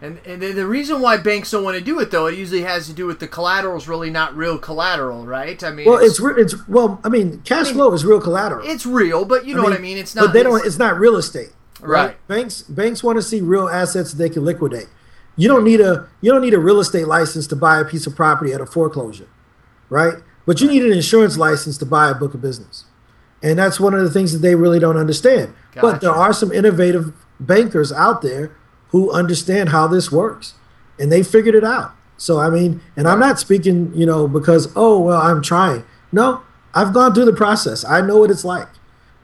and, 0.02 0.20
and 0.26 0.42
the 0.42 0.52
the 0.52 0.68
reason 0.68 1.02
why 1.02 1.18
banks 1.18 1.50
don't 1.52 1.64
want 1.64 1.78
to 1.78 1.84
do 1.84 2.00
it 2.00 2.12
though, 2.12 2.28
it 2.28 2.38
usually 2.38 2.62
has 2.64 2.86
to 2.88 2.94
do 2.94 3.08
with 3.08 3.20
the 3.20 3.28
collateral 3.28 3.78
is 3.78 3.88
really 3.88 4.10
not 4.12 4.36
real 4.36 4.58
collateral, 4.60 5.26
right? 5.26 5.64
I 5.64 5.72
mean, 5.72 5.88
Well, 5.90 6.00
it's 6.04 6.20
re- 6.20 6.40
it's 6.42 6.68
well, 6.68 7.00
I 7.04 7.10
mean, 7.10 7.42
cash 7.46 7.72
flow 7.72 7.92
is 7.94 8.06
real 8.06 8.20
collateral. 8.22 8.68
it's 8.68 8.86
real, 8.86 9.24
but 9.26 9.46
you 9.46 9.56
know 9.56 9.64
what 9.64 9.74
I 9.74 9.78
mean. 9.80 9.98
It's 9.98 10.14
not. 10.14 10.26
But 10.26 10.34
they 10.34 10.44
don't. 10.44 10.56
it's- 10.58 10.68
It's 10.68 10.78
not 10.80 11.00
real 11.00 11.16
estate, 11.16 11.54
Right. 11.82 12.28
Banks 12.28 12.62
banks 12.62 13.04
want 13.04 13.18
to 13.18 13.22
see 13.22 13.42
real 13.42 13.68
assets 13.68 14.14
they 14.14 14.30
can 14.30 14.46
liquidate. 14.46 14.88
You 15.36 15.48
don't 15.48 15.64
need 15.64 15.82
a 15.82 16.08
you 16.22 16.32
don't 16.32 16.42
need 16.42 16.54
a 16.54 16.60
real 16.60 16.80
estate 16.80 17.08
license 17.08 17.48
to 17.48 17.56
buy 17.56 17.80
a 17.80 17.86
piece 17.86 18.08
of 18.08 18.16
property 18.16 18.54
at 18.54 18.62
a 18.62 18.66
foreclosure, 18.66 19.28
right? 19.90 20.16
But 20.46 20.62
you 20.62 20.68
need 20.68 20.84
an 20.84 20.94
insurance 20.94 21.38
license 21.38 21.78
to 21.80 21.86
buy 21.86 22.10
a 22.10 22.14
book 22.16 22.34
of 22.34 22.42
business, 22.42 22.86
and 23.44 23.60
that's 23.60 23.80
one 23.80 23.94
of 23.94 24.02
the 24.02 24.10
things 24.10 24.32
that 24.32 24.40
they 24.40 24.56
really 24.56 24.80
don't 24.80 24.98
understand. 24.98 25.54
But 25.82 26.02
there 26.02 26.12
are 26.12 26.32
some 26.32 26.52
innovative 26.52 27.14
bankers 27.40 27.92
out 27.92 28.22
there 28.22 28.56
who 28.90 29.12
understand 29.12 29.70
how 29.70 29.88
this 29.88 30.12
works, 30.12 30.54
and 30.98 31.12
they 31.12 31.24
figured 31.24 31.56
it 31.56 31.66
out. 31.66 31.94
So 32.16 32.40
I 32.40 32.50
mean, 32.50 32.82
and 32.96 33.08
I'm 33.08 33.20
not 33.20 33.38
speaking, 33.40 33.92
you 33.94 34.06
know, 34.06 34.28
because 34.30 34.72
oh 34.76 35.02
well, 35.02 35.22
I'm 35.22 35.42
trying. 35.42 35.84
No, 36.14 36.42
I've 36.74 36.94
gone 36.94 37.14
through 37.14 37.26
the 37.26 37.34
process. 37.34 37.84
I 37.84 38.00
know 38.00 38.18
what 38.18 38.32
it's 38.32 38.46
like. 38.46 38.70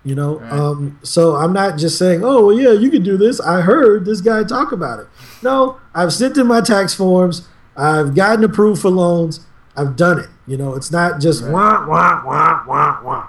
You 0.03 0.15
know, 0.15 0.39
Right. 0.39 0.51
um, 0.51 0.97
so 1.03 1.35
I'm 1.35 1.53
not 1.53 1.77
just 1.77 1.97
saying, 1.97 2.21
"Oh, 2.23 2.47
well, 2.47 2.57
yeah, 2.59 2.71
you 2.71 2.89
can 2.89 3.03
do 3.03 3.17
this." 3.17 3.39
I 3.39 3.61
heard 3.61 4.03
this 4.05 4.19
guy 4.19 4.43
talk 4.43 4.71
about 4.71 4.99
it. 4.99 5.07
No, 5.43 5.77
I've 5.93 6.11
sent 6.11 6.37
in 6.37 6.47
my 6.47 6.59
tax 6.61 6.93
forms. 6.95 7.47
I've 7.77 8.15
gotten 8.15 8.43
approved 8.43 8.81
for 8.81 8.89
loans. 8.89 9.41
I've 9.77 9.95
done 9.95 10.17
it. 10.19 10.27
You 10.47 10.57
know, 10.57 10.73
it's 10.73 10.91
not 10.91 11.21
just 11.21 11.43
wah 11.47 11.85
wah 11.87 12.23
wah 12.25 12.63
wah 12.67 12.97
wah. 13.03 13.27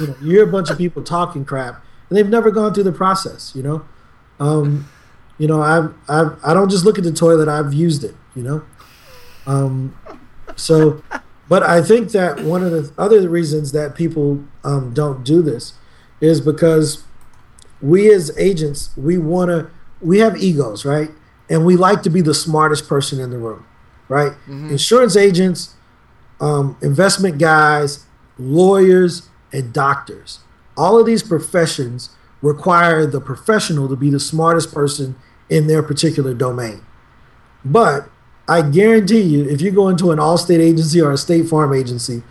You 0.00 0.06
know, 0.08 0.14
you 0.20 0.30
hear 0.32 0.42
a 0.44 0.46
bunch 0.50 0.70
of 0.70 0.76
people 0.78 1.02
talking 1.04 1.44
crap, 1.44 1.82
and 2.10 2.18
they've 2.18 2.28
never 2.28 2.50
gone 2.50 2.74
through 2.74 2.82
the 2.84 2.92
process. 2.92 3.52
You 3.54 3.62
know, 3.62 3.82
um, 4.40 4.86
you 5.38 5.46
know, 5.46 5.62
I've, 5.62 5.94
I've 6.08 6.36
I 6.44 6.52
don't 6.52 6.68
just 6.68 6.84
look 6.84 6.98
at 6.98 7.04
the 7.04 7.12
toilet. 7.12 7.48
I've 7.48 7.72
used 7.72 8.02
it. 8.02 8.16
You 8.34 8.42
know, 8.42 8.62
um, 9.46 9.94
so, 10.56 11.00
but 11.48 11.62
I 11.62 11.80
think 11.80 12.10
that 12.10 12.40
one 12.40 12.62
of 12.64 12.72
the 12.72 12.90
other 12.98 13.28
reasons 13.28 13.70
that 13.72 13.94
people 13.94 14.42
um, 14.64 14.92
don't 14.92 15.24
do 15.24 15.42
this 15.42 15.74
is 16.20 16.40
because 16.40 17.04
we 17.80 18.12
as 18.12 18.36
agents 18.38 18.90
we 18.96 19.18
want 19.18 19.50
to 19.50 19.70
we 20.00 20.18
have 20.18 20.36
egos 20.36 20.84
right? 20.84 21.10
And 21.50 21.64
we 21.64 21.76
like 21.76 22.02
to 22.02 22.10
be 22.10 22.20
the 22.20 22.34
smartest 22.34 22.88
person 22.88 23.20
in 23.20 23.30
the 23.30 23.38
room 23.38 23.66
right? 24.08 24.32
Insurance 24.48 25.16
agents 25.16 25.74
um, 26.40 26.76
investment 26.82 27.38
guys 27.38 28.04
lawyers 28.38 29.28
and 29.52 29.72
doctors. 29.72 30.40
All 30.76 30.98
of 30.98 31.06
these 31.06 31.22
professions 31.22 32.10
require 32.40 33.04
the 33.04 33.20
professional 33.20 33.88
to 33.88 33.96
be 33.96 34.10
the 34.10 34.20
smartest 34.20 34.72
person 34.72 35.16
in 35.50 35.66
their 35.66 35.82
particular 35.82 36.34
domain. 36.34 36.84
But 37.64 38.08
i 38.48 38.62
guarantee 38.62 39.20
you 39.20 39.44
if 39.48 39.60
you 39.60 39.70
go 39.70 39.88
into 39.88 40.10
an 40.10 40.18
allstate 40.18 40.58
agency 40.58 41.00
or 41.00 41.12
a 41.12 41.18
state 41.18 41.46
farm 41.46 41.74
agency 41.74 42.22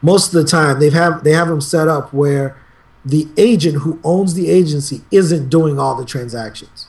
most 0.00 0.32
of 0.32 0.40
the 0.40 0.48
time 0.48 0.78
they've 0.78 0.92
have 0.92 1.24
they 1.24 1.32
have 1.32 1.48
them 1.48 1.60
set 1.60 1.88
up 1.88 2.12
where 2.12 2.56
the 3.04 3.28
agent 3.36 3.82
who 3.82 4.00
owns 4.04 4.34
the 4.34 4.50
agency 4.50 5.02
isn't 5.10 5.48
doing 5.48 5.78
all 5.78 5.94
the 5.94 6.04
transactions. 6.04 6.86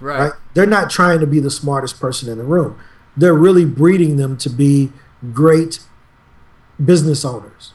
Right. 0.00 0.20
right? 0.20 0.32
They're 0.54 0.66
not 0.66 0.90
trying 0.90 1.20
to 1.20 1.26
be 1.26 1.40
the 1.40 1.50
smartest 1.50 2.00
person 2.00 2.28
in 2.28 2.38
the 2.38 2.44
room. 2.44 2.78
They're 3.16 3.34
really 3.34 3.64
breeding 3.64 4.16
them 4.16 4.36
to 4.38 4.50
be 4.50 4.92
great 5.32 5.80
business 6.82 7.24
owners. 7.24 7.72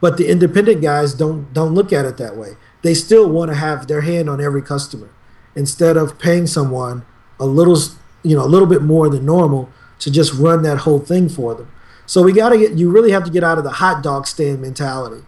But 0.00 0.16
the 0.16 0.28
independent 0.28 0.80
guys 0.80 1.14
don't 1.14 1.52
don't 1.52 1.74
look 1.74 1.92
at 1.92 2.04
it 2.04 2.16
that 2.16 2.36
way. 2.36 2.56
They 2.82 2.94
still 2.94 3.28
want 3.28 3.50
to 3.50 3.54
have 3.54 3.86
their 3.86 4.00
hand 4.00 4.28
on 4.28 4.40
every 4.40 4.62
customer. 4.62 5.10
Instead 5.54 5.96
of 5.96 6.18
paying 6.18 6.46
someone 6.46 7.04
a 7.38 7.46
little 7.46 7.78
you 8.22 8.36
know 8.36 8.44
a 8.44 8.48
little 8.48 8.66
bit 8.66 8.82
more 8.82 9.08
than 9.08 9.26
normal 9.26 9.70
to 9.98 10.10
just 10.10 10.32
run 10.34 10.62
that 10.62 10.78
whole 10.78 10.98
thing 10.98 11.28
for 11.28 11.54
them. 11.54 11.70
So 12.06 12.22
we 12.22 12.32
got 12.32 12.48
to 12.48 12.58
get 12.58 12.72
you 12.72 12.90
really 12.90 13.12
have 13.12 13.24
to 13.24 13.30
get 13.30 13.44
out 13.44 13.58
of 13.58 13.64
the 13.64 13.70
hot 13.70 14.02
dog 14.02 14.26
stand 14.26 14.60
mentality 14.60 15.24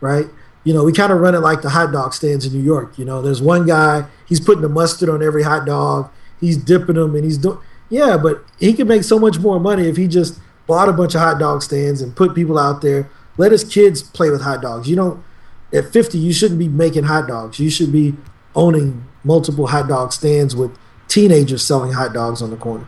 right 0.00 0.26
you 0.64 0.72
know 0.72 0.84
we 0.84 0.92
kind 0.92 1.12
of 1.12 1.20
run 1.20 1.34
it 1.34 1.40
like 1.40 1.62
the 1.62 1.70
hot 1.70 1.92
dog 1.92 2.14
stands 2.14 2.46
in 2.46 2.52
new 2.52 2.62
york 2.62 2.98
you 2.98 3.04
know? 3.04 3.22
There's 3.22 3.42
one 3.42 3.66
guy 3.66 4.06
he's 4.26 4.40
putting 4.40 4.62
the 4.62 4.68
mustard 4.68 5.08
on 5.08 5.22
every 5.22 5.42
hot 5.42 5.66
dog 5.66 6.10
he's 6.40 6.56
dipping 6.56 6.96
them 6.96 7.14
and 7.14 7.24
he's 7.24 7.38
doing 7.38 7.58
yeah 7.88 8.16
but 8.16 8.44
he 8.58 8.72
could 8.72 8.88
make 8.88 9.04
so 9.04 9.18
much 9.18 9.38
more 9.38 9.58
money 9.58 9.88
if 9.88 9.96
he 9.96 10.08
just 10.08 10.38
bought 10.66 10.88
a 10.88 10.92
bunch 10.92 11.14
of 11.14 11.20
hot 11.20 11.38
dog 11.38 11.62
stands 11.62 12.00
and 12.00 12.14
put 12.16 12.34
people 12.34 12.58
out 12.58 12.82
there. 12.82 13.08
Let 13.36 13.52
his 13.52 13.64
kids 13.64 14.02
play 14.02 14.30
with 14.30 14.42
hot 14.42 14.62
dogs. 14.62 14.88
You 14.88 14.96
don't 14.96 15.24
at 15.72 15.92
50 15.92 16.18
you 16.18 16.32
shouldn't 16.32 16.58
be 16.58 16.68
making 16.68 17.04
hot 17.04 17.26
dogs. 17.28 17.58
You 17.58 17.70
should 17.70 17.92
be 17.92 18.14
owning 18.54 19.06
multiple 19.24 19.68
hot 19.68 19.88
dog 19.88 20.12
stands 20.12 20.54
with 20.54 20.76
teenagers 21.08 21.62
selling 21.62 21.92
hot 21.92 22.12
dogs 22.12 22.42
on 22.42 22.50
the 22.50 22.56
corner 22.56 22.86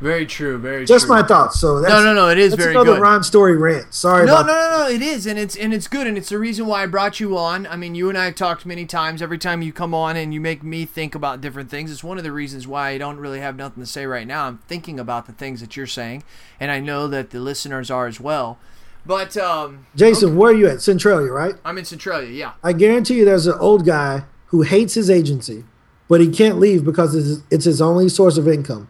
Very 0.00 0.26
true. 0.26 0.58
Very 0.58 0.84
true. 0.84 0.94
just 0.94 1.06
true. 1.06 1.16
my 1.16 1.22
thoughts 1.22 1.58
so 1.58 1.80
that's, 1.80 1.92
no, 1.92 2.02
no, 2.04 2.12
no. 2.12 2.28
It 2.28 2.38
is 2.38 2.50
that's 2.50 2.62
very 2.62 2.74
another 2.74 2.94
good. 2.94 3.02
Ron 3.02 3.22
Story 3.22 3.56
rant 3.56 3.94
sorry 3.94 4.26
No, 4.26 4.34
about 4.34 4.46
no, 4.46 4.52
no, 4.52 4.78
no. 4.84 4.88
It 4.90 5.00
is, 5.00 5.26
and 5.26 5.38
it's 5.38 5.56
and 5.56 5.72
it's 5.72 5.88
good, 5.88 6.06
and 6.06 6.18
it's 6.18 6.28
the 6.28 6.38
reason 6.38 6.66
why 6.66 6.82
I 6.82 6.86
brought 6.86 7.18
you 7.18 7.36
on. 7.38 7.66
I 7.66 7.76
mean, 7.76 7.94
you 7.94 8.08
and 8.08 8.18
I 8.18 8.26
have 8.26 8.34
talked 8.34 8.66
many 8.66 8.84
times. 8.84 9.22
Every 9.22 9.38
time 9.38 9.62
you 9.62 9.72
come 9.72 9.94
on 9.94 10.16
and 10.16 10.34
you 10.34 10.40
make 10.40 10.62
me 10.62 10.84
think 10.84 11.14
about 11.14 11.40
different 11.40 11.70
things, 11.70 11.90
it's 11.90 12.04
one 12.04 12.18
of 12.18 12.24
the 12.24 12.32
reasons 12.32 12.66
why 12.66 12.90
I 12.90 12.98
don't 12.98 13.18
really 13.18 13.40
have 13.40 13.56
nothing 13.56 13.82
to 13.82 13.86
say 13.86 14.06
right 14.06 14.26
now. 14.26 14.46
I'm 14.46 14.58
thinking 14.68 15.00
about 15.00 15.26
the 15.26 15.32
things 15.32 15.60
that 15.60 15.76
you're 15.76 15.86
saying, 15.86 16.24
and 16.60 16.70
I 16.70 16.78
know 16.78 17.08
that 17.08 17.30
the 17.30 17.40
listeners 17.40 17.90
are 17.90 18.06
as 18.06 18.20
well. 18.20 18.58
But 19.06 19.36
um, 19.36 19.86
Jason, 19.94 20.36
where 20.36 20.50
are 20.50 20.54
you 20.54 20.68
at? 20.68 20.82
Centralia, 20.82 21.30
right? 21.30 21.54
I'm 21.64 21.78
in 21.78 21.84
Centralia. 21.84 22.30
Yeah. 22.30 22.52
I 22.62 22.72
guarantee 22.72 23.14
you 23.14 23.24
there's 23.24 23.46
an 23.46 23.56
old 23.60 23.86
guy 23.86 24.24
who 24.46 24.62
hates 24.62 24.94
his 24.94 25.08
agency, 25.08 25.64
but 26.08 26.20
he 26.20 26.28
can't 26.28 26.58
leave 26.58 26.84
because 26.84 27.14
it's, 27.14 27.42
it's 27.50 27.64
his 27.64 27.80
only 27.80 28.08
source 28.08 28.36
of 28.36 28.48
income. 28.48 28.88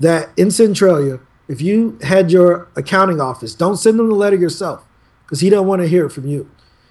That 0.00 0.30
in 0.36 0.50
Centralia, 0.50 1.20
if 1.48 1.60
you 1.60 1.98
had 2.02 2.32
your 2.32 2.68
accounting 2.76 3.20
office, 3.20 3.54
don't 3.54 3.76
send 3.76 3.98
them 3.98 4.08
the 4.08 4.14
letter 4.14 4.36
yourself 4.36 4.84
because 5.24 5.40
he 5.40 5.50
don't 5.50 5.66
want 5.66 5.82
to 5.82 5.88
hear 5.88 6.06
it 6.06 6.10
from 6.10 6.26
you. 6.26 6.50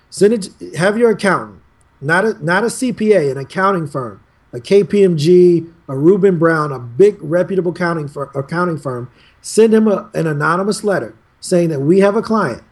Send 0.10 0.34
it. 0.34 0.76
Have 0.78 0.98
your 0.98 1.12
accountant, 1.12 1.62
not 2.02 2.26
a 2.26 2.44
not 2.44 2.64
a 2.64 2.68
CPA, 2.68 3.32
an 3.32 3.38
accounting 3.38 3.88
firm, 3.88 4.24
a 4.54 4.58
KPMG, 4.58 5.72
a 5.88 5.94
RubinBrown, 5.94 6.76
a 6.76 6.80
big 6.80 7.18
reputable 7.22 7.72
accounting 7.72 8.08
fir- 8.08 8.32
accounting 8.36 8.78
firm. 8.78 9.12
Send 9.42 9.74
him 9.74 9.88
a, 9.88 10.10
an 10.14 10.28
anonymous 10.28 10.84
letter 10.84 11.16
saying 11.40 11.70
that 11.70 11.82
we 11.82 12.00
have 12.00 12.16
a 12.16 12.22
client 12.22 12.64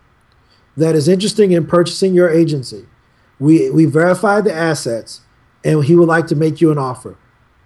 that 0.75 0.95
is 0.95 1.07
interested 1.07 1.51
in 1.51 1.65
purchasing 1.65 2.13
your 2.13 2.29
agency. 2.29 2.85
We 3.39 3.69
we 3.69 3.85
verified 3.85 4.45
the 4.45 4.53
assets, 4.53 5.21
and 5.63 5.83
he 5.83 5.95
would 5.95 6.07
like 6.07 6.27
to 6.27 6.35
make 6.35 6.59
you 6.59 6.71
an 6.71 6.77
offer. 6.77 7.17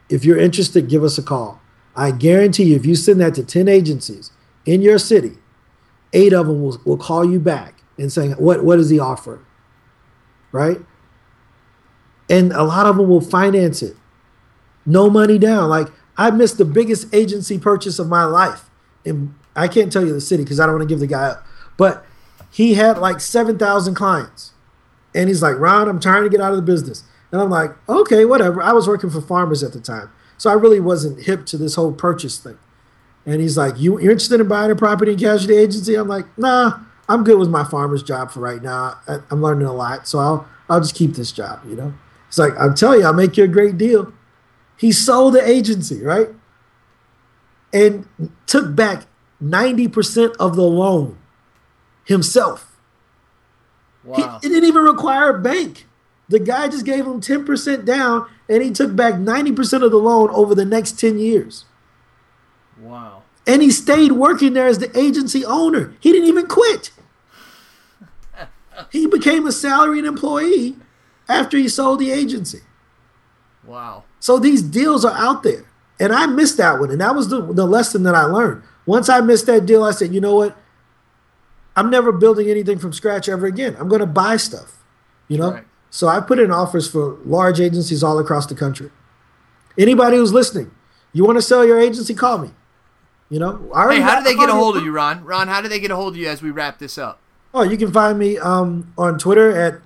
If 0.09 0.25
you're 0.25 0.37
interested, 0.37 0.89
give 0.89 1.03
us 1.03 1.17
a 1.17 1.23
call. 1.23 1.60
I 1.95 2.11
guarantee 2.11 2.63
you, 2.63 2.75
if 2.75 2.85
you 2.85 2.95
send 2.95 3.19
that 3.21 3.35
to 3.35 3.43
ten 3.43 3.67
agencies 3.67 4.31
in 4.65 4.81
your 4.81 4.97
city, 4.97 5.33
eight 6.13 6.33
of 6.33 6.47
them 6.47 6.61
will, 6.61 6.79
will 6.85 6.97
call 6.97 7.29
you 7.29 7.39
back 7.39 7.83
and 7.97 8.11
saying, 8.11 8.31
"What 8.33 8.63
what 8.63 8.79
is 8.79 8.89
the 8.89 8.99
offer?" 8.99 9.39
Right? 10.51 10.79
And 12.29 12.51
a 12.53 12.63
lot 12.63 12.85
of 12.85 12.97
them 12.97 13.09
will 13.09 13.21
finance 13.21 13.81
it, 13.81 13.97
no 14.85 15.09
money 15.09 15.37
down. 15.37 15.69
Like 15.69 15.87
I 16.17 16.31
missed 16.31 16.57
the 16.57 16.65
biggest 16.65 17.13
agency 17.13 17.59
purchase 17.59 17.99
of 17.99 18.07
my 18.07 18.23
life, 18.23 18.69
and 19.05 19.33
I 19.55 19.67
can't 19.67 19.91
tell 19.91 20.05
you 20.05 20.13
the 20.13 20.21
city 20.21 20.43
because 20.43 20.59
I 20.59 20.65
don't 20.65 20.75
want 20.75 20.87
to 20.87 20.93
give 20.93 20.99
the 20.99 21.07
guy 21.07 21.27
up, 21.27 21.45
but 21.77 22.05
he 22.49 22.75
had 22.75 22.97
like 22.97 23.19
seven 23.19 23.57
thousand 23.57 23.95
clients, 23.95 24.51
and 25.13 25.27
he's 25.27 25.41
like, 25.41 25.57
"Ron, 25.57 25.89
I'm 25.89 25.99
trying 25.99 26.23
to 26.23 26.29
get 26.29 26.41
out 26.41 26.51
of 26.51 26.57
the 26.57 26.63
business." 26.63 27.03
And 27.31 27.41
I'm 27.41 27.49
like, 27.49 27.71
"Okay, 27.87 28.25
whatever." 28.25 28.61
I 28.61 28.73
was 28.73 28.87
working 28.87 29.09
for 29.09 29.21
farmers 29.21 29.63
at 29.63 29.73
the 29.73 29.79
time, 29.79 30.09
so 30.41 30.49
I 30.49 30.53
really 30.53 30.79
wasn't 30.79 31.21
hip 31.25 31.45
to 31.45 31.57
this 31.57 31.75
whole 31.75 31.91
purchase 31.91 32.39
thing. 32.39 32.57
And 33.27 33.39
he's 33.39 33.59
like, 33.59 33.79
you, 33.79 33.99
"You're 33.99 34.09
interested 34.09 34.41
in 34.41 34.47
buying 34.47 34.71
a 34.71 34.75
property 34.75 35.11
and 35.11 35.21
casualty 35.21 35.55
agency?" 35.55 35.93
I'm 35.93 36.07
like, 36.07 36.25
"Nah, 36.35 36.79
I'm 37.07 37.23
good 37.23 37.37
with 37.37 37.49
my 37.49 37.63
farmer's 37.63 38.01
job 38.01 38.31
for 38.31 38.39
right 38.39 38.59
now. 38.59 38.97
I, 39.07 39.19
I'm 39.29 39.39
learning 39.39 39.67
a 39.67 39.73
lot, 39.73 40.07
so 40.07 40.17
I'll 40.17 40.47
I'll 40.67 40.79
just 40.79 40.95
keep 40.95 41.13
this 41.13 41.31
job." 41.31 41.59
You 41.69 41.75
know, 41.75 41.93
he's 42.25 42.39
like, 42.39 42.53
"I'm 42.59 42.73
telling 42.73 43.01
you, 43.01 43.05
I'll 43.05 43.13
make 43.13 43.37
you 43.37 43.43
a 43.43 43.47
great 43.47 43.77
deal." 43.77 44.11
He 44.77 44.91
sold 44.91 45.35
the 45.35 45.47
agency, 45.47 46.01
right, 46.01 46.29
and 47.71 48.09
took 48.47 48.75
back 48.75 49.05
ninety 49.39 49.87
percent 49.87 50.35
of 50.39 50.55
the 50.55 50.63
loan 50.63 51.19
himself. 52.03 52.79
Wow. 54.03 54.39
He, 54.41 54.47
it 54.47 54.49
didn't 54.49 54.67
even 54.67 54.81
require 54.81 55.35
a 55.35 55.39
bank. 55.39 55.85
The 56.31 56.39
guy 56.39 56.69
just 56.69 56.85
gave 56.85 57.05
him 57.05 57.19
10% 57.19 57.85
down 57.85 58.27
and 58.47 58.63
he 58.63 58.71
took 58.71 58.95
back 58.95 59.15
90% 59.15 59.83
of 59.83 59.91
the 59.91 59.97
loan 59.97 60.29
over 60.29 60.55
the 60.55 60.63
next 60.63 60.97
10 60.97 61.19
years. 61.19 61.65
Wow. 62.79 63.23
And 63.45 63.61
he 63.61 63.69
stayed 63.69 64.13
working 64.13 64.53
there 64.53 64.67
as 64.67 64.79
the 64.79 64.97
agency 64.97 65.43
owner. 65.43 65.93
He 65.99 66.13
didn't 66.13 66.29
even 66.29 66.47
quit. 66.47 66.91
he 68.91 69.07
became 69.07 69.45
a 69.45 69.51
salaried 69.51 70.05
employee 70.05 70.77
after 71.27 71.57
he 71.57 71.67
sold 71.67 71.99
the 71.99 72.11
agency. 72.11 72.61
Wow. 73.65 74.05
So 74.21 74.39
these 74.39 74.61
deals 74.61 75.03
are 75.03 75.15
out 75.17 75.43
there. 75.43 75.65
And 75.99 76.13
I 76.13 76.27
missed 76.27 76.55
that 76.57 76.79
one. 76.79 76.91
And 76.91 77.01
that 77.01 77.13
was 77.13 77.27
the, 77.27 77.41
the 77.41 77.65
lesson 77.65 78.03
that 78.03 78.15
I 78.15 78.23
learned. 78.23 78.63
Once 78.85 79.09
I 79.09 79.19
missed 79.19 79.47
that 79.47 79.65
deal, 79.65 79.83
I 79.83 79.91
said, 79.91 80.13
you 80.13 80.21
know 80.21 80.35
what? 80.35 80.57
I'm 81.75 81.89
never 81.89 82.13
building 82.13 82.49
anything 82.49 82.79
from 82.79 82.93
scratch 82.93 83.27
ever 83.27 83.47
again. 83.47 83.75
I'm 83.77 83.89
going 83.89 83.99
to 83.99 84.05
buy 84.05 84.37
stuff, 84.37 84.77
you 85.27 85.37
know? 85.37 85.51
Right. 85.51 85.65
So 85.91 86.07
I 86.07 86.21
put 86.21 86.39
in 86.39 86.49
offers 86.51 86.89
for 86.89 87.17
large 87.25 87.59
agencies 87.59 88.01
all 88.01 88.17
across 88.17 88.47
the 88.47 88.55
country. 88.55 88.89
Anybody 89.77 90.17
who's 90.17 90.33
listening, 90.33 90.71
you 91.13 91.25
want 91.25 91.37
to 91.37 91.41
sell 91.41 91.65
your 91.65 91.79
agency, 91.79 92.13
call 92.15 92.37
me. 92.39 92.51
You 93.29 93.39
know, 93.39 93.69
I 93.73 93.93
Hey, 93.95 94.01
how 94.01 94.17
do 94.17 94.23
they 94.23 94.35
get 94.35 94.49
a 94.49 94.53
hold 94.53 94.77
of 94.77 94.83
you, 94.83 94.91
Ron? 94.91 95.23
Ron, 95.23 95.47
how 95.49 95.61
do 95.61 95.67
they 95.67 95.79
get 95.79 95.91
a 95.91 95.95
hold 95.95 96.13
of 96.13 96.17
you 96.17 96.27
as 96.27 96.41
we 96.41 96.49
wrap 96.49 96.79
this 96.79 96.97
up? 96.97 97.19
Oh, 97.53 97.63
you 97.63 97.77
can 97.77 97.91
find 97.91 98.17
me 98.17 98.37
um, 98.37 98.93
on 98.97 99.19
Twitter 99.19 99.51
at 99.55 99.81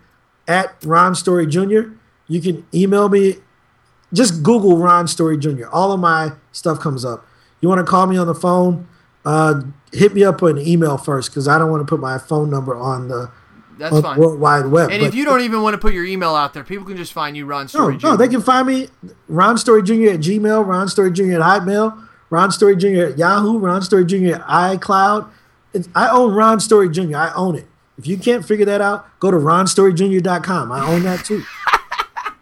at 0.47 0.75
Ron 0.85 1.15
Story 1.15 1.47
Jr. 1.47 1.89
You 2.27 2.41
can 2.41 2.65
email 2.73 3.09
me. 3.09 3.37
Just 4.13 4.43
Google 4.43 4.77
Ron 4.77 5.07
Story 5.07 5.37
Jr. 5.37 5.67
All 5.71 5.91
of 5.91 5.99
my 5.99 6.33
stuff 6.51 6.79
comes 6.79 7.03
up. 7.03 7.25
You 7.61 7.67
want 7.69 7.79
to 7.79 7.85
call 7.85 8.05
me 8.05 8.17
on 8.17 8.27
the 8.27 8.35
phone? 8.35 8.87
Uh, 9.25 9.61
hit 9.91 10.13
me 10.13 10.23
up 10.23 10.43
on 10.43 10.59
an 10.59 10.67
email 10.67 10.97
first 10.97 11.31
because 11.31 11.47
I 11.47 11.57
don't 11.57 11.71
want 11.71 11.81
to 11.81 11.85
put 11.85 11.99
my 11.99 12.19
phone 12.19 12.51
number 12.51 12.75
on 12.75 13.07
the 13.07 13.31
That's 13.77 13.95
on 13.95 14.01
fine. 14.01 14.17
World 14.19 14.39
Wide 14.39 14.65
Web. 14.67 14.89
And 14.91 15.01
But- 15.01 15.07
if 15.07 15.15
you 15.15 15.25
don't 15.25 15.41
even 15.41 15.61
want 15.61 15.73
to 15.73 15.77
put 15.77 15.93
your 15.93 16.05
email 16.05 16.35
out 16.35 16.53
there, 16.53 16.63
people 16.63 16.85
can 16.85 16.97
just 16.97 17.13
find 17.13 17.35
you, 17.35 17.45
Ron 17.45 17.67
Story. 17.67 17.93
no, 18.01 18.11
Jr. 18.11 18.17
they 18.17 18.27
can 18.27 18.41
find 18.41 18.67
me 18.67 18.89
Ron 19.27 19.57
Story 19.57 19.83
Jr. 19.83 20.11
at 20.13 20.19
Gmail, 20.21 20.65
Ron 20.65 20.87
Story 20.87 21.11
Jr. 21.11 21.33
at 21.33 21.41
Hotmail, 21.41 21.97
Ron 22.29 22.51
Story 22.51 22.75
Jr. 22.75 23.01
at 23.11 23.17
Yahoo, 23.17 23.57
Ron 23.59 23.81
Story 23.81 24.05
Jr. 24.05 24.35
at 24.35 24.41
iCloud. 24.47 25.27
It's, 25.73 25.89
I 25.93 26.09
own 26.09 26.33
Ron 26.33 26.59
Story 26.59 26.89
Jr. 26.89 27.17
I 27.17 27.31
own 27.35 27.55
it. 27.55 27.67
If 27.97 28.07
you 28.07 28.17
can't 28.17 28.45
figure 28.45 28.65
that 28.65 28.81
out, 28.81 29.07
go 29.19 29.31
to 29.31 29.37
ronstoryjr.com. 29.37 30.71
I 30.71 30.85
own 30.87 31.03
that 31.03 31.23
too. 31.25 31.43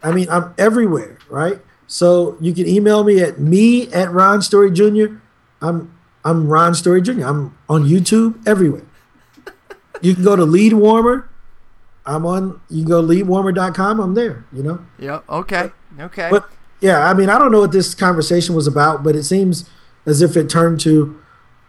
I 0.02 0.12
mean, 0.12 0.28
I'm 0.30 0.52
everywhere, 0.58 1.18
right? 1.30 1.60
So 1.86 2.36
you 2.40 2.52
can 2.52 2.66
email 2.66 3.04
me 3.04 3.20
at 3.20 3.38
me 3.38 3.92
at 3.92 4.10
Ron 4.10 4.42
Story 4.42 4.70
Jr. 4.70 5.16
I'm 5.62 5.92
I'm 6.24 6.48
Ron 6.48 6.74
Story 6.74 7.02
Jr. 7.02 7.22
I'm 7.24 7.56
on 7.68 7.84
YouTube 7.84 8.46
everywhere. 8.46 8.82
You 10.04 10.14
can 10.14 10.22
go 10.22 10.36
to 10.36 10.44
Lead 10.44 10.74
Warmer. 10.74 11.28
I'm 12.06 12.26
on. 12.26 12.60
You 12.68 12.82
can 12.82 12.90
go 12.90 13.00
to 13.00 13.08
leadwarmer.com. 13.08 14.00
I'm 14.00 14.14
there. 14.14 14.44
You 14.52 14.62
know. 14.62 14.86
Yeah. 14.98 15.20
Okay. 15.28 15.70
Okay. 15.98 16.28
But 16.30 16.48
yeah, 16.80 17.08
I 17.08 17.14
mean, 17.14 17.30
I 17.30 17.38
don't 17.38 17.50
know 17.50 17.60
what 17.60 17.72
this 17.72 17.94
conversation 17.94 18.54
was 18.54 18.66
about, 18.66 19.02
but 19.02 19.16
it 19.16 19.24
seems 19.24 19.68
as 20.04 20.20
if 20.20 20.36
it 20.36 20.50
turned 20.50 20.80
to 20.80 21.18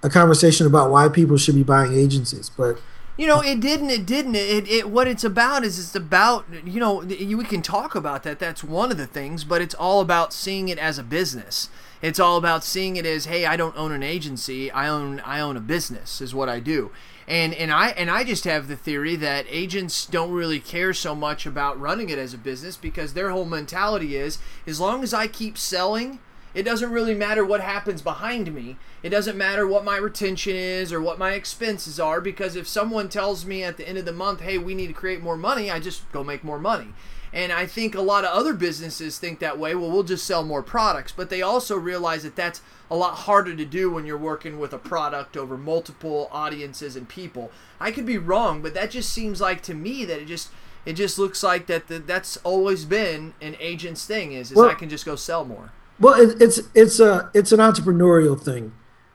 a 0.03 0.09
conversation 0.09 0.67
about 0.67 0.91
why 0.91 1.07
people 1.07 1.37
should 1.37 1.55
be 1.55 1.63
buying 1.63 1.93
agencies. 1.93 2.49
But 2.49 2.79
You 3.17 3.27
know, 3.27 3.39
it 3.41 3.61
didn't. 3.61 3.91
It 3.91 4.05
didn't. 4.05 4.35
It, 4.35 4.67
it. 4.67 4.89
What 4.89 5.07
it's 5.07 5.23
about 5.23 5.63
is 5.63 5.79
it's 5.79 5.95
about. 5.95 6.45
You 6.65 6.81
know, 6.81 7.01
you, 7.03 7.37
we 7.37 7.45
can 7.45 7.61
talk 7.61 7.95
about 7.95 8.23
that. 8.23 8.39
That's 8.39 8.61
one 8.61 8.91
of 8.91 8.97
the 8.97 9.07
things, 9.07 9.45
but 9.45 9.61
it's 9.61 9.75
all 9.75 10.01
about 10.01 10.33
seeing 10.33 10.67
it 10.67 10.77
as 10.77 10.99
a 10.99 11.03
business. 11.03 11.69
It's 12.01 12.19
all 12.19 12.35
about 12.35 12.65
seeing 12.65 12.97
it 12.97 13.05
as, 13.05 13.25
hey, 13.25 13.45
I 13.45 13.55
don't 13.55 13.75
own 13.77 13.93
an 13.93 14.03
agency. 14.03 14.69
I 14.69 14.89
own. 14.89 15.21
I 15.21 15.39
own 15.39 15.55
a 15.55 15.61
business. 15.61 16.19
Is 16.19 16.35
what 16.35 16.49
I 16.49 16.59
do. 16.59 16.91
And 17.27 17.53
and 17.55 17.71
I 17.71 17.89
and 17.89 18.09
I 18.09 18.23
just 18.23 18.43
have 18.43 18.67
the 18.67 18.75
theory 18.75 19.15
that 19.15 19.47
agents 19.49 20.05
don't 20.05 20.31
really 20.31 20.59
care 20.59 20.93
so 20.93 21.15
much 21.15 21.45
about 21.45 21.79
running 21.79 22.09
it 22.09 22.19
as 22.19 22.33
a 22.33 22.37
business 22.37 22.77
because 22.77 23.13
their 23.13 23.31
whole 23.31 23.45
mentality 23.45 24.15
is, 24.15 24.37
as 24.67 24.79
long 24.79 25.01
as 25.01 25.13
I 25.13 25.27
keep 25.27 25.57
selling, 25.57 26.19
it 26.53 26.63
doesn't 26.63 26.91
really 26.91 27.15
matter 27.15 27.43
what 27.43 27.61
happens 27.61 28.01
behind 28.01 28.53
me. 28.53 28.77
It 29.01 29.09
doesn't 29.09 29.37
matter 29.37 29.67
what 29.67 29.83
my 29.83 29.97
retention 29.97 30.55
is 30.55 30.93
or 30.93 31.01
what 31.01 31.19
my 31.19 31.33
expenses 31.33 31.99
are 31.99 32.21
because 32.21 32.55
if 32.55 32.67
someone 32.67 33.09
tells 33.09 33.45
me 33.45 33.63
at 33.63 33.77
the 33.77 33.87
end 33.87 33.97
of 33.97 34.05
the 34.05 34.13
month, 34.13 34.41
hey, 34.41 34.57
we 34.57 34.75
need 34.75 34.87
to 34.87 34.93
create 34.93 35.21
more 35.21 35.37
money, 35.37 35.69
I 35.69 35.79
just 35.79 36.09
go 36.11 36.23
make 36.23 36.43
more 36.43 36.59
money. 36.59 36.93
And 37.33 37.51
I 37.51 37.65
think 37.65 37.95
a 37.95 38.01
lot 38.01 38.23
of 38.23 38.31
other 38.31 38.53
businesses 38.53 39.17
think 39.17 39.39
that 39.39 39.59
way. 39.59 39.75
Well, 39.75 39.91
we'll 39.91 40.03
just 40.03 40.25
sell 40.25 40.43
more 40.43 40.63
products. 40.63 41.11
But 41.11 41.29
they 41.29 41.41
also 41.41 41.75
realize 41.77 42.23
that 42.23 42.35
that's 42.35 42.61
a 42.89 42.95
lot 42.95 43.15
harder 43.15 43.55
to 43.55 43.65
do 43.65 43.89
when 43.91 44.05
you're 44.05 44.17
working 44.17 44.59
with 44.59 44.71
a 44.73 44.77
product 44.77 45.35
over 45.35 45.57
multiple 45.57 46.29
audiences 46.31 46.95
and 46.95 47.09
people. 47.09 47.51
I 47.79 47.91
could 47.91 48.05
be 48.05 48.17
wrong, 48.17 48.61
but 48.61 48.73
that 48.75 48.91
just 48.91 49.11
seems 49.11 49.41
like 49.41 49.61
to 49.63 49.73
me 49.73 50.05
that 50.05 50.19
it 50.21 50.25
just 50.25 50.49
it 50.85 50.93
just 50.93 51.17
looks 51.17 51.41
like 51.41 51.65
that 51.65 51.87
the, 51.87 51.97
that's 51.97 52.37
always 52.43 52.85
been 52.85 53.33
an 53.41 53.55
agent's 53.59 54.05
thing 54.05 54.33
is, 54.33 54.51
is 54.51 54.57
Well- 54.57 54.69
I 54.69 54.75
can 54.75 54.87
just 54.87 55.03
go 55.05 55.15
sell 55.15 55.43
more. 55.43 55.71
well, 55.99 56.13
it, 56.13 56.39
it's 56.41 56.59
it's 56.75 56.99
a 56.99 57.31
it's 57.33 57.51
an 57.51 57.59
entrepreneurial 57.59 58.39
thing, 58.39 58.71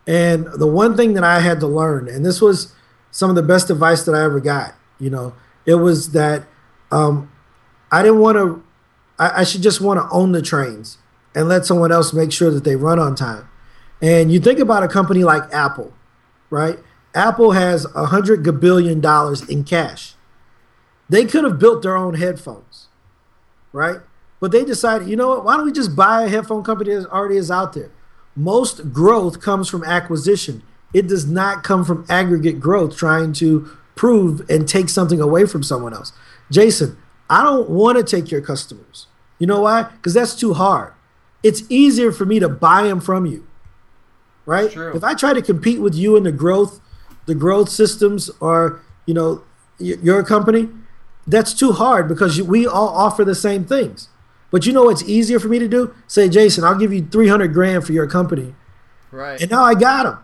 and 0.06 0.46
the 0.46 0.66
one 0.66 0.96
thing 0.96 1.14
that 1.14 1.22
I 1.24 1.38
had 1.40 1.60
to 1.60 1.66
learn, 1.68 2.08
and 2.08 2.26
this 2.26 2.42
was 2.42 2.74
some 3.12 3.30
of 3.30 3.36
the 3.36 3.42
best 3.42 3.70
advice 3.70 4.02
that 4.02 4.14
I 4.16 4.24
ever 4.24 4.40
got. 4.40 4.74
You 4.98 5.10
know, 5.10 5.34
it 5.64 5.76
was 5.76 6.10
that 6.12 6.44
um, 6.90 7.30
I 7.90 8.02
didn't 8.02 8.20
want 8.20 8.36
to. 8.36 8.62
I, 9.18 9.40
I 9.40 9.44
should 9.44 9.62
just 9.62 9.80
want 9.80 10.00
to 10.00 10.08
own 10.14 10.32
the 10.32 10.42
trains 10.42 10.98
and 11.34 11.48
let 11.48 11.66
someone 11.66 11.92
else 11.92 12.12
make 12.12 12.32
sure 12.32 12.50
that 12.50 12.64
they 12.64 12.76
run 12.76 12.98
on 12.98 13.14
time. 13.14 13.48
And 14.02 14.32
you 14.32 14.40
think 14.40 14.58
about 14.58 14.82
a 14.82 14.88
company 14.88 15.24
like 15.24 15.42
Apple, 15.52 15.92
right? 16.48 16.78
Apple 17.14 17.52
has 17.52 17.86
a 17.94 18.06
hundred 18.06 18.42
dollars 19.00 19.48
in 19.48 19.64
cash. 19.64 20.14
They 21.08 21.24
could 21.24 21.44
have 21.44 21.58
built 21.58 21.82
their 21.82 21.96
own 21.96 22.14
headphones, 22.14 22.88
right? 23.72 23.98
But 24.38 24.52
they 24.52 24.64
decided, 24.64 25.08
you 25.08 25.16
know 25.16 25.28
what? 25.28 25.44
Why 25.44 25.56
don't 25.56 25.66
we 25.66 25.72
just 25.72 25.94
buy 25.94 26.22
a 26.22 26.28
headphone 26.28 26.62
company 26.64 26.94
that 26.94 27.10
already 27.10 27.36
is 27.36 27.50
out 27.50 27.74
there? 27.74 27.90
Most 28.36 28.92
growth 28.92 29.40
comes 29.40 29.68
from 29.68 29.84
acquisition. 29.84 30.62
It 30.94 31.08
does 31.08 31.26
not 31.26 31.62
come 31.62 31.84
from 31.84 32.06
aggregate 32.08 32.58
growth 32.58 32.96
trying 32.96 33.32
to 33.34 33.76
prove 33.96 34.48
and 34.48 34.66
take 34.66 34.88
something 34.88 35.20
away 35.20 35.46
from 35.46 35.62
someone 35.62 35.92
else. 35.92 36.12
Jason, 36.50 36.96
I 37.30 37.44
don't 37.44 37.70
want 37.70 37.96
to 37.96 38.04
take 38.04 38.30
your 38.30 38.40
customers. 38.40 39.06
You 39.38 39.46
know 39.46 39.60
why? 39.60 39.84
Because 39.84 40.12
that's 40.12 40.34
too 40.34 40.52
hard. 40.54 40.92
It's 41.42 41.62
easier 41.70 42.12
for 42.12 42.26
me 42.26 42.40
to 42.40 42.48
buy 42.48 42.82
them 42.82 43.00
from 43.00 43.24
you, 43.24 43.46
right? 44.44 44.70
True. 44.70 44.94
If 44.94 45.02
I 45.02 45.14
try 45.14 45.32
to 45.32 45.40
compete 45.40 45.80
with 45.80 45.94
you 45.94 46.16
in 46.16 46.24
the 46.24 46.32
growth, 46.32 46.80
the 47.24 47.34
growth 47.34 47.70
systems, 47.70 48.30
or 48.40 48.80
you 49.06 49.14
know, 49.14 49.42
your 49.78 50.22
company, 50.22 50.68
that's 51.26 51.54
too 51.54 51.72
hard 51.72 52.08
because 52.08 52.36
you, 52.36 52.44
we 52.44 52.66
all 52.66 52.88
offer 52.88 53.24
the 53.24 53.34
same 53.34 53.64
things. 53.64 54.08
But 54.50 54.66
you 54.66 54.72
know 54.72 54.84
what's 54.84 55.04
easier 55.04 55.38
for 55.38 55.48
me 55.48 55.58
to 55.60 55.68
do? 55.68 55.94
Say, 56.08 56.28
Jason, 56.28 56.64
I'll 56.64 56.78
give 56.78 56.92
you 56.92 57.06
300 57.06 57.54
grand 57.54 57.86
for 57.86 57.92
your 57.92 58.06
company. 58.06 58.54
Right. 59.12 59.40
And 59.40 59.50
now 59.50 59.62
I 59.62 59.74
got 59.74 60.02
them. 60.02 60.18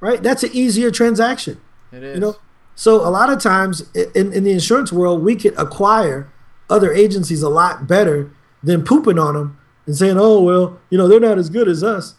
Right? 0.00 0.22
That's 0.22 0.42
an 0.42 0.50
easier 0.52 0.90
transaction. 0.90 1.60
It 1.92 2.02
is. 2.02 2.14
You 2.14 2.20
know? 2.20 2.36
So 2.74 2.96
a 2.96 3.10
lot 3.10 3.30
of 3.30 3.40
times 3.40 3.90
in, 3.94 4.32
in 4.32 4.44
the 4.44 4.52
insurance 4.52 4.92
world, 4.92 5.22
we 5.22 5.36
could 5.36 5.58
acquire 5.58 6.30
other 6.70 6.92
agencies 6.92 7.42
a 7.42 7.48
lot 7.48 7.86
better 7.86 8.30
than 8.62 8.84
pooping 8.84 9.18
on 9.18 9.34
them 9.34 9.58
and 9.86 9.96
saying, 9.96 10.16
oh, 10.18 10.40
well, 10.40 10.80
you 10.90 10.98
know, 10.98 11.08
they're 11.08 11.20
not 11.20 11.38
as 11.38 11.50
good 11.50 11.68
as 11.68 11.82
us. 11.84 12.14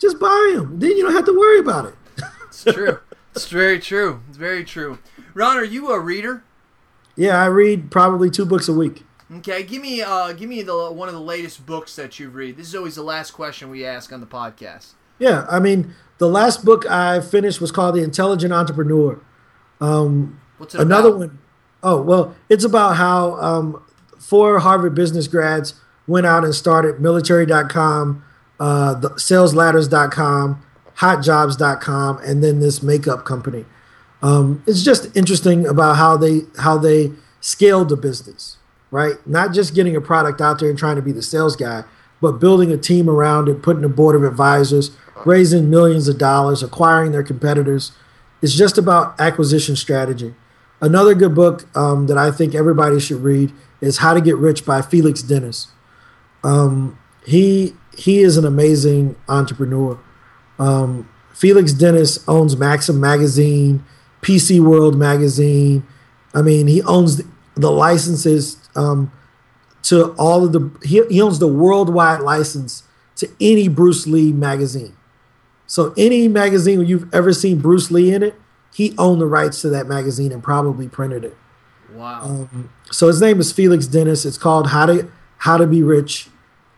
Just 0.00 0.18
buy 0.18 0.52
them. 0.56 0.78
Then 0.80 0.96
you 0.96 1.04
don't 1.04 1.12
have 1.12 1.26
to 1.26 1.38
worry 1.38 1.60
about 1.60 1.86
it. 1.86 1.94
It's 2.48 2.64
true. 2.64 2.98
It's 3.34 3.48
very 3.48 3.78
true. 3.78 4.20
It's 4.28 4.36
very 4.36 4.64
true. 4.64 4.98
Ron, 5.34 5.56
are 5.56 5.64
you 5.64 5.90
a 5.90 5.98
reader? 5.98 6.44
Yeah, 7.16 7.40
I 7.40 7.46
read 7.46 7.90
probably 7.90 8.28
two 8.30 8.44
books 8.44 8.68
a 8.68 8.72
week. 8.72 9.04
Okay, 9.36 9.62
give 9.62 9.80
me 9.80 10.02
uh, 10.02 10.32
give 10.34 10.48
me 10.48 10.62
the 10.62 10.92
one 10.92 11.08
of 11.08 11.14
the 11.14 11.20
latest 11.20 11.64
books 11.64 11.96
that 11.96 12.18
you 12.18 12.28
read. 12.28 12.58
This 12.58 12.68
is 12.68 12.74
always 12.74 12.96
the 12.96 13.02
last 13.02 13.30
question 13.30 13.70
we 13.70 13.86
ask 13.86 14.12
on 14.12 14.20
the 14.20 14.26
podcast. 14.26 14.92
Yeah, 15.18 15.46
I 15.48 15.60
mean, 15.60 15.94
the 16.18 16.28
last 16.28 16.64
book 16.64 16.84
I 16.90 17.20
finished 17.20 17.60
was 17.60 17.72
called 17.72 17.94
The 17.94 18.02
Intelligent 18.02 18.52
Entrepreneur. 18.52 19.18
Um, 19.82 20.40
What's 20.58 20.74
it 20.74 20.80
another 20.80 21.08
about? 21.08 21.18
one 21.18 21.38
oh 21.82 22.00
well, 22.00 22.34
it's 22.48 22.64
about 22.64 22.96
how 22.96 23.34
um, 23.34 23.82
four 24.18 24.60
Harvard 24.60 24.94
business 24.94 25.26
grads 25.26 25.74
went 26.06 26.26
out 26.26 26.44
and 26.44 26.54
started 26.54 27.00
military.com, 27.00 28.24
uh, 28.60 28.94
the 28.94 29.10
salesladders.com, 29.10 30.62
hotjobs.com, 30.96 32.18
and 32.18 32.42
then 32.42 32.60
this 32.60 32.82
makeup 32.82 33.24
company. 33.24 33.64
Um, 34.22 34.62
it's 34.66 34.82
just 34.82 35.14
interesting 35.16 35.66
about 35.66 35.96
how 35.96 36.16
they 36.16 36.42
how 36.58 36.78
they 36.78 37.12
scaled 37.40 37.88
the 37.88 37.96
business, 37.96 38.56
right? 38.90 39.14
Not 39.26 39.52
just 39.52 39.74
getting 39.74 39.96
a 39.96 40.00
product 40.00 40.40
out 40.40 40.60
there 40.60 40.70
and 40.70 40.78
trying 40.78 40.96
to 40.96 41.02
be 41.02 41.12
the 41.12 41.22
sales 41.22 41.56
guy, 41.56 41.82
but 42.20 42.32
building 42.32 42.70
a 42.70 42.76
team 42.76 43.10
around 43.10 43.48
it, 43.48 43.62
putting 43.62 43.82
a 43.84 43.88
board 43.88 44.14
of 44.14 44.22
advisors, 44.22 44.92
raising 45.24 45.68
millions 45.68 46.06
of 46.06 46.18
dollars, 46.18 46.62
acquiring 46.62 47.10
their 47.10 47.24
competitors. 47.24 47.90
It's 48.42 48.54
just 48.54 48.76
about 48.76 49.18
acquisition 49.20 49.76
strategy. 49.76 50.34
Another 50.80 51.14
good 51.14 51.34
book 51.34 51.64
um, 51.76 52.08
that 52.08 52.18
I 52.18 52.32
think 52.32 52.56
everybody 52.56 52.98
should 52.98 53.22
read 53.22 53.52
is 53.80 53.98
How 53.98 54.14
to 54.14 54.20
Get 54.20 54.36
Rich 54.36 54.66
by 54.66 54.82
Felix 54.82 55.22
Dennis. 55.22 55.68
Um, 56.42 56.98
he 57.24 57.74
he 57.96 58.20
is 58.20 58.36
an 58.36 58.44
amazing 58.44 59.16
entrepreneur. 59.28 59.98
Um, 60.58 61.08
Felix 61.32 61.72
Dennis 61.72 62.26
owns 62.28 62.56
Maxim 62.56 62.98
magazine, 62.98 63.84
PC 64.22 64.60
World 64.60 64.98
magazine. 64.98 65.86
I 66.34 66.42
mean, 66.42 66.66
he 66.66 66.82
owns 66.82 67.18
the, 67.18 67.26
the 67.54 67.70
licenses 67.70 68.56
um, 68.74 69.12
to 69.84 70.12
all 70.14 70.44
of 70.44 70.52
the. 70.52 70.70
He, 70.82 71.02
he 71.08 71.22
owns 71.22 71.38
the 71.38 71.48
worldwide 71.48 72.20
license 72.20 72.82
to 73.16 73.30
any 73.40 73.68
Bruce 73.68 74.06
Lee 74.06 74.32
magazine. 74.32 74.96
So 75.72 75.94
any 75.96 76.28
magazine 76.28 76.84
you've 76.84 77.08
ever 77.14 77.32
seen 77.32 77.58
Bruce 77.58 77.90
Lee 77.90 78.12
in 78.12 78.22
it, 78.22 78.34
he 78.74 78.94
owned 78.98 79.22
the 79.22 79.26
rights 79.26 79.62
to 79.62 79.70
that 79.70 79.86
magazine 79.86 80.30
and 80.30 80.42
probably 80.42 80.86
printed 80.86 81.24
it. 81.24 81.34
Wow. 81.94 82.24
Um, 82.24 82.70
so 82.90 83.06
his 83.06 83.22
name 83.22 83.40
is 83.40 83.52
Felix 83.52 83.86
Dennis. 83.86 84.26
It's 84.26 84.36
called 84.36 84.66
How 84.66 84.84
to 84.84 85.10
How 85.38 85.56
to 85.56 85.66
Be 85.66 85.82
Rich, 85.82 86.28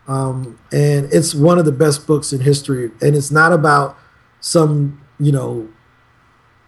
um, 0.07 0.57
and 0.71 1.11
it's 1.11 1.35
one 1.35 1.59
of 1.59 1.65
the 1.65 1.73
best 1.73 2.07
books 2.07 2.31
in 2.31 2.39
history. 2.39 2.89
And 3.01 3.17
it's 3.17 3.31
not 3.31 3.51
about 3.51 3.97
some 4.39 5.01
you 5.19 5.33
know 5.33 5.67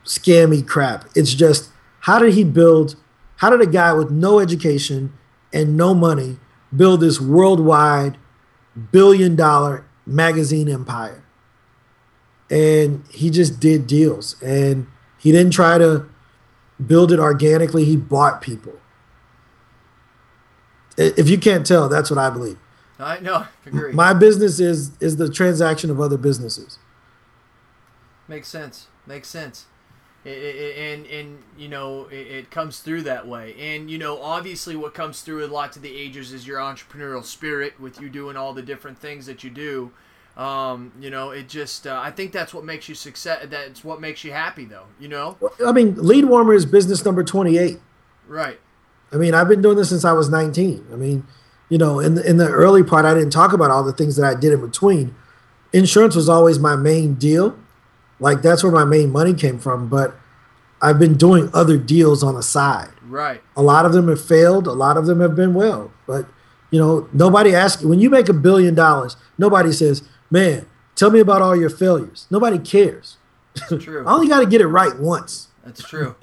scammy 0.03 0.67
crap. 0.67 1.05
It's 1.15 1.33
just 1.33 1.69
how 2.01 2.19
did 2.19 2.33
he 2.33 2.43
build? 2.43 2.97
How 3.37 3.49
did 3.49 3.61
a 3.61 3.71
guy 3.71 3.93
with 3.93 4.11
no 4.11 4.41
education 4.41 5.13
and 5.53 5.77
no 5.77 5.93
money 5.93 6.39
build 6.75 6.99
this 6.99 7.21
worldwide 7.21 8.17
billion 8.91 9.37
dollar 9.37 9.85
magazine 10.05 10.67
empire? 10.67 11.23
And 12.49 13.03
he 13.11 13.29
just 13.29 13.59
did 13.59 13.87
deals, 13.87 14.41
and 14.41 14.87
he 15.17 15.31
didn't 15.31 15.51
try 15.51 15.77
to 15.77 16.05
build 16.85 17.11
it 17.11 17.19
organically. 17.19 17.83
He 17.83 17.97
bought 17.97 18.41
people. 18.41 18.73
If 20.97 21.29
you 21.29 21.37
can't 21.37 21.65
tell, 21.65 21.89
that's 21.89 22.09
what 22.09 22.17
I 22.17 22.29
believe. 22.29 22.57
I 22.99 23.19
no, 23.19 23.45
agree. 23.65 23.91
My 23.91 24.13
business 24.13 24.59
is 24.59 24.91
is 24.99 25.17
the 25.17 25.29
transaction 25.29 25.91
of 25.91 25.99
other 25.99 26.17
businesses. 26.17 26.79
Makes 28.27 28.47
sense. 28.47 28.87
Makes 29.05 29.27
sense. 29.27 29.65
I- 30.25 30.29
I- 30.29 30.33
I- 30.33 30.73
and 30.91 31.05
and 31.05 31.43
you 31.57 31.67
know 31.67 32.07
it, 32.09 32.27
it 32.27 32.51
comes 32.51 32.79
through 32.79 33.03
that 33.03 33.27
way. 33.27 33.55
And 33.59 33.91
you 33.91 33.99
know 33.99 34.19
obviously 34.21 34.75
what 34.75 34.95
comes 34.95 35.21
through 35.21 35.45
a 35.45 35.47
lot 35.47 35.71
to 35.73 35.79
the 35.79 35.95
agers 35.95 36.33
is 36.33 36.47
your 36.47 36.57
entrepreneurial 36.59 37.23
spirit 37.23 37.79
with 37.79 38.01
you 38.01 38.09
doing 38.09 38.35
all 38.35 38.53
the 38.53 38.63
different 38.63 38.97
things 38.97 39.27
that 39.27 39.43
you 39.43 39.51
do. 39.51 39.91
Um, 40.37 40.91
you 40.99 41.09
know 41.09 41.31
it 41.31 41.49
just 41.49 41.87
uh, 41.87 41.99
I 42.01 42.11
think 42.11 42.31
that's 42.31 42.53
what 42.53 42.63
makes 42.63 42.87
you 42.87 42.95
success. 42.95 43.47
That's 43.49 43.83
what 43.83 43.99
makes 43.99 44.23
you 44.23 44.31
happy 44.31 44.65
though. 44.65 44.85
You 44.99 45.07
know 45.07 45.37
I 45.65 45.71
mean, 45.71 45.95
lead 45.97 46.25
warmer 46.25 46.53
is 46.53 46.65
business 46.65 47.03
number 47.03 47.23
twenty 47.23 47.57
eight. 47.57 47.79
right. 48.27 48.59
I 49.11 49.15
mean, 49.15 49.33
I've 49.33 49.47
been 49.47 49.61
doing 49.61 49.77
this 49.77 49.87
since 49.87 50.03
I 50.03 50.11
was 50.11 50.29
19. 50.29 50.87
I 50.91 50.97
mean, 50.97 51.25
you 51.69 51.77
know, 51.77 51.99
in 51.99 52.15
the, 52.15 52.29
in 52.29 52.35
the 52.35 52.49
early 52.49 52.83
part, 52.83 53.05
I 53.05 53.13
didn't 53.13 53.29
talk 53.29 53.53
about 53.53 53.71
all 53.71 53.81
the 53.81 53.93
things 53.93 54.17
that 54.17 54.25
I 54.25 54.37
did 54.37 54.51
in 54.51 54.59
between. 54.59 55.15
Insurance 55.71 56.13
was 56.13 56.27
always 56.27 56.59
my 56.59 56.75
main 56.75 57.13
deal. 57.13 57.57
Like, 58.19 58.41
that's 58.41 58.63
where 58.63 58.71
my 58.71 58.83
main 58.83 59.09
money 59.09 59.33
came 59.33 59.59
from. 59.59 59.87
But 59.87 60.13
I've 60.81 60.99
been 60.99 61.15
doing 61.15 61.49
other 61.53 61.77
deals 61.77 62.21
on 62.21 62.35
the 62.35 62.43
side. 62.43 62.91
Right. 63.07 63.41
A 63.55 63.61
lot 63.61 63.85
of 63.85 63.93
them 63.93 64.09
have 64.09 64.19
failed, 64.23 64.67
a 64.67 64.73
lot 64.73 64.97
of 64.97 65.05
them 65.05 65.21
have 65.21 65.37
been 65.37 65.53
well. 65.53 65.91
But, 66.05 66.25
you 66.69 66.77
know, 66.77 67.07
nobody 67.13 67.55
asks 67.55 67.83
when 67.83 68.01
you 68.01 68.09
make 68.09 68.27
a 68.27 68.33
billion 68.33 68.75
dollars, 68.75 69.15
nobody 69.37 69.71
says, 69.71 70.03
man, 70.29 70.67
tell 70.95 71.11
me 71.11 71.19
about 71.19 71.41
all 71.41 71.55
your 71.55 71.69
failures. 71.69 72.27
Nobody 72.29 72.59
cares. 72.59 73.17
True. 73.55 74.03
I 74.07 74.13
only 74.13 74.27
got 74.27 74.39
to 74.39 74.45
get 74.45 74.61
it 74.61 74.67
right 74.67 74.97
once. 74.97 75.49
That's 75.63 75.83
true. 75.83 76.15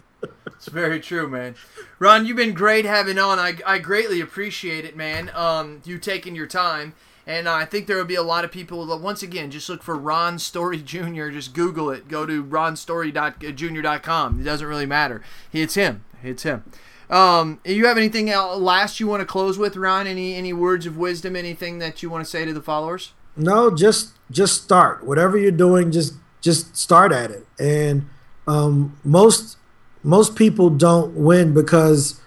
It's 0.46 0.68
very 0.68 1.00
true, 1.00 1.28
man. 1.28 1.56
Ron, 1.98 2.24
you've 2.24 2.36
been 2.36 2.54
great 2.54 2.86
having 2.86 3.18
on. 3.18 3.38
I, 3.38 3.58
I 3.66 3.78
greatly 3.78 4.20
appreciate 4.20 4.84
it, 4.84 4.96
man. 4.96 5.30
Um, 5.34 5.82
you 5.84 5.98
taking 5.98 6.34
your 6.34 6.46
time. 6.46 6.94
And 7.26 7.48
I 7.48 7.64
think 7.64 7.86
there 7.86 7.96
will 7.96 8.04
be 8.04 8.14
a 8.14 8.22
lot 8.22 8.44
of 8.44 8.52
people 8.52 8.84
that, 8.86 8.96
once 8.98 9.22
again, 9.22 9.50
just 9.50 9.68
look 9.68 9.82
for 9.82 9.96
Ron 9.96 10.38
Story 10.38 10.78
Jr. 10.78 11.30
Just 11.30 11.54
Google 11.54 11.90
it. 11.90 12.08
Go 12.08 12.26
to 12.26 12.44
ronstory.jr.com. 12.44 14.40
It 14.40 14.44
doesn't 14.44 14.66
really 14.66 14.86
matter. 14.86 15.22
It's 15.52 15.74
him. 15.74 16.04
It's 16.22 16.42
him. 16.42 16.64
Um, 17.10 17.60
you 17.64 17.86
have 17.86 17.98
anything 17.98 18.30
else, 18.30 18.58
last 18.58 19.00
you 19.00 19.06
want 19.06 19.20
to 19.20 19.26
close 19.26 19.58
with, 19.58 19.76
Ron? 19.76 20.06
Any 20.06 20.34
any 20.34 20.52
words 20.52 20.86
of 20.86 20.96
wisdom? 20.96 21.36
Anything 21.36 21.78
that 21.78 22.02
you 22.02 22.08
want 22.08 22.24
to 22.24 22.30
say 22.30 22.44
to 22.44 22.52
the 22.52 22.62
followers? 22.62 23.12
No, 23.36 23.74
just 23.74 24.12
just 24.30 24.62
start. 24.62 25.04
Whatever 25.04 25.36
you're 25.36 25.50
doing, 25.50 25.92
just 25.92 26.14
just 26.40 26.76
start 26.76 27.12
at 27.12 27.30
it. 27.30 27.46
And 27.58 28.08
um, 28.46 28.98
most 29.04 29.56
most 30.02 30.36
people 30.36 30.70
don't 30.70 31.14
win 31.14 31.54
because 31.54 32.20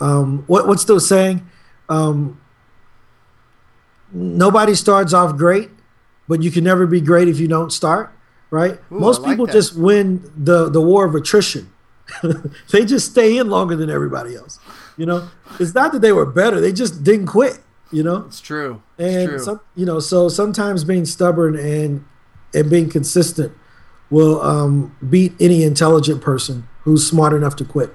um, 0.00 0.44
what 0.46 0.66
what's 0.66 0.84
the 0.84 1.00
saying? 1.00 1.46
Um, 1.88 2.40
nobody 4.12 4.74
starts 4.74 5.12
off 5.12 5.36
great, 5.36 5.70
but 6.28 6.42
you 6.42 6.50
can 6.50 6.64
never 6.64 6.86
be 6.86 7.00
great 7.00 7.28
if 7.28 7.38
you 7.38 7.48
don't 7.48 7.72
start. 7.72 8.12
Right? 8.50 8.72
Ooh, 8.72 8.98
most 8.98 9.22
like 9.22 9.30
people 9.30 9.46
that. 9.46 9.52
just 9.52 9.76
win 9.76 10.30
the 10.36 10.68
the 10.68 10.80
war 10.80 11.06
of 11.06 11.14
attrition. 11.14 11.72
they 12.70 12.84
just 12.84 13.12
stay 13.12 13.38
in 13.38 13.48
longer 13.48 13.76
than 13.76 13.88
everybody 13.88 14.34
else. 14.34 14.58
You 14.96 15.06
know, 15.06 15.28
it's 15.60 15.74
not 15.74 15.92
that 15.92 16.00
they 16.00 16.12
were 16.12 16.26
better; 16.26 16.60
they 16.60 16.72
just 16.72 17.04
didn't 17.04 17.26
quit. 17.26 17.60
You 17.92 18.02
know, 18.04 18.24
It's 18.26 18.40
true. 18.40 18.82
It's 18.98 19.14
and 19.16 19.28
true. 19.28 19.38
some, 19.40 19.60
you 19.74 19.84
know, 19.84 19.98
so 19.98 20.28
sometimes 20.28 20.84
being 20.84 21.04
stubborn 21.04 21.56
and 21.56 22.04
and 22.54 22.70
being 22.70 22.88
consistent 22.88 23.52
will 24.10 24.40
um, 24.42 24.96
beat 25.08 25.32
any 25.40 25.62
intelligent 25.62 26.20
person 26.20 26.68
who's 26.82 27.06
smart 27.06 27.32
enough 27.32 27.56
to 27.56 27.64
quit. 27.64 27.94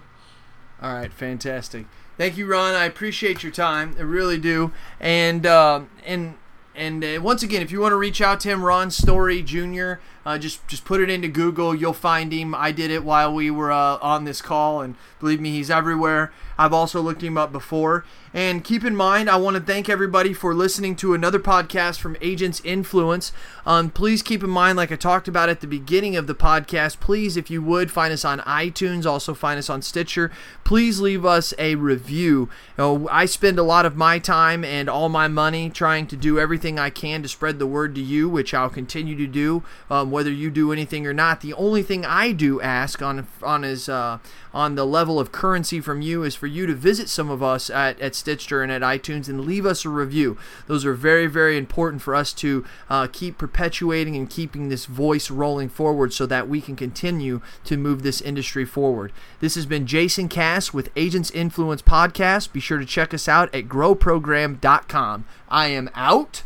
All 0.81 0.93
right, 0.93 1.11
fantastic. 1.11 1.85
Thank 2.17 2.37
you, 2.37 2.45
Ron. 2.45 2.73
I 2.73 2.85
appreciate 2.85 3.43
your 3.43 3.51
time. 3.51 3.95
I 3.97 4.03
really 4.03 4.37
do. 4.37 4.71
And 4.99 5.45
um 5.45 5.89
and 6.05 6.35
and 6.73 7.03
uh, 7.03 7.19
once 7.21 7.43
again, 7.43 7.61
if 7.61 7.71
you 7.71 7.79
want 7.79 7.93
to 7.93 7.97
reach 7.97 8.21
out 8.21 8.39
to 8.41 8.49
him, 8.49 8.63
Ron 8.63 8.91
Story 8.91 9.41
Jr., 9.41 9.93
uh, 10.26 10.38
just 10.38 10.67
just 10.67 10.86
put 10.86 11.01
it 11.01 11.09
into 11.09 11.28
Google. 11.28 11.76
You'll 11.76 11.93
find 11.93 12.32
him. 12.34 12.55
I 12.55 12.71
did 12.71 12.91
it 12.91 13.03
while 13.03 13.34
we 13.34 13.51
were 13.51 13.71
uh, 13.71 13.97
on 14.01 14.26
this 14.26 14.41
call, 14.41 14.82
and 14.82 14.95
believe 15.19 15.39
me, 15.39 15.51
he's 15.51 15.69
everywhere. 15.69 16.32
I've 16.57 16.73
also 16.73 17.01
looked 17.01 17.21
him 17.21 17.38
up 17.38 17.51
before. 17.51 18.05
And 18.34 18.65
keep 18.65 18.84
in 18.84 18.97
mind, 18.97 19.30
I 19.30 19.38
want 19.38 19.55
to 19.55 19.63
thank 19.63 19.88
everybody 19.88 20.34
for 20.34 20.53
listening 20.53 20.97
to 20.97 21.13
another 21.13 21.39
podcast 21.39 21.99
from 21.99 22.17
Agents 22.19 22.61
Influence. 22.65 23.32
Um, 23.65 23.89
please 23.89 24.21
keep 24.21 24.43
in 24.43 24.49
mind, 24.49 24.76
like 24.76 24.91
I 24.91 24.97
talked 24.97 25.30
about 25.30 25.47
at 25.47 25.61
the 25.61 25.67
beginning 25.67 26.17
of 26.17 26.28
the 26.28 26.36
podcast, 26.36 26.99
please, 26.99 27.38
if 27.38 27.49
you 27.49 27.61
would, 27.61 27.91
find 27.91 28.11
us 28.11 28.26
on 28.26 28.39
iTunes, 28.41 29.05
also 29.05 29.34
find 29.34 29.57
us 29.57 29.69
on 29.69 29.82
Stitcher. 29.82 30.32
Please 30.65 30.99
leave 30.99 31.26
us 31.26 31.53
a 31.57 31.76
review. 31.76 32.49
You 32.78 32.78
know, 32.78 33.09
I 33.09 33.26
spend 33.26 33.57
a 33.57 33.63
lot 33.63 33.86
of 33.86 33.95
my 33.95 34.19
time 34.19 34.65
and 34.65 34.89
all 34.89 35.07
my 35.07 35.30
money 35.30 35.69
trying 35.69 36.05
to 36.07 36.17
do 36.17 36.38
everything 36.38 36.78
I 36.78 36.89
can 36.89 37.21
to 37.23 37.30
spread 37.30 37.57
the 37.57 37.67
word 37.67 37.95
to 37.95 38.01
you, 38.01 38.28
which 38.28 38.53
I'll 38.53 38.69
continue 38.69 39.15
to 39.15 39.28
do, 39.28 39.63
um, 39.89 40.11
whether 40.16 40.32
you 40.32 40.49
do 40.49 40.72
anything 40.72 41.05
or 41.05 41.13
not. 41.13 41.41
The 41.41 41.51
only 41.55 41.84
thing 41.84 42.05
I 42.05 42.32
do 42.32 42.61
ask 42.61 43.01
on 43.01 43.28
on 43.43 43.66
is 43.66 43.89
uh, 43.89 44.20
on 44.53 44.76
the 44.76 44.86
level 44.86 45.20
of 45.20 45.34
currency 45.34 45.82
from 45.82 46.01
you 46.01 46.24
is 46.24 46.36
for 46.36 46.47
you 46.47 46.66
to 46.66 46.74
visit 46.74 47.09
some 47.09 47.30
of 47.30 47.43
us 47.43 47.70
at, 47.70 47.99
at 47.99 48.16
Stitcher 48.16 48.63
and 48.63 48.72
at 48.72 48.82
iTunes 48.82 49.28
and 49.28 49.41
leave 49.41 49.66
us 49.66 49.84
a 49.84 49.89
review. 49.89 50.38
Those 50.68 50.86
are 50.86 50.93
very, 50.93 51.28
very 51.28 51.57
important 51.57 52.01
for 52.01 52.16
us 52.16 52.32
to 52.36 52.66
uh, 52.89 53.07
keep 53.11 53.38
perpetuating 53.38 54.16
and 54.16 54.30
keeping 54.30 54.70
this 54.70 54.86
voice 54.86 55.30
rolling 55.30 55.68
forward 55.68 56.13
so 56.13 56.26
that 56.28 56.47
we 56.47 56.61
can 56.61 56.78
continue 56.78 57.41
to 57.66 57.76
move 57.76 58.01
this 58.01 58.22
industry 58.22 58.63
forward. 58.63 59.11
This 59.41 59.55
has 59.55 59.66
been 59.66 59.86
Jason 59.86 60.30
Cass 60.30 60.74
with 60.74 60.89
Agents 60.95 61.30
Influence 61.32 61.82
Podcast. 61.82 62.53
Be 62.53 62.61
sure 62.61 62.80
to 62.80 62.86
check 62.86 63.13
us 63.13 63.28
out 63.28 63.53
at 63.53 63.66
growprogram.com. 63.66 65.26
I 65.49 65.68
am 65.68 65.89
out. 65.93 66.43